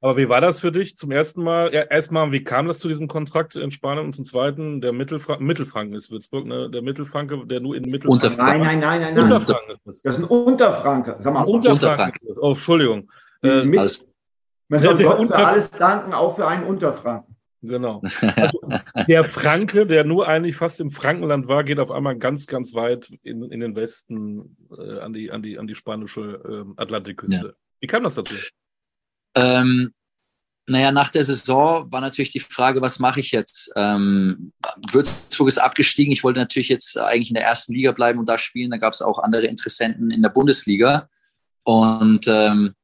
Aber 0.00 0.16
wie 0.18 0.28
war 0.28 0.40
das 0.40 0.60
für 0.60 0.70
dich 0.70 0.94
zum 0.94 1.10
ersten 1.10 1.42
Mal? 1.42 1.72
Ja, 1.72 1.82
erstmal, 1.82 2.30
wie 2.30 2.44
kam 2.44 2.66
das 2.66 2.78
zu 2.78 2.88
diesem 2.88 3.08
Kontrakt 3.08 3.56
in 3.56 3.70
Spanien 3.70 4.04
und 4.04 4.14
zum 4.14 4.24
zweiten, 4.24 4.80
der 4.80 4.92
Mittelfranken, 4.92 5.46
Mittelfranken 5.46 5.96
ist 5.96 6.10
Würzburg, 6.10 6.46
ne? 6.46 6.70
Der 6.70 6.82
Mittelfranke, 6.82 7.46
der 7.46 7.60
nur 7.60 7.76
in 7.76 7.90
Mittelfranken. 7.90 8.36
Nein, 8.38 8.60
nein, 8.60 8.80
nein, 8.80 9.00
nein, 9.00 9.14
nein. 9.14 9.24
Unterfranken 9.24 9.74
ist 9.74 9.86
das. 9.86 10.02
Das 10.02 10.14
ist 10.14 10.20
ein 10.20 10.24
Unterfranke. 10.24 11.16
Sag 11.20 11.32
mal, 11.32 11.44
Unterfranken. 11.44 11.88
Unterfranken. 11.88 12.28
Ist 12.28 12.38
Oh, 12.38 12.48
Entschuldigung. 12.50 13.10
Äh, 13.42 13.78
alles. 13.78 14.06
Man 14.68 14.82
soll 14.82 15.02
Gott 15.02 15.18
Unter 15.18 15.38
für 15.38 15.46
alles 15.46 15.70
danken, 15.70 16.12
auch 16.12 16.36
für 16.36 16.46
einen 16.46 16.64
Unterfranken. 16.64 17.36
Genau. 17.62 18.02
Also, 18.36 18.60
der 19.08 19.24
Franke, 19.24 19.86
der 19.86 20.04
nur 20.04 20.28
eigentlich 20.28 20.56
fast 20.56 20.80
im 20.80 20.90
Frankenland 20.90 21.48
war, 21.48 21.64
geht 21.64 21.80
auf 21.80 21.90
einmal 21.90 22.16
ganz, 22.16 22.46
ganz 22.46 22.74
weit 22.74 23.10
in, 23.22 23.50
in 23.50 23.60
den 23.60 23.74
Westen 23.74 24.56
äh, 24.76 24.98
an, 25.00 25.12
die, 25.12 25.30
an, 25.30 25.42
die, 25.42 25.58
an 25.58 25.66
die 25.66 25.74
spanische 25.74 26.66
äh, 26.76 26.80
Atlantikküste. 26.80 27.46
Ja. 27.46 27.52
Wie 27.80 27.86
kam 27.86 28.04
das 28.04 28.14
dazu? 28.14 28.34
Ähm, 29.36 29.92
naja, 30.68 30.90
nach 30.90 31.10
der 31.10 31.22
Saison 31.22 31.90
war 31.92 32.00
natürlich 32.00 32.32
die 32.32 32.40
Frage, 32.40 32.80
was 32.80 32.98
mache 32.98 33.20
ich 33.20 33.30
jetzt? 33.30 33.72
Ähm, 33.76 34.52
Würzburg 34.90 35.46
ist 35.46 35.58
abgestiegen. 35.58 36.12
Ich 36.12 36.24
wollte 36.24 36.40
natürlich 36.40 36.68
jetzt 36.68 36.98
eigentlich 36.98 37.30
in 37.30 37.34
der 37.34 37.44
ersten 37.44 37.72
Liga 37.72 37.92
bleiben 37.92 38.18
und 38.18 38.28
da 38.28 38.36
spielen. 38.36 38.72
Da 38.72 38.76
gab 38.76 38.92
es 38.92 39.00
auch 39.00 39.20
andere 39.20 39.46
Interessenten 39.46 40.10
in 40.10 40.22
der 40.22 40.30
Bundesliga. 40.30 41.08
Und 41.62 42.26
ähm, 42.26 42.74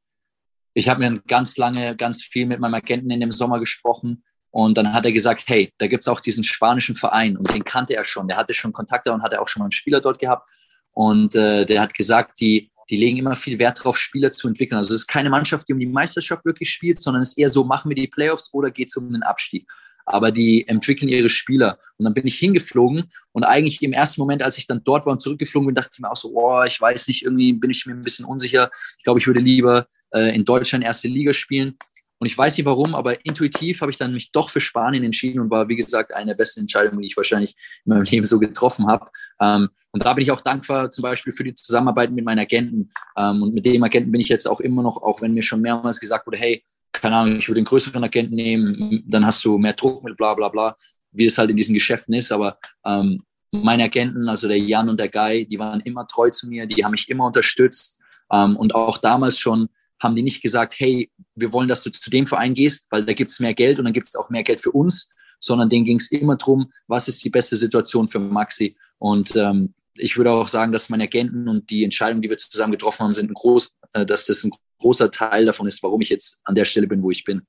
ich 0.73 0.87
habe 0.87 1.01
mir 1.01 1.21
ganz 1.27 1.57
lange, 1.57 1.95
ganz 1.97 2.23
viel 2.23 2.45
mit 2.45 2.61
meinem 2.61 2.75
Agenten 2.75 3.11
in 3.11 3.19
dem 3.19 3.31
Sommer 3.31 3.59
gesprochen. 3.59 4.23
Und 4.49 4.77
dann 4.77 4.93
hat 4.93 5.05
er 5.05 5.11
gesagt, 5.11 5.43
hey, 5.47 5.73
da 5.77 5.87
gibt 5.87 6.03
es 6.03 6.07
auch 6.07 6.21
diesen 6.21 6.43
spanischen 6.43 6.95
Verein 6.95 7.35
und 7.37 7.51
den 7.53 7.63
kannte 7.63 7.95
er 7.95 8.05
schon. 8.05 8.27
Der 8.27 8.37
hatte 8.37 8.53
schon 8.53 8.71
Kontakte 8.71 9.11
und 9.11 9.23
hatte 9.23 9.41
auch 9.41 9.47
schon 9.47 9.61
mal 9.61 9.65
einen 9.65 9.71
Spieler 9.71 9.99
dort 9.99 10.19
gehabt. 10.19 10.47
Und 10.91 11.35
äh, 11.35 11.65
der 11.65 11.81
hat 11.81 11.95
gesagt, 11.95 12.39
die 12.39 12.71
die 12.89 12.97
legen 12.97 13.17
immer 13.17 13.35
viel 13.35 13.59
Wert 13.59 13.79
darauf, 13.79 13.97
Spieler 13.97 14.31
zu 14.31 14.47
entwickeln. 14.47 14.77
Also 14.77 14.93
es 14.93 15.01
ist 15.01 15.07
keine 15.07 15.29
Mannschaft, 15.29 15.67
die 15.67 15.73
um 15.73 15.79
die 15.79 15.85
Meisterschaft 15.85 16.45
wirklich 16.45 16.69
spielt, 16.69 17.01
sondern 17.01 17.21
es 17.21 17.31
ist 17.31 17.37
eher 17.37 17.49
so, 17.49 17.63
machen 17.63 17.89
wir 17.89 17.95
die 17.95 18.07
Playoffs 18.07 18.53
oder 18.53 18.71
geht 18.71 18.89
es 18.89 18.97
um 18.97 19.11
den 19.11 19.23
Abstieg. 19.23 19.67
Aber 20.05 20.31
die 20.31 20.67
entwickeln 20.67 21.07
ihre 21.07 21.29
Spieler. 21.29 21.79
Und 21.97 22.03
dann 22.03 22.13
bin 22.13 22.27
ich 22.27 22.37
hingeflogen 22.37 23.05
und 23.31 23.43
eigentlich 23.45 23.81
im 23.81 23.93
ersten 23.93 24.19
Moment, 24.19 24.43
als 24.43 24.57
ich 24.57 24.67
dann 24.67 24.83
dort 24.83 25.05
war 25.05 25.13
und 25.13 25.19
zurückgeflogen 25.19 25.67
bin, 25.67 25.75
dachte 25.75 25.91
ich 25.93 25.99
mir 25.99 26.11
auch 26.11 26.17
so, 26.17 26.31
oh, 26.33 26.63
ich 26.63 26.79
weiß 26.79 27.07
nicht, 27.07 27.23
irgendwie 27.23 27.53
bin 27.53 27.71
ich 27.71 27.85
mir 27.85 27.93
ein 27.93 28.01
bisschen 28.01 28.25
unsicher. 28.25 28.69
Ich 28.97 29.03
glaube, 29.05 29.19
ich 29.19 29.27
würde 29.27 29.39
lieber 29.39 29.87
äh, 30.13 30.35
in 30.35 30.43
Deutschland 30.43 30.83
erste 30.83 31.07
Liga 31.07 31.33
spielen. 31.33 31.77
Und 32.19 32.27
ich 32.27 32.37
weiß 32.37 32.55
nicht 32.57 32.65
warum, 32.65 32.95
aber 32.95 33.25
intuitiv 33.25 33.81
habe 33.81 33.91
ich 33.91 33.97
dann 33.97 34.13
mich 34.13 34.31
doch 34.31 34.49
für 34.49 34.61
Spanien 34.61 35.03
entschieden 35.03 35.39
und 35.39 35.49
war, 35.49 35.67
wie 35.67 35.75
gesagt, 35.75 36.13
eine 36.13 36.27
der 36.27 36.35
besten 36.35 36.61
Entscheidungen, 36.61 37.01
die 37.01 37.07
ich 37.07 37.17
wahrscheinlich 37.17 37.55
in 37.85 37.93
meinem 37.93 38.03
Leben 38.03 38.25
so 38.25 38.39
getroffen 38.39 38.87
habe. 38.87 39.09
Ähm, 39.41 39.69
und 39.91 40.05
da 40.05 40.13
bin 40.13 40.23
ich 40.23 40.31
auch 40.31 40.41
dankbar 40.41 40.89
zum 40.89 41.01
Beispiel 41.01 41.33
für 41.33 41.43
die 41.43 41.53
Zusammenarbeit 41.53 42.11
mit 42.11 42.23
meinen 42.23 42.39
Agenten. 42.39 42.91
Ähm, 43.17 43.43
und 43.43 43.53
mit 43.53 43.65
dem 43.65 43.83
Agenten 43.83 44.11
bin 44.11 44.21
ich 44.21 44.29
jetzt 44.29 44.47
auch 44.47 44.59
immer 44.59 44.83
noch, 44.83 44.97
auch 44.97 45.21
wenn 45.21 45.33
mir 45.33 45.43
schon 45.43 45.61
mehrmals 45.61 45.99
gesagt 45.99 46.25
wurde, 46.25 46.37
hey, 46.37 46.63
keine 46.93 47.17
Ahnung, 47.17 47.37
ich 47.37 47.47
würde 47.47 47.59
einen 47.59 47.65
größeren 47.65 48.03
Agenten 48.03 48.35
nehmen, 48.35 49.03
dann 49.07 49.25
hast 49.25 49.43
du 49.43 49.57
mehr 49.57 49.73
Druck 49.73 50.03
mit 50.03 50.15
bla 50.15 50.33
bla 50.33 50.47
bla, 50.49 50.75
wie 51.11 51.25
es 51.25 51.37
halt 51.37 51.49
in 51.49 51.57
diesen 51.57 51.73
Geschäften 51.73 52.13
ist. 52.13 52.31
Aber 52.31 52.57
ähm, 52.85 53.23
meine 53.51 53.83
Agenten, 53.83 54.29
also 54.29 54.47
der 54.47 54.59
Jan 54.59 54.89
und 54.89 54.99
der 54.99 55.09
Guy, 55.09 55.45
die 55.45 55.59
waren 55.59 55.81
immer 55.81 56.07
treu 56.07 56.29
zu 56.29 56.47
mir, 56.47 56.65
die 56.65 56.83
haben 56.85 56.91
mich 56.91 57.09
immer 57.09 57.25
unterstützt. 57.25 58.01
Ähm, 58.31 58.55
und 58.55 58.73
auch 58.75 58.97
damals 58.97 59.37
schon 59.37 59.69
haben 60.03 60.15
die 60.15 60.23
nicht 60.23 60.41
gesagt, 60.41 60.75
hey, 60.77 61.11
wir 61.35 61.53
wollen, 61.53 61.67
dass 61.67 61.83
du 61.83 61.91
zu 61.91 62.09
dem 62.09 62.25
Verein 62.25 62.53
gehst, 62.53 62.91
weil 62.91 63.05
da 63.05 63.13
gibt 63.13 63.31
es 63.31 63.39
mehr 63.39 63.53
Geld 63.53 63.79
und 63.79 63.85
dann 63.85 63.93
gibt 63.93 64.07
es 64.07 64.15
auch 64.15 64.29
mehr 64.29 64.43
Geld 64.43 64.61
für 64.61 64.71
uns, 64.71 65.15
sondern 65.39 65.69
denen 65.69 65.85
ging 65.85 65.97
es 65.97 66.11
immer 66.11 66.35
darum, 66.35 66.71
was 66.87 67.07
ist 67.07 67.23
die 67.23 67.29
beste 67.29 67.55
Situation 67.55 68.09
für 68.09 68.19
Maxi. 68.19 68.77
Und 68.97 69.35
ähm, 69.35 69.73
ich 69.95 70.17
würde 70.17 70.31
auch 70.31 70.47
sagen, 70.47 70.71
dass 70.71 70.89
meine 70.89 71.03
Agenten 71.03 71.47
und 71.47 71.69
die 71.69 71.83
Entscheidungen, 71.83 72.21
die 72.21 72.29
wir 72.29 72.37
zusammen 72.37 72.71
getroffen 72.71 73.03
haben, 73.03 73.13
sind 73.13 73.31
ein 73.31 73.33
groß, 73.33 73.77
äh, 73.93 74.05
dass 74.05 74.25
das 74.25 74.43
ein 74.43 74.51
großer 74.79 75.11
Teil 75.11 75.45
davon 75.45 75.67
ist, 75.67 75.81
warum 75.83 76.01
ich 76.01 76.09
jetzt 76.09 76.41
an 76.43 76.55
der 76.55 76.65
Stelle 76.65 76.87
bin, 76.87 77.01
wo 77.01 77.11
ich 77.11 77.23
bin. 77.23 77.41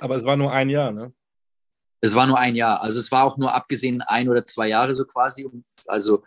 Aber 0.00 0.16
es 0.16 0.24
war 0.24 0.36
nur 0.36 0.52
ein 0.52 0.70
Jahr, 0.70 0.92
ne? 0.92 1.12
Es 2.00 2.14
war 2.14 2.26
nur 2.26 2.38
ein 2.38 2.54
Jahr. 2.54 2.80
Also 2.80 3.00
es 3.00 3.10
war 3.10 3.24
auch 3.24 3.38
nur 3.38 3.52
abgesehen 3.52 4.02
ein 4.02 4.28
oder 4.28 4.46
zwei 4.46 4.68
Jahre 4.68 4.94
so 4.94 5.04
quasi. 5.04 5.48
Also 5.86 6.22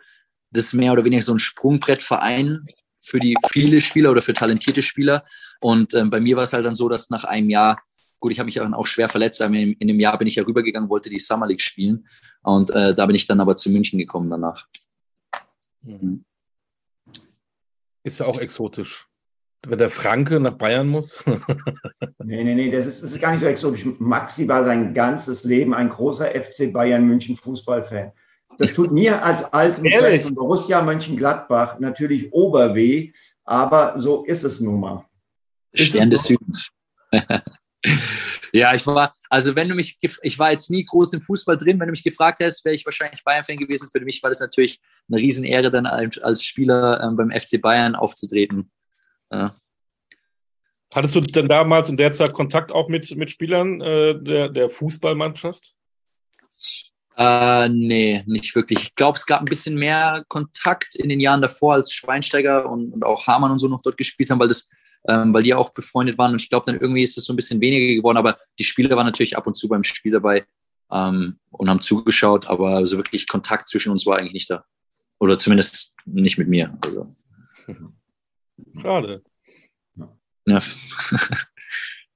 das 0.50 0.64
ist 0.64 0.72
mehr 0.74 0.92
oder 0.92 1.04
weniger 1.04 1.22
so 1.22 1.32
ein 1.32 1.38
Sprungbrettverein 1.38 2.66
für 3.02 3.18
die 3.18 3.36
viele 3.50 3.80
Spieler 3.80 4.10
oder 4.10 4.22
für 4.22 4.32
talentierte 4.32 4.82
Spieler. 4.82 5.22
Und 5.60 5.92
ähm, 5.94 6.08
bei 6.08 6.20
mir 6.20 6.36
war 6.36 6.44
es 6.44 6.52
halt 6.52 6.64
dann 6.64 6.74
so, 6.74 6.88
dass 6.88 7.10
nach 7.10 7.24
einem 7.24 7.50
Jahr, 7.50 7.82
gut, 8.20 8.32
ich 8.32 8.38
habe 8.38 8.46
mich 8.46 8.60
auch 8.60 8.86
schwer 8.86 9.08
verletzt, 9.08 9.42
aber 9.42 9.54
in, 9.54 9.72
in 9.74 9.88
dem 9.88 9.98
Jahr 9.98 10.16
bin 10.16 10.28
ich 10.28 10.36
ja 10.36 10.44
rübergegangen, 10.44 10.88
wollte 10.88 11.10
die 11.10 11.18
Summer 11.18 11.46
League 11.46 11.60
spielen. 11.60 12.06
Und 12.42 12.70
äh, 12.70 12.94
da 12.94 13.06
bin 13.06 13.16
ich 13.16 13.26
dann 13.26 13.40
aber 13.40 13.56
zu 13.56 13.70
München 13.70 13.98
gekommen 13.98 14.30
danach. 14.30 14.66
Mhm. 15.82 16.24
Ist 18.04 18.20
ja 18.20 18.26
auch 18.26 18.38
exotisch. 18.38 19.08
Wenn 19.64 19.78
der 19.78 19.90
Franke 19.90 20.40
nach 20.40 20.54
Bayern 20.54 20.88
muss. 20.88 21.24
nee, 22.24 22.42
nee, 22.42 22.54
nee, 22.54 22.70
das 22.70 22.86
ist, 22.86 23.02
das 23.02 23.12
ist 23.12 23.20
gar 23.20 23.30
nicht 23.30 23.40
so 23.40 23.46
exotisch. 23.46 23.86
Maxi 23.98 24.48
war 24.48 24.64
sein 24.64 24.92
ganzes 24.92 25.44
Leben 25.44 25.72
ein 25.72 25.88
großer 25.88 26.30
FC 26.30 26.72
Bayern 26.72 27.06
München 27.06 27.36
Fußballfan. 27.36 28.12
Das 28.58 28.74
tut 28.74 28.92
mir 28.92 29.24
als 29.24 29.44
altem 29.52 29.84
Fan 29.90 30.20
von 30.20 30.34
Borussia 30.34 30.82
Mönchengladbach 30.82 31.78
natürlich 31.78 32.32
oberweh, 32.32 33.12
aber 33.44 33.98
so 33.98 34.24
ist 34.24 34.44
es 34.44 34.60
nun 34.60 34.80
mal. 34.80 35.06
Stern 35.74 36.10
des 36.10 36.24
Südens. 36.24 36.70
ja, 38.52 38.74
ich 38.74 38.86
war, 38.86 39.12
also 39.28 39.56
wenn 39.56 39.68
du 39.68 39.74
mich, 39.74 39.98
ich 40.00 40.38
war 40.38 40.52
jetzt 40.52 40.70
nie 40.70 40.84
groß 40.84 41.14
im 41.14 41.22
Fußball 41.22 41.56
drin, 41.56 41.80
wenn 41.80 41.86
du 41.86 41.92
mich 41.92 42.04
gefragt 42.04 42.40
hättest, 42.40 42.64
wäre 42.64 42.74
ich 42.74 42.84
wahrscheinlich 42.84 43.24
Bayern-Fan 43.24 43.58
gewesen. 43.58 43.88
Für 43.90 44.00
mich 44.00 44.22
war 44.22 44.30
das 44.30 44.40
natürlich 44.40 44.80
eine 45.08 45.20
Riesenehre, 45.20 45.70
dann 45.70 45.86
als 45.86 46.42
Spieler 46.42 47.00
ähm, 47.02 47.16
beim 47.16 47.30
FC 47.30 47.60
Bayern 47.60 47.94
aufzutreten. 47.94 48.70
Ja. 49.30 49.56
Hattest 50.94 51.14
du 51.14 51.20
denn 51.20 51.48
damals 51.48 51.88
in 51.88 51.96
der 51.96 52.12
Zeit 52.12 52.34
Kontakt 52.34 52.70
auch 52.70 52.88
mit, 52.88 53.16
mit 53.16 53.30
Spielern 53.30 53.80
äh, 53.80 54.22
der, 54.22 54.50
der 54.50 54.68
Fußballmannschaft? 54.68 55.74
Äh, 57.16 57.68
nee, 57.68 58.22
nicht 58.26 58.54
wirklich. 58.54 58.78
Ich 58.80 58.94
glaube, 58.94 59.18
es 59.18 59.26
gab 59.26 59.40
ein 59.40 59.46
bisschen 59.46 59.76
mehr 59.76 60.24
Kontakt 60.28 60.94
in 60.94 61.08
den 61.08 61.20
Jahren 61.20 61.42
davor, 61.42 61.74
als 61.74 61.92
Schweinsteiger 61.92 62.68
und, 62.68 62.92
und 62.92 63.04
auch 63.04 63.26
Hamann 63.26 63.50
und 63.50 63.58
so 63.58 63.68
noch 63.68 63.82
dort 63.82 63.98
gespielt 63.98 64.30
haben, 64.30 64.38
weil 64.38 64.48
das, 64.48 64.70
ähm, 65.06 65.34
weil 65.34 65.42
die 65.42 65.54
auch 65.54 65.72
befreundet 65.72 66.16
waren. 66.16 66.32
Und 66.32 66.40
ich 66.40 66.48
glaube, 66.48 66.64
dann 66.66 66.80
irgendwie 66.80 67.02
ist 67.02 67.18
es 67.18 67.24
so 67.24 67.32
ein 67.32 67.36
bisschen 67.36 67.60
weniger 67.60 67.94
geworden. 67.94 68.16
Aber 68.16 68.36
die 68.58 68.64
Spieler 68.64 68.96
waren 68.96 69.06
natürlich 69.06 69.36
ab 69.36 69.46
und 69.46 69.54
zu 69.54 69.68
beim 69.68 69.84
Spiel 69.84 70.12
dabei 70.12 70.46
ähm, 70.90 71.38
und 71.50 71.68
haben 71.68 71.80
zugeschaut, 71.80 72.46
aber 72.46 72.86
so 72.86 72.96
wirklich 72.96 73.26
Kontakt 73.26 73.68
zwischen 73.68 73.92
uns 73.92 74.06
war 74.06 74.18
eigentlich 74.18 74.32
nicht 74.32 74.50
da. 74.50 74.64
Oder 75.18 75.38
zumindest 75.38 75.96
nicht 76.04 76.38
mit 76.38 76.48
mir. 76.48 76.76
Also. 76.84 77.08
Schade. 78.80 79.22
Ja. 80.46 80.60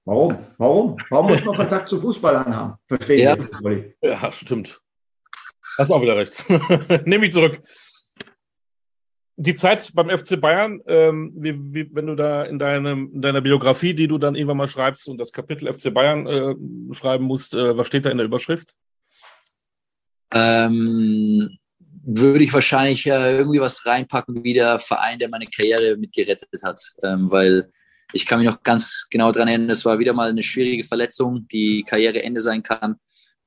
Warum? 0.05 0.39
Warum? 0.59 0.97
Warum 1.11 1.27
muss 1.33 1.45
man 1.45 1.57
Kontakt 1.57 1.89
zu 1.89 2.01
Fußballern 2.01 2.57
haben? 2.57 2.75
Verstehe 2.87 3.23
ja. 3.23 3.37
ich. 3.37 3.95
Ja, 4.03 4.33
stimmt. 4.33 4.81
Hast 5.79 5.91
auch 5.91 6.03
wieder 6.03 6.17
recht. 6.17 6.45
Nehme 7.07 7.27
ich 7.27 7.33
zurück. 7.33 7.61
Die 9.39 9.55
Zeit 9.55 9.91
beim 9.95 10.09
FC 10.09 10.41
Bayern, 10.41 10.81
ähm, 10.87 11.33
wie, 11.37 11.55
wie, 11.75 11.95
wenn 11.95 12.07
du 12.07 12.15
da 12.15 12.45
in, 12.45 12.59
deinem, 12.59 13.11
in 13.13 13.21
deiner 13.21 13.43
Biografie, 13.43 13.93
die 13.93 14.09
du 14.09 14.17
dann 14.17 14.35
irgendwann 14.35 14.57
mal 14.57 14.67
schreibst 14.67 15.09
und 15.09 15.19
das 15.19 15.33
Kapitel 15.33 15.73
FC 15.73 15.93
Bayern 15.93 16.27
äh, 16.27 16.95
schreiben 16.95 17.25
musst, 17.25 17.55
äh, 17.55 17.77
was 17.77 17.87
steht 17.87 18.07
da 18.07 18.11
in 18.11 18.17
der 18.17 18.27
Überschrift? 18.27 18.75
Ähm, 20.33 21.59
würde 22.07 22.45
ich 22.45 22.53
wahrscheinlich 22.55 23.05
äh, 23.07 23.37
irgendwie 23.37 23.61
was 23.61 23.85
reinpacken, 23.85 24.43
wie 24.43 24.55
der 24.55 24.79
Verein, 24.79 25.19
der 25.19 25.29
meine 25.29 25.47
Karriere 25.47 25.97
mitgerettet 25.97 26.63
hat. 26.63 26.81
Ähm, 27.03 27.31
weil 27.31 27.69
ich 28.13 28.25
kann 28.25 28.39
mich 28.39 28.49
noch 28.49 28.63
ganz 28.63 29.07
genau 29.11 29.33
daran 29.33 29.49
erinnern, 29.49 29.71
es 29.71 29.85
war 29.85 29.99
wieder 29.99 30.13
mal 30.13 30.31
eine 30.31 30.43
schwierige 30.43 30.85
Verletzung, 30.85 31.47
die 31.49 31.83
Karriereende 31.83 32.41
sein 32.41 32.63
kann. 32.63 32.97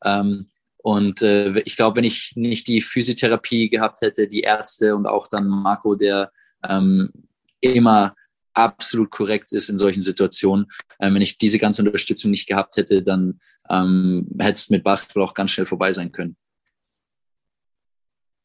Ähm, 0.06 0.46
und 0.82 1.22
äh, 1.22 1.60
ich 1.62 1.76
glaube, 1.76 1.98
wenn 1.98 2.04
ich 2.06 2.34
nicht 2.36 2.68
die 2.68 2.82
Physiotherapie 2.82 3.70
gehabt 3.70 4.02
hätte, 4.02 4.28
die 4.28 4.42
Ärzte 4.42 4.96
und 4.96 5.06
auch 5.06 5.28
dann 5.28 5.48
Marco, 5.48 5.96
der 5.96 6.32
ähm, 6.68 7.12
immer 7.60 8.16
absolut 8.54 9.12
korrekt 9.12 9.52
ist 9.52 9.70
in 9.70 9.78
solchen 9.78 10.02
Situationen, 10.02 10.68
äh, 11.00 11.12
wenn 11.14 11.22
ich 11.22 11.38
diese 11.38 11.60
ganze 11.60 11.82
Unterstützung 11.84 12.32
nicht 12.32 12.48
gehabt 12.48 12.78
hätte, 12.78 13.04
dann 13.04 13.40
ähm, 13.70 14.28
hätte 14.40 14.54
es 14.54 14.70
mit 14.70 14.84
Basketball 14.84 15.24
auch 15.24 15.34
ganz 15.34 15.52
schnell 15.52 15.66
vorbei 15.66 15.92
sein 15.92 16.12
können. 16.12 16.38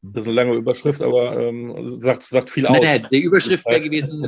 Das 0.01 0.23
ist 0.23 0.27
eine 0.27 0.35
lange 0.35 0.53
Überschrift, 0.53 1.01
aber 1.01 1.39
ähm, 1.39 1.73
sagt, 1.97 2.21
sagt 2.21 2.49
viel 2.51 2.67
aus. 2.67 2.77
Nee, 2.79 2.99
die 3.11 3.21
Überschrift 3.21 3.65
wäre 3.65 3.79
gewesen. 3.79 4.21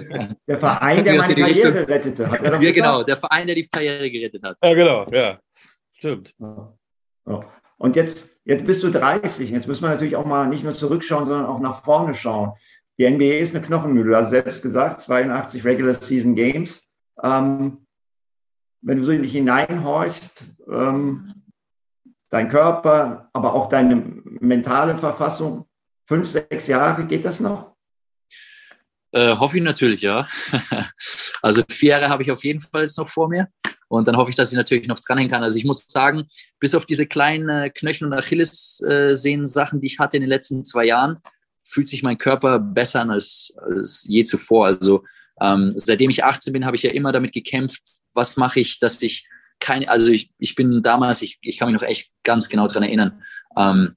Der 0.47 0.57
Verein, 0.57 1.03
der 1.03 1.17
meine 1.17 1.35
Karriere 1.35 1.87
rettete. 1.87 2.31
Hat 2.31 2.41
ja, 2.63 2.71
genau, 2.71 3.03
der 3.03 3.17
Verein, 3.17 3.45
der 3.45 3.55
die 3.55 3.67
Karriere 3.67 4.09
gerettet 4.09 4.41
hat. 4.41 4.57
Ja, 4.63 4.73
genau, 4.73 5.05
ja. 5.11 5.39
Stimmt. 5.93 6.33
Ja. 6.39 6.73
Ja. 7.27 7.57
Und 7.77 7.95
jetzt, 7.95 8.39
jetzt 8.45 8.65
bist 8.65 8.83
du 8.83 8.89
30. 8.89 9.49
Jetzt 9.51 9.67
müssen 9.67 9.83
wir 9.83 9.89
natürlich 9.89 10.15
auch 10.15 10.25
mal 10.25 10.47
nicht 10.47 10.63
nur 10.63 10.75
zurückschauen, 10.75 11.27
sondern 11.27 11.45
auch 11.45 11.59
nach 11.59 11.83
vorne 11.83 12.13
schauen. 12.13 12.53
Die 12.97 13.09
NBA 13.09 13.37
ist 13.37 13.55
eine 13.55 13.63
Knochenmühle. 13.63 14.11
Du 14.11 14.17
hast 14.17 14.31
selbst 14.31 14.61
gesagt, 14.63 15.01
82 15.01 15.63
Regular 15.63 15.93
Season 15.93 16.35
Games. 16.35 16.87
Ähm, 17.21 17.85
wenn 18.81 18.97
du 18.97 19.03
so 19.03 19.11
in 19.11 19.21
dich 19.21 19.31
hineinhorchst, 19.31 20.45
ähm, 20.71 21.29
dein 22.29 22.49
Körper, 22.49 23.29
aber 23.33 23.53
auch 23.53 23.69
deine 23.69 23.95
mentale 23.95 24.97
Verfassung, 24.97 25.67
fünf, 26.05 26.27
sechs 26.27 26.67
Jahre, 26.67 27.05
geht 27.05 27.25
das 27.25 27.39
noch? 27.39 27.75
Äh, 29.11 29.35
hoffe 29.35 29.57
ich 29.57 29.63
natürlich, 29.63 30.01
ja. 30.01 30.27
also 31.41 31.63
vier 31.69 31.93
Jahre 31.93 32.09
habe 32.09 32.23
ich 32.23 32.31
auf 32.31 32.43
jeden 32.43 32.59
Fall 32.59 32.81
jetzt 32.81 32.97
noch 32.97 33.09
vor 33.09 33.29
mir. 33.29 33.49
Und 33.87 34.07
dann 34.07 34.17
hoffe 34.17 34.29
ich, 34.29 34.35
dass 34.35 34.51
ich 34.51 34.57
natürlich 34.57 34.87
noch 34.87 34.99
dranhängen 34.99 35.31
kann. 35.31 35.43
Also 35.43 35.57
ich 35.57 35.65
muss 35.65 35.85
sagen, 35.87 36.27
bis 36.59 36.75
auf 36.75 36.85
diese 36.85 37.07
kleinen 37.07 37.71
Knöchel- 37.73 38.07
und 38.07 38.13
Achillessehnen-Sachen, 38.13 39.79
die 39.79 39.87
ich 39.87 39.99
hatte 39.99 40.17
in 40.17 40.21
den 40.21 40.29
letzten 40.29 40.65
zwei 40.65 40.85
Jahren, 40.85 41.19
fühlt 41.63 41.87
sich 41.87 42.03
mein 42.03 42.17
Körper 42.17 42.59
besser 42.59 43.01
an 43.01 43.11
als, 43.11 43.53
als 43.57 44.05
je 44.07 44.23
zuvor. 44.23 44.67
Also 44.67 45.03
ähm, 45.41 45.71
seitdem 45.75 46.09
ich 46.09 46.23
18 46.23 46.53
bin, 46.53 46.65
habe 46.65 46.75
ich 46.75 46.83
ja 46.83 46.91
immer 46.91 47.11
damit 47.11 47.33
gekämpft, 47.33 47.81
was 48.13 48.37
mache 48.37 48.59
ich, 48.59 48.79
dass 48.79 49.01
ich 49.01 49.27
keine, 49.59 49.89
also 49.89 50.11
ich, 50.11 50.31
ich 50.39 50.55
bin 50.55 50.81
damals, 50.81 51.21
ich, 51.21 51.37
ich 51.41 51.57
kann 51.57 51.71
mich 51.71 51.79
noch 51.79 51.87
echt 51.87 52.11
ganz 52.23 52.49
genau 52.49 52.67
dran 52.67 52.83
erinnern, 52.83 53.21
ähm, 53.55 53.95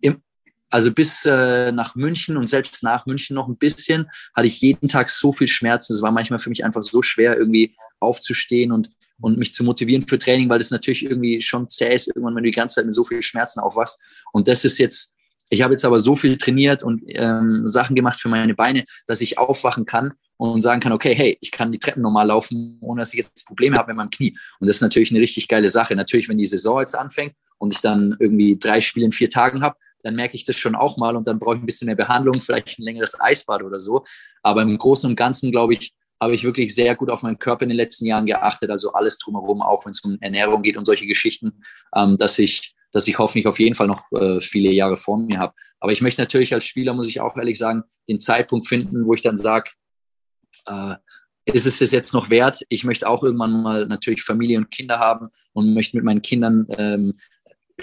im, 0.00 0.22
also 0.68 0.92
bis 0.92 1.24
äh, 1.24 1.72
nach 1.72 1.94
München 1.94 2.36
und 2.36 2.46
selbst 2.46 2.82
nach 2.82 3.06
München 3.06 3.34
noch 3.34 3.48
ein 3.48 3.56
bisschen, 3.56 4.10
hatte 4.34 4.46
ich 4.46 4.60
jeden 4.60 4.88
Tag 4.88 5.10
so 5.10 5.32
viel 5.32 5.48
Schmerzen. 5.48 5.92
Es 5.92 6.02
war 6.02 6.12
manchmal 6.12 6.38
für 6.38 6.50
mich 6.50 6.64
einfach 6.64 6.82
so 6.82 7.02
schwer, 7.02 7.36
irgendwie 7.36 7.74
aufzustehen 7.98 8.72
und, 8.72 8.90
und 9.20 9.38
mich 9.38 9.52
zu 9.52 9.64
motivieren 9.64 10.02
für 10.02 10.18
Training, 10.18 10.48
weil 10.48 10.58
das 10.58 10.70
natürlich 10.70 11.04
irgendwie 11.04 11.42
schon 11.42 11.68
zäh 11.68 11.94
ist, 11.94 12.08
irgendwann, 12.08 12.34
wenn 12.36 12.44
du 12.44 12.50
die 12.50 12.56
ganze 12.56 12.76
Zeit 12.76 12.86
mit 12.86 12.94
so 12.94 13.04
viel 13.04 13.22
Schmerzen 13.22 13.60
aufwachst. 13.60 14.00
Und 14.32 14.48
das 14.48 14.64
ist 14.64 14.78
jetzt, 14.78 15.16
ich 15.50 15.62
habe 15.62 15.74
jetzt 15.74 15.84
aber 15.84 16.00
so 16.00 16.16
viel 16.16 16.38
trainiert 16.38 16.82
und 16.82 17.02
ähm, 17.06 17.66
Sachen 17.66 17.96
gemacht 17.96 18.20
für 18.20 18.28
meine 18.28 18.54
Beine, 18.54 18.84
dass 19.06 19.20
ich 19.20 19.38
aufwachen 19.38 19.84
kann 19.84 20.12
und 20.36 20.62
sagen 20.62 20.80
kann, 20.80 20.92
okay, 20.92 21.14
hey, 21.14 21.36
ich 21.40 21.50
kann 21.50 21.70
die 21.70 21.78
Treppen 21.78 22.02
normal 22.02 22.28
laufen, 22.28 22.78
ohne 22.80 23.02
dass 23.02 23.12
ich 23.12 23.18
jetzt 23.18 23.46
Probleme 23.46 23.76
habe 23.76 23.88
mit 23.88 23.96
meinem 23.98 24.10
Knie. 24.10 24.36
Und 24.58 24.68
das 24.68 24.76
ist 24.76 24.82
natürlich 24.82 25.10
eine 25.10 25.20
richtig 25.20 25.48
geile 25.48 25.68
Sache. 25.68 25.94
Natürlich, 25.94 26.28
wenn 26.28 26.38
die 26.38 26.46
Saison 26.46 26.80
jetzt 26.80 26.96
anfängt 26.96 27.34
und 27.58 27.74
ich 27.74 27.80
dann 27.80 28.16
irgendwie 28.18 28.58
drei 28.58 28.80
Spiele 28.80 29.06
in 29.06 29.12
vier 29.12 29.28
Tagen 29.28 29.60
habe, 29.60 29.76
dann 30.02 30.14
merke 30.14 30.36
ich 30.36 30.44
das 30.44 30.56
schon 30.56 30.74
auch 30.74 30.96
mal 30.96 31.14
und 31.14 31.26
dann 31.26 31.38
brauche 31.38 31.56
ich 31.56 31.62
ein 31.62 31.66
bisschen 31.66 31.86
mehr 31.86 31.96
Behandlung, 31.96 32.34
vielleicht 32.34 32.78
ein 32.78 32.84
längeres 32.84 33.20
Eisbad 33.20 33.62
oder 33.62 33.78
so. 33.78 34.04
Aber 34.42 34.62
im 34.62 34.78
Großen 34.78 35.10
und 35.10 35.16
Ganzen, 35.16 35.52
glaube 35.52 35.74
ich, 35.74 35.92
habe 36.20 36.34
ich 36.34 36.44
wirklich 36.44 36.74
sehr 36.74 36.94
gut 36.94 37.10
auf 37.10 37.22
meinen 37.22 37.38
Körper 37.38 37.62
in 37.62 37.70
den 37.70 37.76
letzten 37.76 38.06
Jahren 38.06 38.26
geachtet, 38.26 38.70
also 38.70 38.92
alles 38.92 39.18
drumherum, 39.18 39.62
auch 39.62 39.84
wenn 39.84 39.90
es 39.90 40.00
um 40.00 40.18
Ernährung 40.20 40.62
geht 40.62 40.76
und 40.76 40.84
solche 40.84 41.06
Geschichten, 41.06 41.60
ähm, 41.94 42.16
dass 42.16 42.38
ich 42.38 42.74
dass 42.92 43.06
ich 43.06 43.18
hoffentlich 43.18 43.46
auf 43.46 43.60
jeden 43.60 43.74
Fall 43.74 43.86
noch 43.86 44.10
äh, 44.12 44.40
viele 44.40 44.72
Jahre 44.72 44.96
vor 44.96 45.16
mir 45.16 45.38
habe. 45.38 45.54
Aber 45.78 45.92
ich 45.92 46.00
möchte 46.00 46.20
natürlich 46.20 46.52
als 46.52 46.64
Spieler, 46.64 46.92
muss 46.92 47.06
ich 47.06 47.20
auch 47.20 47.36
ehrlich 47.36 47.58
sagen, 47.58 47.84
den 48.08 48.20
Zeitpunkt 48.20 48.66
finden, 48.66 49.06
wo 49.06 49.14
ich 49.14 49.22
dann 49.22 49.38
sage, 49.38 49.70
äh, 50.66 50.96
ist 51.44 51.66
es 51.66 51.78
das 51.78 51.90
jetzt 51.90 52.12
noch 52.12 52.30
wert? 52.30 52.60
Ich 52.68 52.84
möchte 52.84 53.08
auch 53.08 53.22
irgendwann 53.22 53.62
mal 53.62 53.86
natürlich 53.86 54.22
Familie 54.22 54.58
und 54.58 54.70
Kinder 54.70 54.98
haben 54.98 55.28
und 55.52 55.72
möchte 55.72 55.96
mit 55.96 56.04
meinen 56.04 56.22
Kindern 56.22 56.66
ähm, 56.70 57.12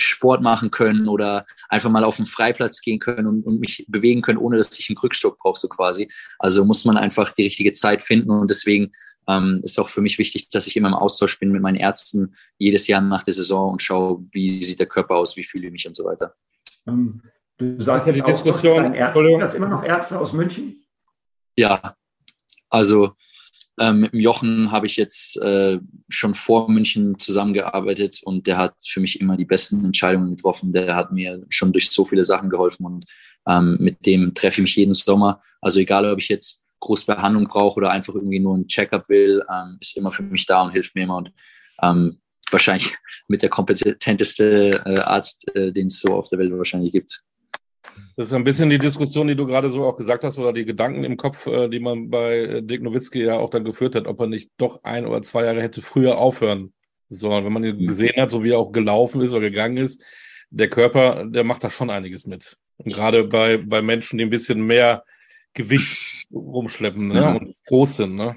Sport 0.01 0.41
machen 0.41 0.71
können 0.71 1.07
oder 1.07 1.45
einfach 1.69 1.89
mal 1.89 2.03
auf 2.03 2.17
den 2.17 2.25
Freiplatz 2.25 2.81
gehen 2.81 2.99
können 2.99 3.27
und, 3.27 3.43
und 3.43 3.59
mich 3.59 3.85
bewegen 3.87 4.21
können, 4.21 4.37
ohne 4.37 4.57
dass 4.57 4.77
ich 4.77 4.89
einen 4.89 4.97
Krückstock 4.97 5.37
brauche, 5.39 5.59
so 5.59 5.67
quasi. 5.67 6.09
Also 6.39 6.65
muss 6.65 6.85
man 6.85 6.97
einfach 6.97 7.31
die 7.31 7.43
richtige 7.43 7.73
Zeit 7.73 8.03
finden 8.03 8.31
und 8.31 8.49
deswegen 8.49 8.91
ähm, 9.27 9.61
ist 9.63 9.79
auch 9.79 9.89
für 9.89 10.01
mich 10.01 10.17
wichtig, 10.17 10.49
dass 10.49 10.67
ich 10.67 10.75
immer 10.75 10.87
im 10.87 10.93
Austausch 10.93 11.39
bin 11.39 11.51
mit 11.51 11.61
meinen 11.61 11.75
Ärzten 11.75 12.35
jedes 12.57 12.87
Jahr 12.87 13.01
nach 13.01 13.23
der 13.23 13.33
Saison 13.33 13.73
und 13.73 13.81
schaue, 13.81 14.25
wie 14.31 14.63
sieht 14.63 14.79
der 14.79 14.87
Körper 14.87 15.15
aus, 15.15 15.35
wie 15.37 15.43
fühle 15.43 15.67
ich 15.67 15.71
mich 15.71 15.87
und 15.87 15.95
so 15.95 16.05
weiter. 16.05 16.33
Ähm, 16.87 17.21
du 17.57 17.81
sagst 17.81 18.07
ja 18.07 18.13
die 18.13 18.21
Diskussion. 18.21 18.93
Ärzte, 18.93 19.27
sind 19.27 19.39
das 19.39 19.53
immer 19.53 19.67
noch 19.67 19.83
Ärzte 19.83 20.19
aus 20.19 20.33
München? 20.33 20.85
Ja, 21.57 21.95
also 22.69 23.15
ähm, 23.79 24.01
mit 24.01 24.13
dem 24.13 24.19
Jochen 24.19 24.71
habe 24.71 24.87
ich 24.87 24.95
jetzt 24.95 25.37
äh, 25.37 25.79
schon 26.09 26.33
vor 26.33 26.69
München 26.69 27.17
zusammengearbeitet 27.19 28.21
und 28.23 28.47
der 28.47 28.57
hat 28.57 28.75
für 28.85 28.99
mich 28.99 29.21
immer 29.21 29.37
die 29.37 29.45
besten 29.45 29.85
Entscheidungen 29.85 30.35
getroffen. 30.35 30.73
Der 30.73 30.95
hat 30.95 31.11
mir 31.11 31.45
schon 31.49 31.71
durch 31.71 31.91
so 31.91 32.03
viele 32.03 32.23
Sachen 32.23 32.49
geholfen 32.49 32.85
und 32.85 33.05
ähm, 33.47 33.77
mit 33.79 34.05
dem 34.05 34.33
treffe 34.33 34.61
ich 34.61 34.63
mich 34.63 34.75
jeden 34.75 34.93
Sommer. 34.93 35.41
Also 35.61 35.79
egal, 35.79 36.09
ob 36.11 36.19
ich 36.19 36.27
jetzt 36.27 36.63
groß 36.79 37.05
Behandlung 37.05 37.45
brauche 37.45 37.77
oder 37.77 37.91
einfach 37.91 38.15
irgendwie 38.15 38.39
nur 38.39 38.57
ein 38.57 38.67
Checkup 38.67 39.09
will, 39.09 39.43
ähm, 39.49 39.77
ist 39.79 39.97
immer 39.97 40.11
für 40.11 40.23
mich 40.23 40.45
da 40.45 40.63
und 40.63 40.71
hilft 40.71 40.95
mir 40.95 41.03
immer 41.03 41.17
und 41.17 41.31
ähm, 41.81 42.19
wahrscheinlich 42.51 42.95
mit 43.27 43.41
der 43.41 43.49
kompetenteste 43.49 44.81
äh, 44.85 44.99
Arzt, 44.99 45.47
äh, 45.55 45.71
den 45.71 45.87
es 45.87 45.99
so 45.99 46.13
auf 46.13 46.29
der 46.29 46.39
Welt 46.39 46.51
wahrscheinlich 46.57 46.93
gibt. 46.93 47.23
Das 48.17 48.29
ist 48.29 48.33
ein 48.33 48.43
bisschen 48.43 48.71
die 48.71 48.79
Diskussion, 48.79 49.27
die 49.27 49.35
du 49.35 49.45
gerade 49.45 49.69
so 49.69 49.85
auch 49.85 49.95
gesagt 49.95 50.23
hast, 50.23 50.39
oder 50.39 50.51
die 50.51 50.65
Gedanken 50.65 51.03
im 51.03 51.17
Kopf, 51.17 51.45
äh, 51.45 51.69
die 51.69 51.79
man 51.79 52.09
bei 52.09 52.37
äh, 52.37 52.63
Dirk 52.63 52.81
Nowitzki 52.81 53.23
ja 53.23 53.35
auch 53.35 53.51
dann 53.51 53.63
geführt 53.63 53.93
hat, 53.93 54.07
ob 54.07 54.19
er 54.19 54.25
nicht 54.25 54.49
doch 54.57 54.83
ein 54.83 55.05
oder 55.05 55.21
zwei 55.21 55.45
Jahre 55.45 55.61
hätte 55.61 55.83
früher 55.83 56.17
aufhören 56.17 56.73
sollen. 57.09 57.45
Wenn 57.45 57.53
man 57.53 57.63
ihn 57.63 57.85
gesehen 57.85 58.19
hat, 58.19 58.31
so 58.31 58.43
wie 58.43 58.51
er 58.51 58.57
auch 58.57 58.71
gelaufen 58.71 59.21
ist 59.21 59.33
oder 59.33 59.41
gegangen 59.41 59.77
ist, 59.77 60.03
der 60.49 60.67
Körper, 60.67 61.25
der 61.25 61.43
macht 61.43 61.63
da 61.63 61.69
schon 61.69 61.91
einiges 61.91 62.25
mit. 62.25 62.57
Und 62.77 62.91
gerade 62.91 63.23
bei, 63.25 63.57
bei 63.57 63.83
Menschen, 63.83 64.17
die 64.17 64.25
ein 64.25 64.31
bisschen 64.31 64.65
mehr 64.65 65.03
Gewicht 65.53 66.25
rumschleppen 66.31 67.09
ne? 67.09 67.21
Ja. 67.21 67.33
und 67.35 67.55
groß 67.67 67.97
sind. 67.97 68.15
Ne? 68.15 68.35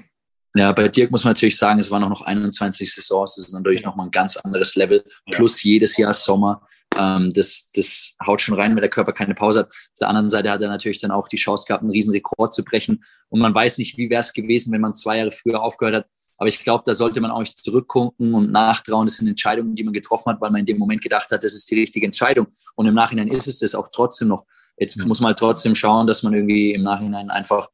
Ja, 0.53 0.73
bei 0.73 0.89
Dirk 0.89 1.11
muss 1.11 1.23
man 1.23 1.31
natürlich 1.31 1.57
sagen, 1.57 1.79
es 1.79 1.89
waren 1.91 2.03
auch 2.03 2.09
noch 2.09 2.23
21 2.23 2.93
Saisons, 2.93 3.35
das 3.35 3.45
ist 3.45 3.53
natürlich 3.53 3.83
nochmal 3.83 4.07
ein 4.07 4.11
ganz 4.11 4.35
anderes 4.37 4.75
Level, 4.75 5.03
plus 5.31 5.63
jedes 5.63 5.95
Jahr 5.95 6.13
Sommer. 6.13 6.67
Ähm, 6.97 7.31
das, 7.33 7.69
das 7.73 8.15
haut 8.25 8.41
schon 8.41 8.55
rein, 8.55 8.75
wenn 8.75 8.81
der 8.81 8.89
Körper 8.89 9.13
keine 9.13 9.33
Pause 9.33 9.59
hat. 9.59 9.69
Auf 9.69 9.97
der 10.01 10.09
anderen 10.09 10.29
Seite 10.29 10.51
hat 10.51 10.61
er 10.61 10.67
natürlich 10.67 10.99
dann 10.99 11.11
auch 11.11 11.29
die 11.29 11.37
Chance 11.37 11.65
gehabt, 11.67 11.83
einen 11.83 11.91
riesen 11.91 12.11
Rekord 12.11 12.51
zu 12.51 12.65
brechen. 12.65 13.03
Und 13.29 13.39
man 13.39 13.55
weiß 13.55 13.77
nicht, 13.77 13.97
wie 13.97 14.09
wäre 14.09 14.19
es 14.19 14.33
gewesen, 14.33 14.73
wenn 14.73 14.81
man 14.81 14.93
zwei 14.93 15.19
Jahre 15.19 15.31
früher 15.31 15.61
aufgehört 15.61 15.95
hat. 15.95 16.05
Aber 16.37 16.49
ich 16.49 16.61
glaube, 16.63 16.83
da 16.85 16.93
sollte 16.93 17.21
man 17.21 17.31
auch 17.31 17.39
nicht 17.39 17.57
zurückgucken 17.57 18.33
und 18.33 18.51
nachtrauen. 18.51 19.05
Das 19.05 19.17
sind 19.17 19.27
Entscheidungen, 19.27 19.75
die 19.75 19.83
man 19.83 19.93
getroffen 19.93 20.31
hat, 20.31 20.41
weil 20.41 20.49
man 20.49 20.61
in 20.61 20.65
dem 20.65 20.79
Moment 20.79 21.01
gedacht 21.01 21.29
hat, 21.31 21.43
das 21.43 21.53
ist 21.53 21.69
die 21.69 21.79
richtige 21.79 22.05
Entscheidung. 22.05 22.47
Und 22.75 22.87
im 22.87 22.95
Nachhinein 22.95 23.27
ist 23.29 23.47
es 23.47 23.59
das 23.59 23.75
auch 23.75 23.89
trotzdem 23.93 24.29
noch. 24.29 24.45
Jetzt 24.77 24.97
muss 25.05 25.19
man 25.19 25.27
halt 25.27 25.39
trotzdem 25.39 25.75
schauen, 25.75 26.07
dass 26.07 26.23
man 26.23 26.33
irgendwie 26.33 26.73
im 26.73 26.81
Nachhinein 26.81 27.29
einfach 27.29 27.69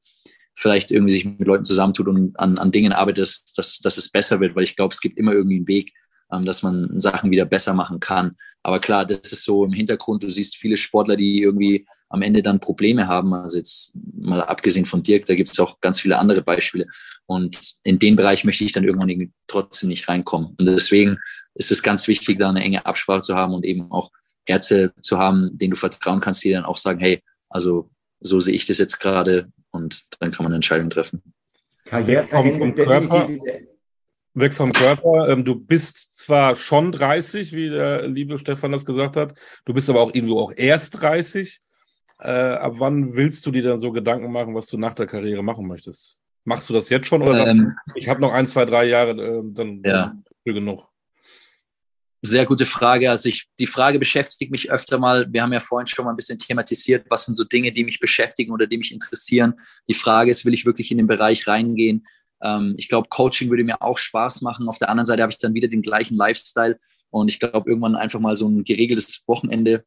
vielleicht 0.58 0.90
irgendwie 0.90 1.14
sich 1.14 1.24
mit 1.24 1.48
Leuten 1.48 1.66
zusammentut 1.66 2.08
und 2.08 2.38
an, 2.40 2.58
an 2.58 2.72
Dingen 2.72 2.92
arbeitet, 2.92 3.44
dass, 3.56 3.80
dass, 3.80 3.98
es 3.98 4.10
besser 4.10 4.40
wird, 4.40 4.56
weil 4.56 4.64
ich 4.64 4.76
glaube, 4.76 4.92
es 4.92 5.02
gibt 5.02 5.18
immer 5.18 5.32
irgendwie 5.32 5.58
einen 5.58 5.68
Weg, 5.68 5.94
ähm, 6.32 6.42
dass 6.42 6.64
man 6.64 6.98
Sachen 6.98 7.30
wieder 7.30 7.46
besser 7.46 7.76
machen 7.76 8.00
kann. 8.00 8.36
Aber 8.64 8.80
klar, 8.80 9.06
das 9.06 9.32
ist 9.32 9.44
so 9.44 9.64
im 9.64 9.72
Hintergrund. 9.72 10.24
Du 10.24 10.32
siehst 10.32 10.56
viele 10.56 10.76
Sportler, 10.76 11.16
die 11.16 11.44
irgendwie 11.44 11.86
am 12.10 12.24
Ende 12.24 12.42
dann 12.42 12.60
Probleme 12.60 13.08
haben. 13.08 13.36
Also 13.36 13.58
jetzt 13.58 13.96
mal 14.16 14.42
abgesehen 14.42 14.88
von 14.88 15.04
Dirk, 15.04 15.26
da 15.26 15.36
gibt 15.36 15.52
es 15.52 15.60
auch 15.60 15.80
ganz 15.80 16.00
viele 16.00 16.18
andere 16.18 16.42
Beispiele. 16.42 16.88
Und 17.28 17.76
in 17.84 18.00
den 18.00 18.16
Bereich 18.16 18.44
möchte 18.44 18.64
ich 18.64 18.72
dann 18.72 18.84
irgendwann 18.84 19.32
trotzdem 19.46 19.90
nicht 19.90 20.10
reinkommen. 20.10 20.56
Und 20.58 20.66
deswegen 20.68 21.20
ist 21.54 21.72
es 21.72 21.84
ganz 21.84 22.08
wichtig, 22.08 22.40
da 22.40 22.50
eine 22.50 22.64
enge 22.64 22.84
Absprache 22.88 23.22
zu 23.22 23.36
haben 23.36 23.54
und 23.54 23.64
eben 23.64 23.92
auch 23.92 24.10
Ärzte 24.48 24.92
zu 25.02 25.20
haben, 25.20 25.56
denen 25.56 25.72
du 25.72 25.78
vertrauen 25.78 26.20
kannst, 26.20 26.44
die 26.44 26.50
dann 26.50 26.66
auch 26.66 26.78
sagen, 26.78 27.00
hey, 27.00 27.22
also 27.48 27.92
so 28.22 28.40
sehe 28.40 28.56
ich 28.56 28.66
das 28.66 28.80
jetzt 28.80 29.00
gerade 29.00 29.52
und 29.72 30.06
dann 30.20 30.32
kann 30.32 30.44
man 30.44 30.52
eine 30.52 30.58
Entscheidung 30.58 30.90
treffen. 30.90 31.22
Karriere 31.86 32.28
vom 32.28 32.76
Körper, 32.76 33.30
weg 34.34 34.54
vom 34.54 34.72
Körper. 34.72 35.30
Ähm, 35.30 35.46
du 35.46 35.56
bist 35.56 36.18
zwar 36.18 36.56
schon 36.56 36.92
30, 36.92 37.54
wie 37.54 37.70
der 37.70 38.08
liebe 38.08 38.38
Stefan 38.38 38.72
das 38.72 38.86
gesagt 38.86 39.16
hat, 39.16 39.34
du 39.66 39.74
bist 39.74 39.90
aber 39.90 40.02
auch 40.02 40.14
irgendwo 40.14 40.40
auch 40.40 40.54
erst 40.56 41.02
30. 41.02 41.60
Äh, 42.20 42.32
ab 42.32 42.76
wann 42.78 43.16
willst 43.16 43.46
du 43.46 43.52
dir 43.52 43.64
dann 43.64 43.80
so 43.80 43.92
Gedanken 43.92 44.32
machen, 44.32 44.56
was 44.56 44.68
du 44.68 44.78
nach 44.78 44.96
der 44.96 45.06
Karriere 45.06 45.44
machen 45.44 45.68
möchtest? 45.68 46.18
Machst 46.46 46.70
du 46.70 46.74
das 46.74 46.90
jetzt 46.90 47.08
schon 47.08 47.22
oder 47.22 47.46
ähm, 47.48 47.76
du, 47.88 47.94
ich 47.96 48.10
habe 48.10 48.22
noch 48.22 48.32
ein, 48.32 48.48
zwei, 48.48 48.66
drei 48.66 48.86
Jahre, 48.86 49.12
äh, 49.12 49.42
dann 49.44 49.82
ja. 49.84 50.14
für 50.44 50.54
genug? 50.54 50.90
Sehr 52.30 52.46
gute 52.46 52.66
Frage. 52.66 53.10
Also 53.10 53.30
ich, 53.30 53.48
die 53.58 53.68
Frage 53.68 54.00
beschäftigt 54.00 54.52
mich 54.52 54.70
öfter 54.70 55.00
mal. 55.00 55.26
Wir 55.32 55.42
haben 55.42 55.54
ja 55.54 55.62
vorhin 55.62 55.88
schon 55.88 56.04
mal 56.04 56.12
ein 56.12 56.18
bisschen 56.18 56.38
thematisiert, 56.38 57.06
was 57.10 57.26
sind 57.26 57.36
so 57.36 57.46
Dinge, 57.46 57.72
die 57.72 57.86
mich 57.86 58.00
beschäftigen 58.00 58.52
oder 58.52 58.68
die 58.68 58.78
mich 58.78 58.92
interessieren. 58.92 59.54
Die 59.88 59.94
Frage 59.94 60.30
ist, 60.30 60.44
will 60.46 60.54
ich 60.54 60.66
wirklich 60.66 60.92
in 60.92 60.98
den 60.98 61.08
Bereich 61.08 61.48
reingehen? 61.48 62.06
Ähm, 62.42 62.76
ich 62.78 62.90
glaube, 62.90 63.08
Coaching 63.10 63.50
würde 63.50 63.64
mir 63.64 63.82
auch 63.82 63.98
Spaß 63.98 64.42
machen. 64.42 64.68
Auf 64.68 64.78
der 64.78 64.90
anderen 64.90 65.06
Seite 65.06 65.22
habe 65.22 65.32
ich 65.32 65.38
dann 65.38 65.54
wieder 65.54 65.70
den 65.70 65.82
gleichen 65.82 66.18
Lifestyle. 66.18 66.78
Und 67.10 67.30
ich 67.30 67.40
glaube, 67.40 67.70
irgendwann 67.70 67.96
einfach 67.96 68.20
mal 68.20 68.36
so 68.36 68.50
ein 68.50 68.66
geregeltes 68.66 69.24
Wochenende 69.26 69.86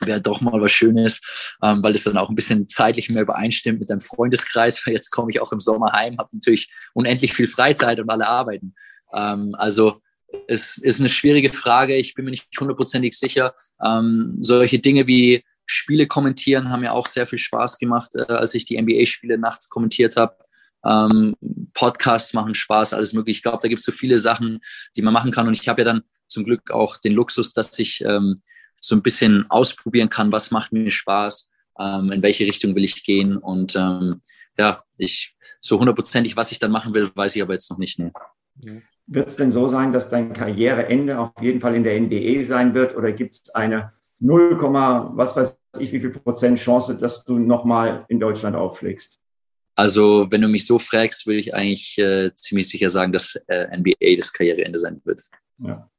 wäre 0.00 0.20
doch 0.20 0.40
mal 0.40 0.60
was 0.60 0.72
Schönes, 0.72 1.20
ähm, 1.62 1.80
weil 1.84 1.94
es 1.94 2.02
dann 2.02 2.16
auch 2.16 2.28
ein 2.28 2.34
bisschen 2.34 2.66
zeitlich 2.66 3.08
mehr 3.08 3.22
übereinstimmt 3.22 3.78
mit 3.78 3.88
deinem 3.88 4.00
Freundeskreis. 4.00 4.84
Jetzt 4.86 5.10
komme 5.10 5.30
ich 5.30 5.40
auch 5.40 5.52
im 5.52 5.60
Sommer 5.60 5.92
heim, 5.92 6.18
habe 6.18 6.30
natürlich 6.32 6.72
unendlich 6.92 7.32
viel 7.34 7.46
Freizeit 7.46 8.00
und 8.00 8.10
alle 8.10 8.26
arbeiten. 8.26 8.74
Ähm, 9.14 9.54
also 9.56 10.00
es 10.46 10.78
ist 10.78 11.00
eine 11.00 11.08
schwierige 11.08 11.50
Frage. 11.50 11.96
Ich 11.96 12.14
bin 12.14 12.24
mir 12.24 12.30
nicht 12.30 12.48
hundertprozentig 12.58 13.18
sicher. 13.18 13.54
Ähm, 13.84 14.36
solche 14.38 14.78
Dinge 14.78 15.06
wie 15.06 15.44
Spiele 15.66 16.06
kommentieren 16.06 16.70
haben 16.70 16.80
mir 16.80 16.92
auch 16.92 17.06
sehr 17.06 17.26
viel 17.26 17.38
Spaß 17.38 17.78
gemacht, 17.78 18.14
äh, 18.14 18.32
als 18.32 18.54
ich 18.54 18.64
die 18.64 18.80
NBA-Spiele 18.80 19.38
nachts 19.38 19.68
kommentiert 19.68 20.16
habe. 20.16 20.36
Ähm, 20.84 21.36
Podcasts 21.74 22.34
machen 22.34 22.54
Spaß, 22.54 22.92
alles 22.92 23.12
mögliche. 23.12 23.38
Ich 23.38 23.42
glaube, 23.42 23.58
da 23.62 23.68
gibt 23.68 23.78
es 23.78 23.84
so 23.84 23.92
viele 23.92 24.18
Sachen, 24.18 24.60
die 24.96 25.02
man 25.02 25.12
machen 25.12 25.30
kann. 25.30 25.46
Und 25.46 25.58
ich 25.58 25.68
habe 25.68 25.82
ja 25.82 25.84
dann 25.84 26.02
zum 26.26 26.44
Glück 26.44 26.70
auch 26.70 26.96
den 26.96 27.12
Luxus, 27.12 27.52
dass 27.52 27.78
ich 27.78 28.02
ähm, 28.04 28.34
so 28.80 28.96
ein 28.96 29.02
bisschen 29.02 29.48
ausprobieren 29.50 30.10
kann, 30.10 30.32
was 30.32 30.50
macht 30.50 30.72
mir 30.72 30.90
Spaß, 30.90 31.52
ähm, 31.78 32.10
in 32.10 32.22
welche 32.22 32.44
Richtung 32.44 32.74
will 32.74 32.84
ich 32.84 33.04
gehen. 33.04 33.36
Und 33.36 33.76
ähm, 33.76 34.20
ja, 34.58 34.82
ich 34.98 35.36
so 35.60 35.78
hundertprozentig, 35.78 36.36
was 36.36 36.52
ich 36.52 36.58
dann 36.58 36.72
machen 36.72 36.94
will, 36.94 37.10
weiß 37.14 37.36
ich 37.36 37.42
aber 37.42 37.54
jetzt 37.54 37.70
noch 37.70 37.78
nicht. 37.78 37.98
Nee. 37.98 38.82
Wird 39.06 39.28
es 39.28 39.36
denn 39.36 39.52
so 39.52 39.68
sein, 39.68 39.92
dass 39.92 40.10
dein 40.10 40.32
Karriereende 40.32 41.18
auf 41.18 41.32
jeden 41.40 41.60
Fall 41.60 41.74
in 41.74 41.84
der 41.84 42.00
NBA 42.00 42.44
sein 42.44 42.74
wird 42.74 42.96
oder 42.96 43.12
gibt 43.12 43.34
es 43.34 43.50
eine 43.54 43.92
0, 44.20 44.56
was 44.60 45.34
weiß 45.36 45.56
ich, 45.80 45.92
wie 45.92 46.00
viel 46.00 46.10
Prozent 46.10 46.58
Chance, 46.58 46.96
dass 46.96 47.24
du 47.24 47.38
nochmal 47.38 48.04
in 48.08 48.20
Deutschland 48.20 48.54
aufschlägst? 48.54 49.18
Also, 49.74 50.26
wenn 50.30 50.42
du 50.42 50.48
mich 50.48 50.66
so 50.66 50.78
fragst, 50.78 51.26
würde 51.26 51.40
ich 51.40 51.54
eigentlich 51.54 51.98
äh, 51.98 52.32
ziemlich 52.34 52.68
sicher 52.68 52.90
sagen, 52.90 53.12
dass 53.12 53.36
äh, 53.48 53.76
NBA 53.76 54.16
das 54.16 54.32
Karriereende 54.32 54.78
sein 54.78 55.00
wird. 55.04 55.22
Ja. 55.58 55.90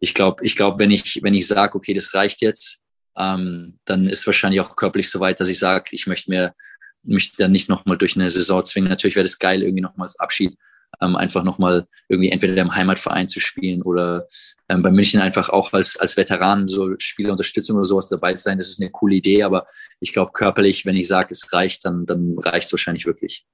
Ich 0.00 0.12
glaube, 0.14 0.44
ich 0.44 0.54
glaub, 0.54 0.78
wenn 0.78 0.90
ich, 0.90 1.20
wenn 1.22 1.34
ich 1.34 1.46
sage, 1.46 1.74
okay, 1.76 1.94
das 1.94 2.12
reicht 2.14 2.42
jetzt, 2.42 2.84
ähm, 3.16 3.78
dann 3.84 4.06
ist 4.06 4.26
wahrscheinlich 4.26 4.60
auch 4.60 4.76
körperlich 4.76 5.08
so 5.08 5.18
weit, 5.20 5.40
dass 5.40 5.48
ich 5.48 5.58
sage, 5.58 5.86
ich 5.92 6.06
möchte 6.06 6.30
mir 6.30 6.54
mich 7.02 7.36
dann 7.36 7.52
nicht 7.52 7.68
nochmal 7.68 7.98
durch 7.98 8.16
eine 8.16 8.30
Saison 8.30 8.64
zwingen. 8.64 8.88
Natürlich 8.88 9.16
wäre 9.16 9.24
das 9.24 9.38
geil, 9.38 9.62
irgendwie 9.62 9.82
nochmal 9.82 10.06
als 10.06 10.18
Abschied 10.20 10.56
ähm, 11.00 11.16
einfach 11.16 11.44
nochmal 11.44 11.86
irgendwie 12.08 12.30
entweder 12.30 12.60
im 12.60 12.74
Heimatverein 12.74 13.28
zu 13.28 13.40
spielen 13.40 13.82
oder 13.82 14.26
ähm, 14.68 14.82
bei 14.82 14.90
München 14.90 15.20
einfach 15.20 15.48
auch 15.48 15.72
als, 15.72 15.96
als 15.96 16.16
Veteran 16.16 16.68
so 16.68 16.94
Spielerunterstützung 16.98 17.76
oder 17.76 17.84
sowas 17.84 18.08
dabei 18.08 18.34
zu 18.34 18.42
sein. 18.42 18.58
Das 18.58 18.68
ist 18.68 18.80
eine 18.80 18.90
coole 18.90 19.16
Idee, 19.16 19.42
aber 19.42 19.66
ich 20.00 20.12
glaube 20.12 20.32
körperlich, 20.32 20.86
wenn 20.86 20.96
ich 20.96 21.08
sage, 21.08 21.28
es 21.30 21.52
reicht, 21.52 21.84
dann, 21.84 22.06
dann 22.06 22.36
reicht 22.38 22.66
es 22.66 22.72
wahrscheinlich 22.72 23.06
wirklich. 23.06 23.46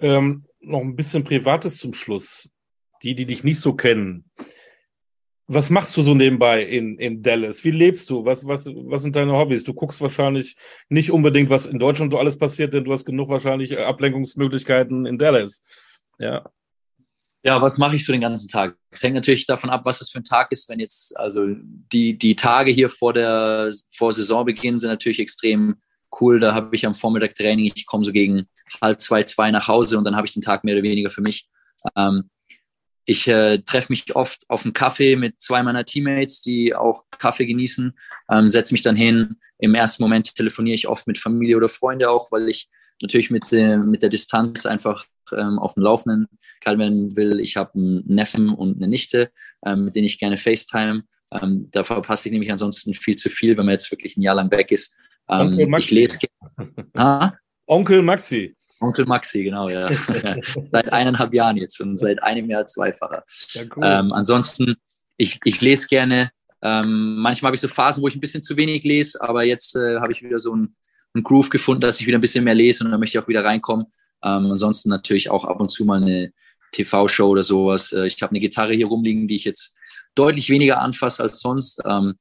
Ähm, 0.00 0.44
noch 0.60 0.80
ein 0.80 0.96
bisschen 0.96 1.24
Privates 1.24 1.78
zum 1.78 1.94
Schluss. 1.94 2.50
Die, 3.02 3.14
die 3.14 3.26
dich 3.26 3.44
nicht 3.44 3.60
so 3.60 3.74
kennen, 3.74 4.24
was 5.50 5.70
machst 5.70 5.96
du 5.96 6.02
so 6.02 6.14
nebenbei 6.14 6.62
in, 6.62 6.98
in 6.98 7.22
Dallas? 7.22 7.64
Wie 7.64 7.70
lebst 7.70 8.10
du? 8.10 8.24
Was, 8.24 8.46
was, 8.46 8.66
was 8.66 9.02
sind 9.02 9.16
deine 9.16 9.32
Hobbys? 9.32 9.64
Du 9.64 9.72
guckst 9.72 10.02
wahrscheinlich 10.02 10.56
nicht 10.90 11.10
unbedingt, 11.10 11.48
was 11.48 11.64
in 11.64 11.78
Deutschland 11.78 12.12
so 12.12 12.18
alles 12.18 12.38
passiert, 12.38 12.74
denn 12.74 12.84
du 12.84 12.92
hast 12.92 13.06
genug 13.06 13.30
wahrscheinlich 13.30 13.76
Ablenkungsmöglichkeiten 13.76 15.06
in 15.06 15.16
Dallas. 15.16 15.64
Ja. 16.18 16.44
Ja, 17.44 17.62
was 17.62 17.78
mache 17.78 17.96
ich 17.96 18.04
so 18.04 18.12
den 18.12 18.20
ganzen 18.20 18.48
Tag? 18.48 18.76
Es 18.90 19.02
hängt 19.02 19.14
natürlich 19.14 19.46
davon 19.46 19.70
ab, 19.70 19.82
was 19.84 20.00
das 20.00 20.10
für 20.10 20.18
ein 20.18 20.24
Tag 20.24 20.52
ist. 20.52 20.68
Wenn 20.68 20.80
jetzt, 20.80 21.18
also 21.18 21.46
die, 21.46 22.18
die 22.18 22.36
Tage 22.36 22.70
hier 22.70 22.90
vor 22.90 23.14
der 23.14 23.72
vor 23.90 24.12
Saisonbeginn 24.12 24.78
sind 24.78 24.90
natürlich 24.90 25.20
extrem 25.20 25.76
cool. 26.20 26.40
Da 26.40 26.52
habe 26.52 26.74
ich 26.76 26.84
am 26.84 26.94
Vormittag 26.94 27.34
Training. 27.34 27.72
Ich 27.74 27.86
komme 27.86 28.04
so 28.04 28.12
gegen 28.12 28.46
halb 28.82 29.00
zwei, 29.00 29.22
zwei 29.22 29.50
nach 29.50 29.66
Hause 29.68 29.96
und 29.96 30.04
dann 30.04 30.16
habe 30.16 30.26
ich 30.26 30.34
den 30.34 30.42
Tag 30.42 30.64
mehr 30.64 30.74
oder 30.74 30.82
weniger 30.82 31.10
für 31.10 31.22
mich. 31.22 31.48
Ähm, 31.96 32.28
ich 33.08 33.26
äh, 33.26 33.60
treffe 33.60 33.90
mich 33.90 34.14
oft 34.14 34.44
auf 34.50 34.66
einen 34.66 34.74
Kaffee 34.74 35.16
mit 35.16 35.40
zwei 35.40 35.62
meiner 35.62 35.86
Teammates, 35.86 36.42
die 36.42 36.74
auch 36.74 37.04
Kaffee 37.10 37.46
genießen, 37.46 37.98
ähm, 38.30 38.48
setze 38.48 38.74
mich 38.74 38.82
dann 38.82 38.96
hin. 38.96 39.36
Im 39.58 39.74
ersten 39.74 40.02
Moment 40.02 40.34
telefoniere 40.34 40.74
ich 40.74 40.88
oft 40.88 41.06
mit 41.06 41.16
Familie 41.16 41.56
oder 41.56 41.70
Freunde 41.70 42.10
auch, 42.10 42.30
weil 42.30 42.50
ich 42.50 42.68
natürlich 43.00 43.30
mit, 43.30 43.50
äh, 43.50 43.78
mit 43.78 44.02
der 44.02 44.10
Distanz 44.10 44.66
einfach 44.66 45.06
ähm, 45.32 45.58
auf 45.58 45.72
dem 45.72 45.84
Laufenden 45.84 46.28
gehalten 46.60 46.80
werden 46.80 47.16
will. 47.16 47.40
Ich 47.40 47.56
habe 47.56 47.72
einen 47.76 48.04
Neffen 48.06 48.50
und 48.50 48.76
eine 48.76 48.88
Nichte, 48.88 49.30
ähm, 49.64 49.86
mit 49.86 49.96
denen 49.96 50.04
ich 50.04 50.18
gerne 50.18 50.36
FaceTime. 50.36 51.04
Ähm, 51.32 51.68
da 51.70 51.84
verpasse 51.84 52.28
ich 52.28 52.32
nämlich 52.32 52.52
ansonsten 52.52 52.92
viel 52.92 53.16
zu 53.16 53.30
viel, 53.30 53.56
wenn 53.56 53.64
man 53.64 53.72
jetzt 53.72 53.90
wirklich 53.90 54.18
ein 54.18 54.22
Jahr 54.22 54.34
lang 54.34 54.50
weg 54.50 54.70
ist. 54.70 54.94
Ähm, 55.30 55.46
Onkel 55.46 55.66
Maxi. 55.66 55.86
Ich 55.86 55.90
lese 55.92 56.18
Onkel 57.66 58.02
Maxi. 58.02 58.54
Onkel 58.80 59.06
Maxi, 59.06 59.44
genau, 59.44 59.68
ja. 59.68 59.88
seit 60.72 60.92
eineinhalb 60.92 61.34
Jahren 61.34 61.56
jetzt 61.56 61.80
und 61.80 61.96
seit 61.96 62.22
einem 62.22 62.48
Jahr 62.48 62.66
zweifacher. 62.66 63.24
Ja, 63.50 63.62
cool. 63.76 63.82
ähm, 63.84 64.12
ansonsten, 64.12 64.76
ich, 65.16 65.40
ich 65.44 65.60
lese 65.60 65.88
gerne. 65.88 66.30
Ähm, 66.62 67.16
manchmal 67.16 67.48
habe 67.48 67.56
ich 67.56 67.60
so 67.60 67.68
Phasen, 67.68 68.02
wo 68.02 68.08
ich 68.08 68.16
ein 68.16 68.20
bisschen 68.20 68.42
zu 68.42 68.56
wenig 68.56 68.84
lese, 68.84 69.20
aber 69.20 69.44
jetzt 69.44 69.76
äh, 69.76 70.00
habe 70.00 70.12
ich 70.12 70.22
wieder 70.22 70.38
so 70.38 70.52
einen, 70.52 70.76
einen 71.14 71.24
Groove 71.24 71.50
gefunden, 71.50 71.80
dass 71.80 72.00
ich 72.00 72.06
wieder 72.06 72.18
ein 72.18 72.22
bisschen 72.22 72.44
mehr 72.44 72.54
lese 72.54 72.84
und 72.84 72.90
dann 72.90 73.00
möchte 73.00 73.18
ich 73.18 73.24
auch 73.24 73.28
wieder 73.28 73.44
reinkommen. 73.44 73.86
Ähm, 74.22 74.50
ansonsten 74.50 74.88
natürlich 74.88 75.30
auch 75.30 75.44
ab 75.44 75.60
und 75.60 75.70
zu 75.70 75.84
mal 75.84 76.02
eine 76.02 76.32
TV-Show 76.72 77.28
oder 77.28 77.42
sowas. 77.42 77.92
Äh, 77.92 78.06
ich 78.06 78.20
habe 78.22 78.30
eine 78.30 78.40
Gitarre 78.40 78.74
hier 78.74 78.86
rumliegen, 78.86 79.28
die 79.28 79.36
ich 79.36 79.44
jetzt 79.44 79.76
deutlich 80.14 80.50
weniger 80.50 80.80
anfasse 80.80 81.22
als 81.22 81.40
sonst. 81.40 81.80
Ähm, 81.84 82.14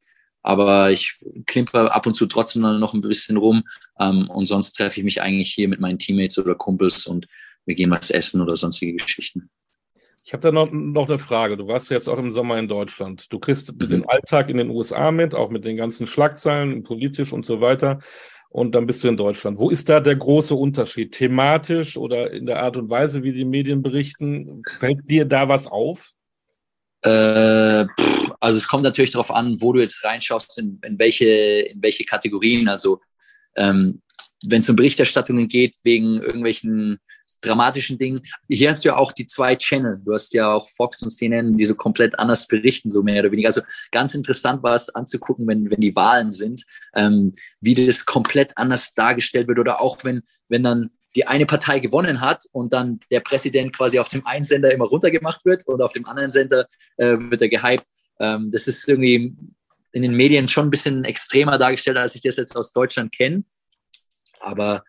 aber 0.47 0.91
ich 0.91 1.19
klimper 1.45 1.93
ab 1.93 2.07
und 2.07 2.13
zu 2.13 2.25
trotzdem 2.25 2.61
noch 2.61 2.93
ein 2.93 3.01
bisschen 3.01 3.35
rum. 3.35 3.63
Ähm, 3.99 4.29
und 4.29 4.45
sonst 4.45 4.73
treffe 4.73 4.97
ich 4.97 5.03
mich 5.03 5.21
eigentlich 5.21 5.53
hier 5.53 5.67
mit 5.67 5.81
meinen 5.81 5.99
Teammates 5.99 6.37
oder 6.39 6.55
Kumpels 6.55 7.05
und 7.05 7.27
wir 7.65 7.75
gehen 7.75 7.91
was 7.91 8.09
essen 8.09 8.39
oder 8.39 8.55
sonstige 8.55 8.93
Geschichten. 8.93 9.49
Ich 10.23 10.31
habe 10.31 10.41
da 10.41 10.53
noch, 10.53 10.71
noch 10.71 11.09
eine 11.09 11.17
Frage. 11.17 11.57
Du 11.57 11.67
warst 11.67 11.91
jetzt 11.91 12.07
auch 12.07 12.17
im 12.17 12.31
Sommer 12.31 12.57
in 12.59 12.69
Deutschland. 12.69 13.31
Du 13.31 13.39
kriegst 13.39 13.73
mhm. 13.73 13.89
den 13.89 14.05
Alltag 14.07 14.49
in 14.49 14.57
den 14.57 14.69
USA 14.69 15.11
mit, 15.11 15.35
auch 15.35 15.49
mit 15.49 15.65
den 15.65 15.75
ganzen 15.75 16.07
Schlagzeilen, 16.07 16.83
politisch 16.83 17.33
und 17.33 17.45
so 17.45 17.59
weiter. 17.59 17.99
Und 18.49 18.73
dann 18.73 18.87
bist 18.87 19.03
du 19.03 19.09
in 19.09 19.17
Deutschland. 19.17 19.59
Wo 19.59 19.69
ist 19.69 19.89
da 19.89 19.99
der 19.99 20.15
große 20.15 20.55
Unterschied? 20.55 21.11
Thematisch 21.11 21.97
oder 21.97 22.31
in 22.31 22.45
der 22.45 22.63
Art 22.63 22.77
und 22.77 22.89
Weise, 22.89 23.21
wie 23.23 23.33
die 23.33 23.43
Medien 23.43 23.81
berichten? 23.81 24.61
Fällt 24.79 25.11
dir 25.11 25.25
da 25.25 25.49
was 25.49 25.67
auf? 25.67 26.13
Äh, 27.07 27.87
also 28.39 28.57
es 28.57 28.67
kommt 28.67 28.83
natürlich 28.83 29.11
darauf 29.11 29.31
an, 29.31 29.59
wo 29.61 29.73
du 29.73 29.79
jetzt 29.79 30.03
reinschaust, 30.03 30.59
in, 30.59 30.79
in 30.83 30.99
welche, 30.99 31.25
in 31.25 31.81
welche 31.81 32.03
Kategorien. 32.03 32.67
Also 32.67 33.01
ähm, 33.55 34.01
wenn 34.45 34.59
es 34.59 34.69
um 34.69 34.75
Berichterstattungen 34.75 35.47
geht, 35.47 35.75
wegen 35.83 36.21
irgendwelchen 36.21 36.99
dramatischen 37.41 37.97
Dingen. 37.97 38.21
Hier 38.49 38.69
hast 38.69 38.83
du 38.83 38.89
ja 38.89 38.97
auch 38.97 39.11
die 39.11 39.27
zwei 39.27 39.55
Channel. 39.55 40.01
Du 40.03 40.13
hast 40.13 40.33
ja 40.33 40.53
auch 40.53 40.67
Fox 40.67 41.03
und 41.03 41.11
CNN, 41.11 41.55
die 41.55 41.65
so 41.65 41.75
komplett 41.75 42.17
anders 42.17 42.47
berichten, 42.47 42.89
so 42.89 43.03
mehr 43.03 43.21
oder 43.21 43.31
weniger. 43.31 43.49
Also 43.49 43.61
ganz 43.91 44.15
interessant 44.15 44.63
war 44.63 44.75
es 44.75 44.89
anzugucken, 44.89 45.47
wenn, 45.47 45.69
wenn 45.69 45.79
die 45.79 45.95
Wahlen 45.95 46.31
sind, 46.31 46.65
ähm, 46.95 47.33
wie 47.61 47.75
das 47.75 48.05
komplett 48.05 48.57
anders 48.57 48.93
dargestellt 48.93 49.47
wird 49.47 49.59
oder 49.59 49.81
auch 49.81 50.03
wenn, 50.03 50.23
wenn 50.49 50.63
dann 50.63 50.89
die 51.17 51.25
eine 51.25 51.47
Partei 51.47 51.79
gewonnen 51.79 52.21
hat 52.21 52.43
und 52.51 52.73
dann 52.73 52.99
der 53.09 53.21
Präsident 53.21 53.75
quasi 53.75 53.97
auf 53.97 54.07
dem 54.07 54.23
einen 54.27 54.43
Sender 54.43 54.71
immer 54.71 54.85
runtergemacht 54.85 55.43
wird 55.45 55.67
und 55.67 55.81
auf 55.81 55.91
dem 55.91 56.05
anderen 56.05 56.29
Sender 56.29 56.67
äh, 56.97 57.15
wird 57.17 57.41
er 57.41 57.49
gehypt. 57.49 57.83
Ähm, 58.19 58.51
das 58.51 58.67
ist 58.67 58.87
irgendwie 58.87 59.35
in 59.93 60.03
den 60.03 60.13
Medien 60.13 60.47
schon 60.47 60.67
ein 60.67 60.69
bisschen 60.69 61.05
extremer 61.05 61.57
dargestellt, 61.57 61.97
als 61.97 62.13
ich 62.13 62.21
das 62.21 62.35
jetzt 62.35 62.55
aus 62.55 62.71
Deutschland 62.71 63.11
kenne. 63.11 63.43
Aber 64.41 64.83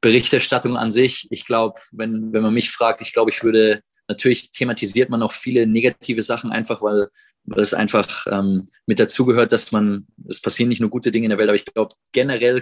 Berichterstattung 0.00 0.76
an 0.76 0.90
sich, 0.90 1.28
ich 1.30 1.46
glaube, 1.46 1.80
wenn, 1.92 2.32
wenn 2.32 2.42
man 2.42 2.52
mich 2.52 2.72
fragt, 2.72 3.00
ich 3.00 3.12
glaube, 3.12 3.30
ich 3.30 3.44
würde, 3.44 3.80
natürlich 4.10 4.50
thematisiert 4.50 5.08
man 5.08 5.22
auch 5.22 5.32
viele 5.32 5.66
negative 5.66 6.20
Sachen 6.20 6.50
einfach, 6.50 6.82
weil, 6.82 7.08
weil 7.44 7.60
es 7.60 7.72
einfach 7.72 8.26
ähm, 8.30 8.68
mit 8.86 8.98
dazugehört, 8.98 9.52
dass 9.52 9.72
man, 9.72 10.06
es 10.28 10.42
passieren 10.42 10.68
nicht 10.68 10.80
nur 10.80 10.90
gute 10.90 11.10
Dinge 11.10 11.26
in 11.26 11.30
der 11.30 11.38
Welt, 11.38 11.48
aber 11.48 11.56
ich 11.56 11.64
glaube, 11.64 11.94
generell 12.12 12.56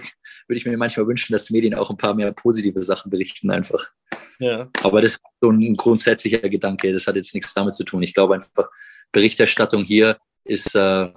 würde 0.47 0.57
ich 0.57 0.65
mir 0.65 0.77
manchmal 0.77 1.07
wünschen, 1.07 1.33
dass 1.33 1.49
Medien 1.49 1.73
auch 1.73 1.89
ein 1.89 1.97
paar 1.97 2.13
mehr 2.13 2.31
positive 2.31 2.81
Sachen 2.81 3.09
berichten 3.09 3.49
einfach. 3.51 3.91
Ja. 4.39 4.69
Aber 4.83 5.01
das 5.01 5.13
ist 5.13 5.21
so 5.41 5.49
ein 5.49 5.73
grundsätzlicher 5.73 6.47
Gedanke, 6.47 6.93
das 6.93 7.07
hat 7.07 7.15
jetzt 7.15 7.33
nichts 7.33 7.53
damit 7.53 7.73
zu 7.73 7.83
tun. 7.83 8.03
Ich 8.03 8.13
glaube 8.13 8.35
einfach, 8.35 8.69
Berichterstattung 9.11 9.83
hier 9.83 10.17
ist, 10.45 10.75
äh, 10.75 11.09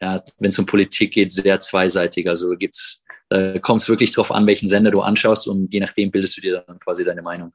ja, 0.00 0.22
wenn 0.38 0.48
es 0.48 0.58
um 0.58 0.66
Politik 0.66 1.12
geht, 1.12 1.30
sehr 1.30 1.60
zweiseitig. 1.60 2.28
Also 2.28 2.50
gibt's 2.56 3.04
äh, 3.30 3.60
kommt 3.60 3.82
es 3.82 3.88
wirklich 3.88 4.12
darauf 4.12 4.32
an, 4.32 4.46
welchen 4.46 4.68
Sender 4.68 4.90
du 4.90 5.02
anschaust 5.02 5.46
und 5.48 5.72
je 5.72 5.80
nachdem 5.80 6.10
bildest 6.10 6.36
du 6.36 6.40
dir 6.40 6.64
dann 6.66 6.78
quasi 6.80 7.04
deine 7.04 7.22
Meinung. 7.22 7.52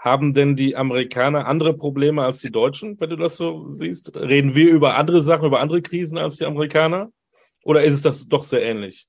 Haben 0.00 0.32
denn 0.32 0.56
die 0.56 0.76
Amerikaner 0.76 1.46
andere 1.46 1.74
Probleme 1.74 2.24
als 2.24 2.38
die 2.38 2.50
Deutschen, 2.50 2.98
wenn 3.00 3.10
du 3.10 3.16
das 3.16 3.36
so 3.36 3.68
siehst? 3.68 4.16
Reden 4.16 4.54
wir 4.54 4.70
über 4.70 4.96
andere 4.96 5.20
Sachen, 5.20 5.46
über 5.46 5.60
andere 5.60 5.82
Krisen 5.82 6.16
als 6.16 6.36
die 6.36 6.46
Amerikaner? 6.46 7.12
Oder 7.64 7.84
ist 7.84 7.92
es 7.92 8.02
das 8.02 8.26
doch 8.26 8.42
sehr 8.42 8.62
ähnlich? 8.62 9.06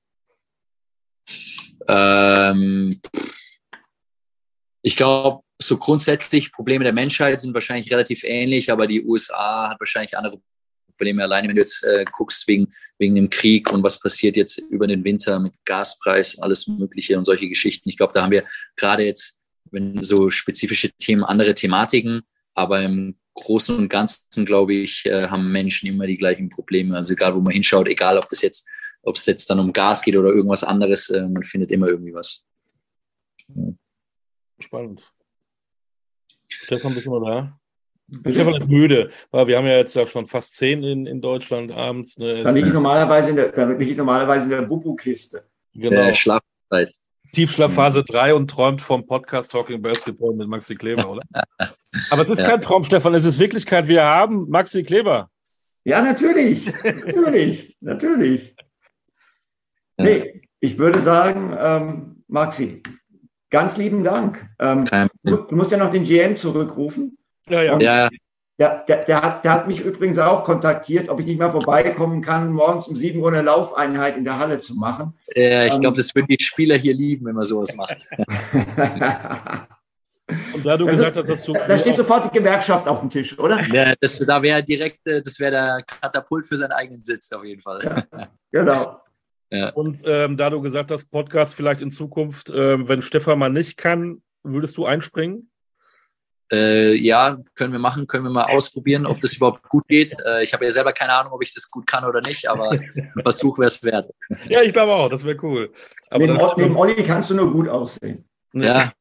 Ähm, 1.88 3.00
ich 4.82 4.94
glaube, 4.94 5.42
so 5.58 5.78
grundsätzlich 5.78 6.52
Probleme 6.52 6.84
der 6.84 6.92
Menschheit 6.92 7.40
sind 7.40 7.54
wahrscheinlich 7.54 7.90
relativ 7.90 8.22
ähnlich, 8.24 8.70
aber 8.70 8.86
die 8.86 9.02
USA 9.02 9.70
hat 9.70 9.80
wahrscheinlich 9.80 10.18
andere 10.18 10.42
Probleme 10.88 11.22
alleine, 11.22 11.48
wenn 11.48 11.56
du 11.56 11.62
jetzt 11.62 11.86
äh, 11.86 12.04
guckst 12.12 12.46
wegen, 12.46 12.68
wegen 12.98 13.14
dem 13.14 13.30
Krieg 13.30 13.72
und 13.72 13.82
was 13.82 13.98
passiert 13.98 14.36
jetzt 14.36 14.58
über 14.58 14.86
den 14.86 15.04
Winter 15.04 15.40
mit 15.40 15.54
Gaspreis, 15.64 16.38
alles 16.38 16.66
Mögliche 16.66 17.16
und 17.16 17.24
solche 17.24 17.48
Geschichten. 17.48 17.88
Ich 17.88 17.96
glaube, 17.96 18.12
da 18.12 18.22
haben 18.22 18.30
wir 18.30 18.44
gerade 18.76 19.04
jetzt, 19.04 19.38
wenn 19.72 20.02
so 20.02 20.30
spezifische 20.30 20.90
Themen, 20.92 21.24
andere 21.24 21.54
Thematiken, 21.54 22.22
aber 22.54 22.82
im 22.82 23.16
Großen 23.34 23.76
und 23.76 23.88
Ganzen, 23.88 24.44
glaube 24.44 24.74
ich, 24.74 25.06
äh, 25.06 25.28
haben 25.28 25.50
Menschen 25.50 25.88
immer 25.88 26.06
die 26.06 26.16
gleichen 26.16 26.48
Probleme. 26.50 26.96
Also 26.96 27.14
egal, 27.14 27.34
wo 27.34 27.40
man 27.40 27.52
hinschaut, 27.52 27.88
egal, 27.88 28.18
ob 28.18 28.28
das 28.28 28.42
jetzt, 28.42 28.68
ob 29.02 29.16
es 29.16 29.26
jetzt 29.26 29.48
dann 29.48 29.58
um 29.58 29.72
Gas 29.72 30.02
geht 30.02 30.16
oder 30.16 30.28
irgendwas 30.30 30.64
anderes, 30.64 31.08
äh, 31.08 31.26
man 31.26 31.42
findet 31.42 31.72
immer 31.72 31.88
irgendwie 31.88 32.14
was. 32.14 32.46
Spannend. 34.58 35.02
Stefan, 36.48 36.94
bist 36.94 37.06
du 37.06 37.10
mal 37.10 37.24
da? 37.24 37.58
Stefan 38.30 38.54
ist 38.54 38.68
müde, 38.68 39.10
weil 39.30 39.46
wir 39.46 39.56
haben 39.56 39.66
ja 39.66 39.76
jetzt 39.76 39.94
ja 39.94 40.04
schon 40.04 40.26
fast 40.26 40.54
zehn 40.56 40.82
in, 40.82 41.06
in 41.06 41.20
Deutschland 41.22 41.72
abends. 41.72 42.18
Ne? 42.18 42.42
Dann 42.42 42.54
liege 42.54 42.68
ich 42.68 42.74
normalerweise 42.74 43.30
in 43.30 43.36
der, 43.36 43.52
dann 43.52 43.78
liege 43.78 43.92
ich 43.92 43.96
normalerweise 43.96 44.44
in 44.44 44.50
der 44.50 44.62
Bubu-Kiste. 44.62 45.46
Genau. 45.72 45.96
Äh, 45.96 46.14
Schlafzeit. 46.14 46.90
Tiefschlafphase 47.32 48.04
3 48.04 48.34
und 48.34 48.50
träumt 48.50 48.80
vom 48.80 49.06
Podcast 49.06 49.52
Talking 49.52 49.80
Basketball 49.80 50.34
mit 50.34 50.48
Maxi 50.48 50.74
Kleber, 50.74 51.08
oder? 51.08 51.22
Aber 52.10 52.22
es 52.22 52.28
ist 52.28 52.42
ja. 52.42 52.50
kein 52.50 52.60
Traum, 52.60 52.84
Stefan, 52.84 53.14
es 53.14 53.24
ist 53.24 53.38
Wirklichkeit. 53.38 53.88
Wir 53.88 54.04
haben 54.04 54.48
Maxi 54.50 54.82
Kleber. 54.82 55.30
Ja, 55.84 56.02
natürlich. 56.02 56.66
natürlich. 56.84 57.76
natürlich. 57.80 58.54
Nee, 59.98 60.42
ich 60.60 60.78
würde 60.78 61.00
sagen, 61.00 61.56
ähm, 61.58 62.24
Maxi, 62.28 62.82
ganz 63.50 63.76
lieben 63.76 64.04
Dank. 64.04 64.46
Ähm, 64.58 64.86
du, 65.22 65.36
du 65.36 65.56
musst 65.56 65.70
ja 65.70 65.78
noch 65.78 65.90
den 65.90 66.04
GM 66.04 66.36
zurückrufen. 66.36 67.18
Ja, 67.48 67.62
ja. 67.62 67.78
ja. 67.78 68.08
Der, 68.62 68.84
der, 68.86 69.02
der, 69.02 69.22
hat, 69.22 69.44
der 69.44 69.52
hat 69.54 69.66
mich 69.66 69.80
übrigens 69.80 70.18
auch 70.18 70.44
kontaktiert, 70.44 71.08
ob 71.08 71.18
ich 71.18 71.26
nicht 71.26 71.40
mal 71.40 71.50
vorbeikommen 71.50 72.22
kann, 72.22 72.52
morgens 72.52 72.86
um 72.86 72.94
7 72.94 73.18
Uhr 73.18 73.26
eine 73.32 73.42
Laufeinheit 73.42 74.16
in 74.16 74.22
der 74.22 74.38
Halle 74.38 74.60
zu 74.60 74.76
machen. 74.76 75.18
Ja, 75.34 75.64
ich 75.64 75.74
ähm, 75.74 75.80
glaube, 75.80 75.96
das 75.96 76.14
würden 76.14 76.28
die 76.28 76.40
Spieler 76.40 76.76
hier 76.76 76.94
lieben, 76.94 77.26
wenn 77.26 77.34
man 77.34 77.44
sowas 77.44 77.74
macht. 77.76 78.08
Und 80.54 80.64
da 80.64 80.76
du 80.76 80.86
also, 80.86 80.96
gesagt 80.96 81.16
hast, 81.16 81.28
dass 81.28 81.42
du. 81.42 81.54
Da 81.54 81.76
steht 81.76 81.96
sofort 81.96 82.32
die 82.32 82.38
Gewerkschaft 82.38 82.86
auf 82.86 83.00
dem 83.00 83.10
Tisch, 83.10 83.36
oder? 83.36 83.60
Ja, 83.72 83.94
das, 84.00 84.16
da 84.20 84.40
wäre 84.40 84.62
direkt, 84.62 85.08
äh, 85.08 85.20
das 85.20 85.40
wäre 85.40 85.50
der 85.50 85.76
Katapult 86.00 86.46
für 86.46 86.56
seinen 86.56 86.70
eigenen 86.70 87.00
Sitz 87.00 87.32
auf 87.32 87.44
jeden 87.44 87.62
Fall. 87.62 87.80
Ja, 88.12 88.28
genau. 88.52 89.00
Ja. 89.50 89.70
Und 89.70 90.02
ähm, 90.06 90.36
da 90.36 90.50
du 90.50 90.60
gesagt 90.60 90.92
hast, 90.92 91.10
Podcast 91.10 91.56
vielleicht 91.56 91.80
in 91.80 91.90
Zukunft, 91.90 92.48
äh, 92.50 92.88
wenn 92.88 93.02
Stefan 93.02 93.40
mal 93.40 93.50
nicht 93.50 93.76
kann, 93.76 94.22
würdest 94.44 94.76
du 94.76 94.86
einspringen? 94.86 95.50
Äh, 96.52 96.94
ja, 96.94 97.38
können 97.54 97.72
wir 97.72 97.78
machen, 97.78 98.06
können 98.06 98.24
wir 98.24 98.30
mal 98.30 98.44
ausprobieren, 98.44 99.06
ob 99.06 99.20
das 99.20 99.32
überhaupt 99.34 99.68
gut 99.68 99.88
geht. 99.88 100.14
Äh, 100.24 100.42
ich 100.42 100.52
habe 100.52 100.64
ja 100.64 100.70
selber 100.70 100.92
keine 100.92 101.14
Ahnung, 101.14 101.32
ob 101.32 101.42
ich 101.42 101.54
das 101.54 101.70
gut 101.70 101.86
kann 101.86 102.04
oder 102.04 102.20
nicht, 102.20 102.48
aber 102.48 102.70
ein 102.94 103.12
Versuch 103.22 103.58
wäre 103.58 103.68
es 103.68 103.82
wert. 103.82 104.10
Ja, 104.48 104.60
ich 104.62 104.72
glaube 104.72 104.92
auch, 104.92 105.08
das 105.08 105.24
wäre 105.24 105.36
cool. 105.42 105.72
Aber 106.10 106.26
neben, 106.26 106.38
neben 106.56 106.76
Olli 106.76 107.02
kannst 107.02 107.30
du 107.30 107.34
nur 107.34 107.50
gut 107.50 107.68
aussehen. 107.68 108.24
Ja. 108.52 108.92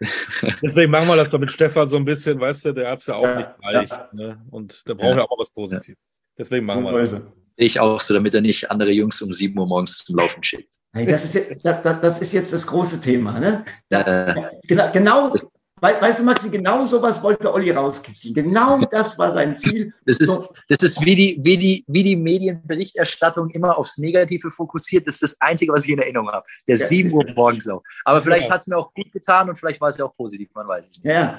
Deswegen 0.62 0.90
machen 0.90 1.08
wir 1.08 1.16
das 1.16 1.30
doch 1.30 1.38
mit 1.38 1.50
Stefan 1.50 1.88
so 1.88 1.96
ein 1.96 2.04
bisschen, 2.04 2.40
weißt 2.40 2.66
du, 2.66 2.72
der 2.72 2.90
hat 2.90 2.98
es 2.98 3.06
ja 3.06 3.14
auch 3.14 3.24
ja, 3.24 3.36
nicht 3.36 3.48
leicht. 3.62 3.90
Ja. 3.90 4.08
Ne? 4.12 4.42
Und 4.50 4.86
der 4.88 4.94
braucht 4.94 5.10
ja. 5.10 5.16
ja 5.18 5.22
auch 5.24 5.38
was 5.38 5.50
Positives. 5.50 6.22
Deswegen 6.38 6.66
machen 6.66 6.84
wir 6.84 6.92
das. 6.92 7.10
Sehe 7.10 7.66
ich 7.66 7.80
auch 7.80 7.98
so, 8.00 8.12
damit 8.12 8.34
er 8.34 8.42
nicht 8.42 8.70
andere 8.70 8.90
Jungs 8.90 9.22
um 9.22 9.32
7 9.32 9.58
Uhr 9.58 9.66
morgens 9.66 10.04
zum 10.04 10.16
Laufen 10.16 10.42
schickt. 10.42 10.74
Hey, 10.92 11.06
das, 11.06 11.24
ist 11.24 11.34
jetzt, 11.34 11.64
das, 11.64 11.82
das, 11.82 12.18
ist 12.18 12.34
jetzt 12.34 12.52
das 12.52 12.66
große 12.66 13.00
Thema. 13.00 13.40
Ne? 13.40 13.64
Da, 13.88 14.02
äh, 14.02 14.50
genau, 14.66 14.92
genau 14.92 15.32
Weißt 15.78 16.20
du, 16.20 16.24
Maxi, 16.24 16.48
genau 16.48 16.86
sowas 16.86 17.22
wollte 17.22 17.52
Olli 17.52 17.70
rauskitzeln. 17.70 18.32
Genau 18.32 18.80
das 18.90 19.18
war 19.18 19.32
sein 19.32 19.54
Ziel. 19.54 19.92
Das 20.06 20.18
ist, 20.18 20.48
das 20.68 20.78
ist 20.82 21.04
wie, 21.04 21.14
die, 21.14 21.38
wie, 21.42 21.58
die, 21.58 21.84
wie 21.86 22.02
die 22.02 22.16
Medienberichterstattung 22.16 23.50
immer 23.50 23.76
aufs 23.76 23.98
Negative 23.98 24.50
fokussiert. 24.50 25.06
Das 25.06 25.16
ist 25.16 25.22
das 25.22 25.40
Einzige, 25.40 25.72
was 25.74 25.84
ich 25.84 25.90
in 25.90 25.98
Erinnerung 25.98 26.30
habe. 26.30 26.46
Der 26.66 26.76
ja. 26.76 26.86
7 26.86 27.12
Uhr 27.12 27.26
morgens 27.34 27.68
auch. 27.68 27.82
Aber 28.04 28.22
vielleicht 28.22 28.48
ja. 28.48 28.54
hat 28.54 28.62
es 28.62 28.66
mir 28.68 28.78
auch 28.78 28.92
gut 28.94 29.10
getan 29.12 29.50
und 29.50 29.58
vielleicht 29.58 29.80
war 29.82 29.88
es 29.88 29.98
ja 29.98 30.06
auch 30.06 30.16
positiv, 30.16 30.48
man 30.54 30.66
weiß 30.66 30.88
es 30.88 31.04
nicht. 31.04 31.12
Ja. 31.12 31.38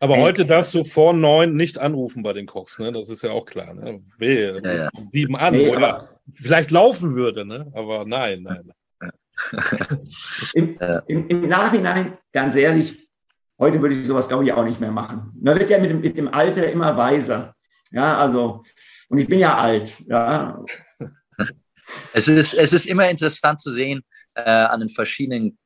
Aber 0.00 0.18
heute 0.18 0.44
darfst 0.44 0.74
du 0.74 0.84
vor 0.84 1.14
neun 1.14 1.56
nicht 1.56 1.78
anrufen 1.78 2.22
bei 2.22 2.34
den 2.34 2.44
Kochs, 2.44 2.78
ne? 2.78 2.92
Das 2.92 3.08
ist 3.08 3.22
ja 3.22 3.30
auch 3.30 3.46
klar. 3.46 3.72
Ne? 3.72 4.02
Wehe, 4.18 4.60
ja, 4.62 4.74
ja. 4.74 4.90
sieben 5.10 5.34
an. 5.36 5.54
Nee, 5.54 5.70
oder 5.70 6.20
vielleicht 6.30 6.70
laufen 6.70 7.14
würde, 7.14 7.46
ne? 7.46 7.72
Aber 7.74 8.04
nein, 8.04 8.42
nein. 8.42 8.72
Im, 10.54 10.78
im, 11.08 11.28
Im 11.28 11.48
Nachhinein, 11.48 12.16
ganz 12.32 12.56
ehrlich, 12.56 13.05
Heute 13.58 13.80
würde 13.80 13.94
ich 13.94 14.06
sowas, 14.06 14.28
glaube 14.28 14.44
ich, 14.44 14.52
auch 14.52 14.64
nicht 14.64 14.80
mehr 14.80 14.92
machen. 14.92 15.32
Man 15.40 15.58
wird 15.58 15.70
ja 15.70 15.78
mit 15.78 15.90
dem, 15.90 16.00
mit 16.00 16.16
dem 16.16 16.28
Alter 16.28 16.70
immer 16.70 16.96
weiser. 16.96 17.54
Ja, 17.90 18.18
also, 18.18 18.62
und 19.08 19.18
ich 19.18 19.28
bin 19.28 19.38
ja 19.38 19.56
alt. 19.56 20.02
Ja. 20.06 20.62
Es 22.12 22.28
ist, 22.28 22.54
es 22.54 22.72
ist 22.72 22.86
immer 22.86 23.08
interessant 23.08 23.60
zu 23.60 23.70
sehen 23.70 24.02
äh, 24.34 24.42
an 24.42 24.80
den 24.80 24.88
verschiedenen 24.88 25.56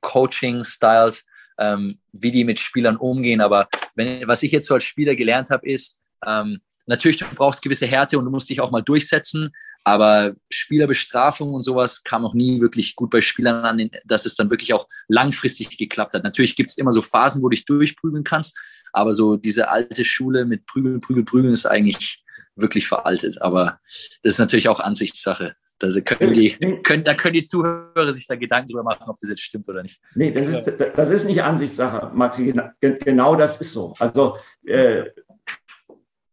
Coaching-Styles, 0.00 1.24
ähm, 1.58 1.98
wie 2.12 2.30
die 2.30 2.44
mit 2.44 2.58
Spielern 2.58 2.96
umgehen. 2.96 3.40
Aber 3.40 3.68
wenn, 3.94 4.28
was 4.28 4.42
ich 4.42 4.52
jetzt 4.52 4.66
so 4.66 4.74
als 4.74 4.84
Spieler 4.84 5.14
gelernt 5.14 5.50
habe, 5.50 5.66
ist, 5.66 6.02
ähm, 6.26 6.60
natürlich, 6.86 7.18
du 7.18 7.26
brauchst 7.34 7.62
gewisse 7.62 7.86
Härte 7.86 8.18
und 8.18 8.26
du 8.26 8.30
musst 8.30 8.50
dich 8.50 8.60
auch 8.60 8.70
mal 8.70 8.82
durchsetzen, 8.82 9.52
aber 9.84 10.34
Spielerbestrafung 10.50 11.54
und 11.54 11.62
sowas 11.62 12.02
kam 12.02 12.22
noch 12.22 12.34
nie 12.34 12.60
wirklich 12.60 12.96
gut 12.96 13.10
bei 13.10 13.20
Spielern 13.20 13.64
an, 13.64 13.90
dass 14.04 14.26
es 14.26 14.36
dann 14.36 14.50
wirklich 14.50 14.72
auch 14.74 14.86
langfristig 15.08 15.76
geklappt 15.76 16.14
hat. 16.14 16.24
Natürlich 16.24 16.56
gibt 16.56 16.70
es 16.70 16.76
immer 16.76 16.92
so 16.92 17.02
Phasen, 17.02 17.42
wo 17.42 17.48
du 17.48 17.56
dich 17.56 17.64
durchprügeln 17.64 18.24
kannst, 18.24 18.58
aber 18.92 19.14
so 19.14 19.36
diese 19.36 19.68
alte 19.68 20.04
Schule 20.04 20.44
mit 20.44 20.66
Prügeln, 20.66 21.00
Prügeln, 21.00 21.24
Prügeln 21.24 21.52
ist 21.52 21.66
eigentlich 21.66 22.22
wirklich 22.56 22.86
veraltet. 22.86 23.40
Aber 23.40 23.78
das 24.22 24.34
ist 24.34 24.38
natürlich 24.38 24.68
auch 24.68 24.80
Ansichtssache. 24.80 25.54
Da 25.78 25.88
können 26.02 26.34
die, 26.34 26.50
können, 26.82 27.04
da 27.04 27.14
können 27.14 27.34
die 27.34 27.42
Zuhörer 27.42 28.12
sich 28.12 28.26
da 28.26 28.36
Gedanken 28.36 28.68
drüber 28.68 28.82
machen, 28.82 29.08
ob 29.08 29.16
das 29.18 29.30
jetzt 29.30 29.40
stimmt 29.40 29.66
oder 29.66 29.82
nicht. 29.82 29.98
Nee, 30.14 30.30
das 30.30 30.48
ist, 30.48 30.64
das 30.94 31.08
ist 31.08 31.24
nicht 31.24 31.42
Ansichtssache, 31.42 32.10
Maxi. 32.14 32.52
Genau 32.80 33.34
das 33.34 33.62
ist 33.62 33.72
so. 33.72 33.94
Also 33.98 34.36
äh, 34.66 35.04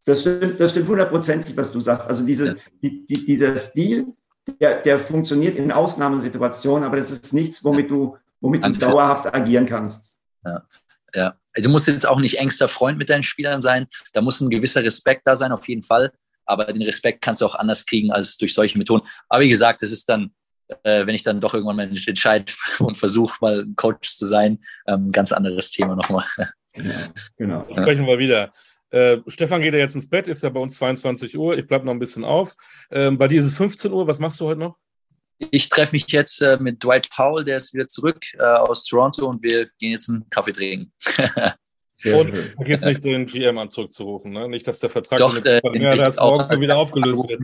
Das 0.07 0.21
stimmt, 0.21 0.57
das 0.57 0.71
stimmt 0.71 0.87
hundertprozentig, 0.87 1.57
was 1.57 1.69
du 1.69 1.81
sagst. 1.81 2.07
Also 2.07 2.23
diese, 2.23 2.47
ja. 2.47 2.55
die, 2.81 3.05
die, 3.05 3.25
dieser 3.25 3.57
Stil, 3.57 4.07
der, 4.61 4.81
der 4.81 4.99
funktioniert 4.99 5.57
in 5.57 5.69
Ausnahmesituationen, 5.69 6.85
aber 6.85 6.95
das 6.95 7.11
ist 7.11 7.33
nichts, 7.33 7.61
womit 7.61 7.91
du, 7.91 8.17
womit 8.39 8.65
du 8.65 8.71
dauerhaft 8.71 9.25
agieren 9.35 9.65
kannst. 9.65 10.21
Ja. 10.45 10.63
Ja, 11.13 11.35
du 11.55 11.69
musst 11.69 11.87
jetzt 11.87 12.07
auch 12.07 12.19
nicht 12.19 12.37
engster 12.37 12.69
Freund 12.69 12.97
mit 12.97 13.09
deinen 13.09 13.23
Spielern 13.23 13.61
sein. 13.61 13.87
Da 14.13 14.21
muss 14.21 14.39
ein 14.39 14.49
gewisser 14.49 14.81
Respekt 14.81 15.25
da 15.25 15.35
sein, 15.35 15.51
auf 15.51 15.67
jeden 15.67 15.81
Fall. 15.81 16.13
Aber 16.45 16.65
den 16.65 16.83
Respekt 16.83 17.21
kannst 17.21 17.41
du 17.41 17.45
auch 17.45 17.55
anders 17.55 17.85
kriegen 17.85 18.11
als 18.11 18.37
durch 18.37 18.53
solche 18.53 18.77
Methoden. 18.77 19.05
Aber 19.27 19.41
wie 19.43 19.49
gesagt, 19.49 19.81
das 19.81 19.91
ist 19.91 20.07
dann, 20.07 20.31
äh, 20.83 21.05
wenn 21.05 21.15
ich 21.15 21.23
dann 21.23 21.41
doch 21.41 21.53
irgendwann 21.53 21.75
mal 21.75 21.89
entscheide 21.89 22.53
und 22.79 22.97
versuche, 22.97 23.35
mal 23.41 23.61
ein 23.61 23.75
Coach 23.75 24.13
zu 24.13 24.25
sein, 24.25 24.59
ähm, 24.87 25.11
ganz 25.11 25.33
anderes 25.33 25.71
Thema 25.71 25.95
nochmal. 25.95 26.23
Ja, 26.75 27.11
genau. 27.35 27.67
Sprechen 27.71 28.05
wir 28.05 28.19
wieder. 28.19 28.51
Äh, 28.89 29.17
Stefan 29.27 29.61
geht 29.61 29.73
ja 29.73 29.79
jetzt 29.79 29.95
ins 29.95 30.09
Bett, 30.09 30.27
ist 30.27 30.43
ja 30.43 30.49
bei 30.49 30.59
uns 30.59 30.75
22 30.75 31.37
Uhr. 31.37 31.57
Ich 31.57 31.67
bleibe 31.67 31.85
noch 31.85 31.93
ein 31.93 31.99
bisschen 31.99 32.23
auf. 32.23 32.55
Ähm, 32.89 33.17
bei 33.17 33.27
dir 33.27 33.39
ist 33.39 33.47
es 33.47 33.55
15 33.55 33.91
Uhr. 33.91 34.07
Was 34.07 34.19
machst 34.19 34.39
du 34.39 34.45
heute 34.45 34.59
noch? 34.59 34.77
Ich 35.51 35.69
treffe 35.69 35.95
mich 35.95 36.07
jetzt 36.09 36.41
äh, 36.41 36.57
mit 36.59 36.83
Dwight 36.83 37.09
Powell, 37.11 37.43
der 37.43 37.57
ist 37.57 37.73
wieder 37.73 37.87
zurück 37.87 38.19
äh, 38.39 38.43
aus 38.43 38.85
Toronto 38.85 39.27
und 39.27 39.43
wir 39.43 39.69
gehen 39.79 39.91
jetzt 39.91 40.09
einen 40.09 40.27
Kaffee 40.29 40.51
trinken. 40.51 40.91
und 42.05 42.33
vergiss 42.55 42.83
nicht, 42.83 43.03
den 43.03 43.25
GM 43.27 43.57
an 43.57 43.69
zurückzurufen. 43.69 44.31
Ne? 44.31 44.47
Nicht, 44.47 44.67
dass 44.67 44.79
der 44.79 44.89
Vertrag 44.89 45.19
Doch, 45.19 45.43
äh, 45.45 45.61
ja, 45.79 45.95
das 45.95 46.17
morgen 46.17 46.59
wieder 46.59 46.77
aufgelöst 46.77 47.29
wird. 47.29 47.41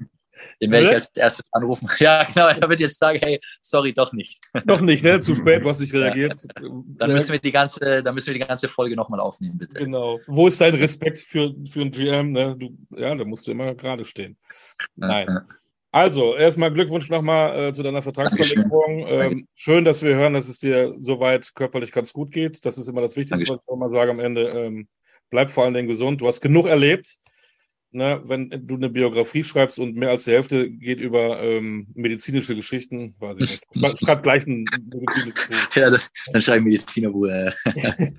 Den 0.61 0.71
werde 0.71 0.87
ich 0.87 0.93
als 0.93 1.09
erstes 1.15 1.51
anrufen. 1.53 1.87
Ja, 1.99 2.23
genau. 2.23 2.47
Er 2.47 2.69
wird 2.69 2.79
jetzt 2.79 2.99
sagen, 2.99 3.19
hey, 3.21 3.39
sorry, 3.61 3.93
doch 3.93 4.13
nicht. 4.13 4.41
Doch 4.65 4.81
nicht, 4.81 5.03
ne? 5.03 5.19
Zu 5.19 5.35
spät, 5.35 5.63
du 5.63 5.69
hast 5.69 5.79
nicht 5.79 5.93
reagiert. 5.93 6.35
Ja. 6.43 6.69
Dann 6.97 7.13
müssen 7.13 7.31
wir 7.31 7.39
die 7.39 7.51
ganze, 7.51 8.03
dann 8.03 8.13
müssen 8.13 8.27
wir 8.27 8.33
die 8.33 8.45
ganze 8.45 8.67
Folge 8.67 8.95
nochmal 8.95 9.19
aufnehmen, 9.19 9.57
bitte. 9.57 9.83
Genau. 9.83 10.19
Wo 10.27 10.47
ist 10.47 10.59
dein 10.59 10.75
Respekt 10.75 11.19
für, 11.19 11.53
für 11.69 11.81
einen 11.81 11.91
GM? 11.91 12.31
Ne? 12.31 12.55
Du, 12.57 12.77
ja, 12.97 13.13
da 13.15 13.23
musst 13.23 13.47
du 13.47 13.51
immer 13.51 13.73
gerade 13.75 14.03
stehen. 14.05 14.37
Nein. 14.95 15.45
Also, 15.91 16.35
erstmal 16.35 16.73
Glückwunsch 16.73 17.09
nochmal 17.11 17.67
äh, 17.67 17.73
zu 17.73 17.83
deiner 17.83 18.01
Vertragsverlängerung. 18.01 19.05
Ähm, 19.07 19.47
schön, 19.53 19.85
dass 19.85 20.01
wir 20.01 20.15
hören, 20.15 20.33
dass 20.33 20.47
es 20.47 20.57
dir 20.57 20.95
soweit 20.97 21.53
körperlich 21.53 21.91
ganz 21.91 22.11
gut 22.11 22.31
geht. 22.31 22.65
Das 22.65 22.79
ist 22.79 22.89
immer 22.89 23.01
das 23.01 23.15
Wichtigste, 23.15 23.45
Dankeschön. 23.45 23.57
was 23.57 23.63
ich 23.63 23.71
auch 23.71 23.77
mal 23.77 23.89
sage 23.91 24.09
am 24.09 24.19
Ende. 24.19 24.47
Ähm, 24.49 24.87
bleib 25.29 25.51
vor 25.51 25.65
allen 25.65 25.75
Dingen 25.75 25.87
gesund. 25.87 26.21
Du 26.21 26.27
hast 26.27 26.41
genug 26.41 26.65
erlebt 26.65 27.19
ne, 27.93 28.21
wenn 28.25 28.49
du 28.49 28.75
eine 28.75 28.89
Biografie 28.89 29.43
schreibst 29.43 29.79
und 29.79 29.95
mehr 29.95 30.09
als 30.09 30.25
die 30.25 30.31
Hälfte 30.31 30.69
geht 30.69 30.99
über 30.99 31.41
ähm, 31.41 31.87
medizinische 31.93 32.55
Geschichten, 32.55 33.15
weiß 33.19 33.39
ich 33.39 33.61
nicht. 33.73 33.99
Schreib 33.99 34.23
gleich 34.23 34.45
ein 34.45 34.65
medizinisches 34.91 35.47
Buch. 35.47 35.55
Ja, 35.75 35.89
das, 35.89 36.09
dann 36.31 36.41
schreibe 36.41 36.59
ich 36.59 36.65
Medizinerbuch. 36.65 37.27
Äh. 37.27 37.51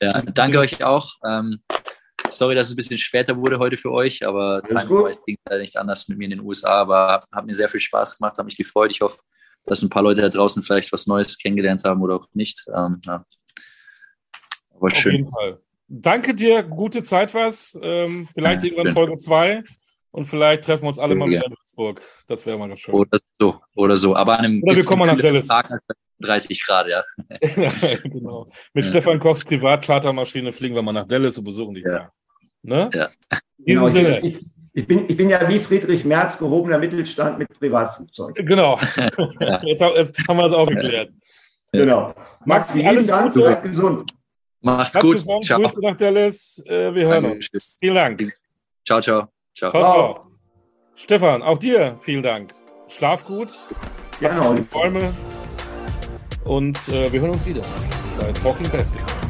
ja, 0.00 0.22
danke 0.22 0.58
euch 0.58 0.82
auch. 0.82 1.14
Ähm, 1.24 1.60
sorry, 2.30 2.54
dass 2.54 2.66
es 2.66 2.72
ein 2.72 2.76
bisschen 2.76 2.98
später 2.98 3.36
wurde 3.36 3.58
heute 3.58 3.76
für 3.76 3.92
euch, 3.92 4.26
aber 4.26 4.62
Timewise 4.62 5.20
ging 5.26 5.36
leider 5.46 5.60
nicht 5.60 5.76
anders 5.76 6.08
mit 6.08 6.18
mir 6.18 6.24
in 6.24 6.30
den 6.30 6.40
USA, 6.40 6.80
aber 6.82 7.12
hat, 7.12 7.24
hat 7.32 7.46
mir 7.46 7.54
sehr 7.54 7.68
viel 7.68 7.80
Spaß 7.80 8.18
gemacht, 8.18 8.38
hat 8.38 8.44
mich 8.44 8.56
gefreut. 8.56 8.90
Ich 8.90 9.00
hoffe, 9.00 9.18
dass 9.64 9.82
ein 9.82 9.90
paar 9.90 10.02
Leute 10.02 10.20
da 10.20 10.28
draußen 10.28 10.62
vielleicht 10.62 10.92
was 10.92 11.06
Neues 11.06 11.38
kennengelernt 11.38 11.84
haben 11.84 12.02
oder 12.02 12.16
auch 12.16 12.28
nicht. 12.32 12.64
Ähm, 12.74 13.00
ja. 13.04 13.24
Aber 14.70 14.86
Auf 14.86 14.94
schön. 14.94 15.16
jeden 15.16 15.30
Fall 15.30 15.60
danke 15.88 16.34
dir, 16.34 16.62
gute 16.62 17.02
Zeit 17.02 17.34
was. 17.34 17.78
Ähm, 17.82 18.26
vielleicht 18.32 18.62
ja, 18.62 18.70
irgendwann 18.70 18.94
Folge 18.94 19.16
2 19.16 19.62
und 20.10 20.26
vielleicht 20.26 20.64
treffen 20.64 20.84
wir 20.84 20.88
uns 20.88 20.98
alle 20.98 21.14
mal 21.14 21.28
wieder 21.28 21.44
in 21.46 21.52
Würzburg. 21.52 22.00
Das 22.28 22.46
wäre 22.46 22.58
mal 22.58 22.68
ganz 22.68 22.80
schön. 22.80 22.94
Oder 22.94 23.18
so, 23.40 23.60
oder 23.74 23.96
so. 23.96 24.14
Aber 24.14 24.38
an 24.38 24.44
einem 24.44 24.62
oder 24.62 24.76
wir 24.76 24.84
kommen 24.84 25.06
nach 25.06 25.18
Dallas. 25.18 25.46
Tag 25.46 25.70
als 25.70 25.84
30 26.20 26.64
Grad, 26.64 26.86
ja. 26.88 27.02
genau. 28.04 28.48
Mit 28.72 28.84
ja. 28.84 28.90
Stefan 28.90 29.18
Kochs 29.18 29.44
Privatchartermaschine 29.44 30.52
fliegen 30.52 30.74
wir 30.74 30.82
mal 30.82 30.92
nach 30.92 31.06
Dallas 31.06 31.36
und 31.38 31.44
besuchen 31.44 31.74
dich 31.74 31.84
ja. 31.84 32.10
Ne? 32.62 32.90
Ja. 32.94 33.08
In 33.58 33.64
diesem 33.66 33.80
genau, 33.80 33.88
Sinne. 33.88 34.20
Ich, 34.20 34.46
ich, 34.72 34.86
bin, 34.86 35.04
ich 35.08 35.16
bin 35.16 35.30
ja 35.30 35.46
wie 35.48 35.58
Friedrich 35.58 36.04
Merz 36.04 36.38
gehobener 36.38 36.78
Mittelstand 36.78 37.38
mit 37.38 37.48
Privatflugzeug. 37.58 38.36
Genau. 38.36 38.78
jetzt, 39.62 39.80
jetzt, 39.80 40.28
haben 40.28 40.36
wir 40.36 40.44
das 40.44 40.52
auch 40.52 40.66
geklärt. 40.66 41.12
Genau. 41.72 42.14
Maxi, 42.44 42.86
alles 42.86 43.10
Gute. 43.10 43.60
gesund. 43.62 44.12
Macht's 44.64 44.98
gut. 44.98 45.20
Ciao. 45.44 45.60
Grüße 45.60 45.80
nach 45.82 45.96
Dallas. 45.96 46.62
Äh, 46.66 46.94
wir 46.94 47.06
hören 47.06 47.24
uns. 47.26 47.48
Vielen 47.78 47.94
Dank. 47.94 48.32
Ciao, 48.86 49.00
ciao. 49.00 49.28
Ciao. 49.54 49.70
ciao, 49.70 49.82
ciao. 49.82 50.26
Stefan, 50.96 51.42
auch 51.42 51.58
dir 51.58 51.96
vielen 51.98 52.22
Dank. 52.22 52.54
Schlaf 52.88 53.24
gut. 53.24 53.52
Genau. 54.20 54.54
Bäume. 54.70 55.14
Und 56.44 56.76
äh, 56.88 57.12
wir 57.12 57.20
hören 57.20 57.32
uns 57.32 57.46
wieder 57.46 57.62
bei 58.18 58.32
Talking 58.32 58.70
Basketball. 58.70 59.23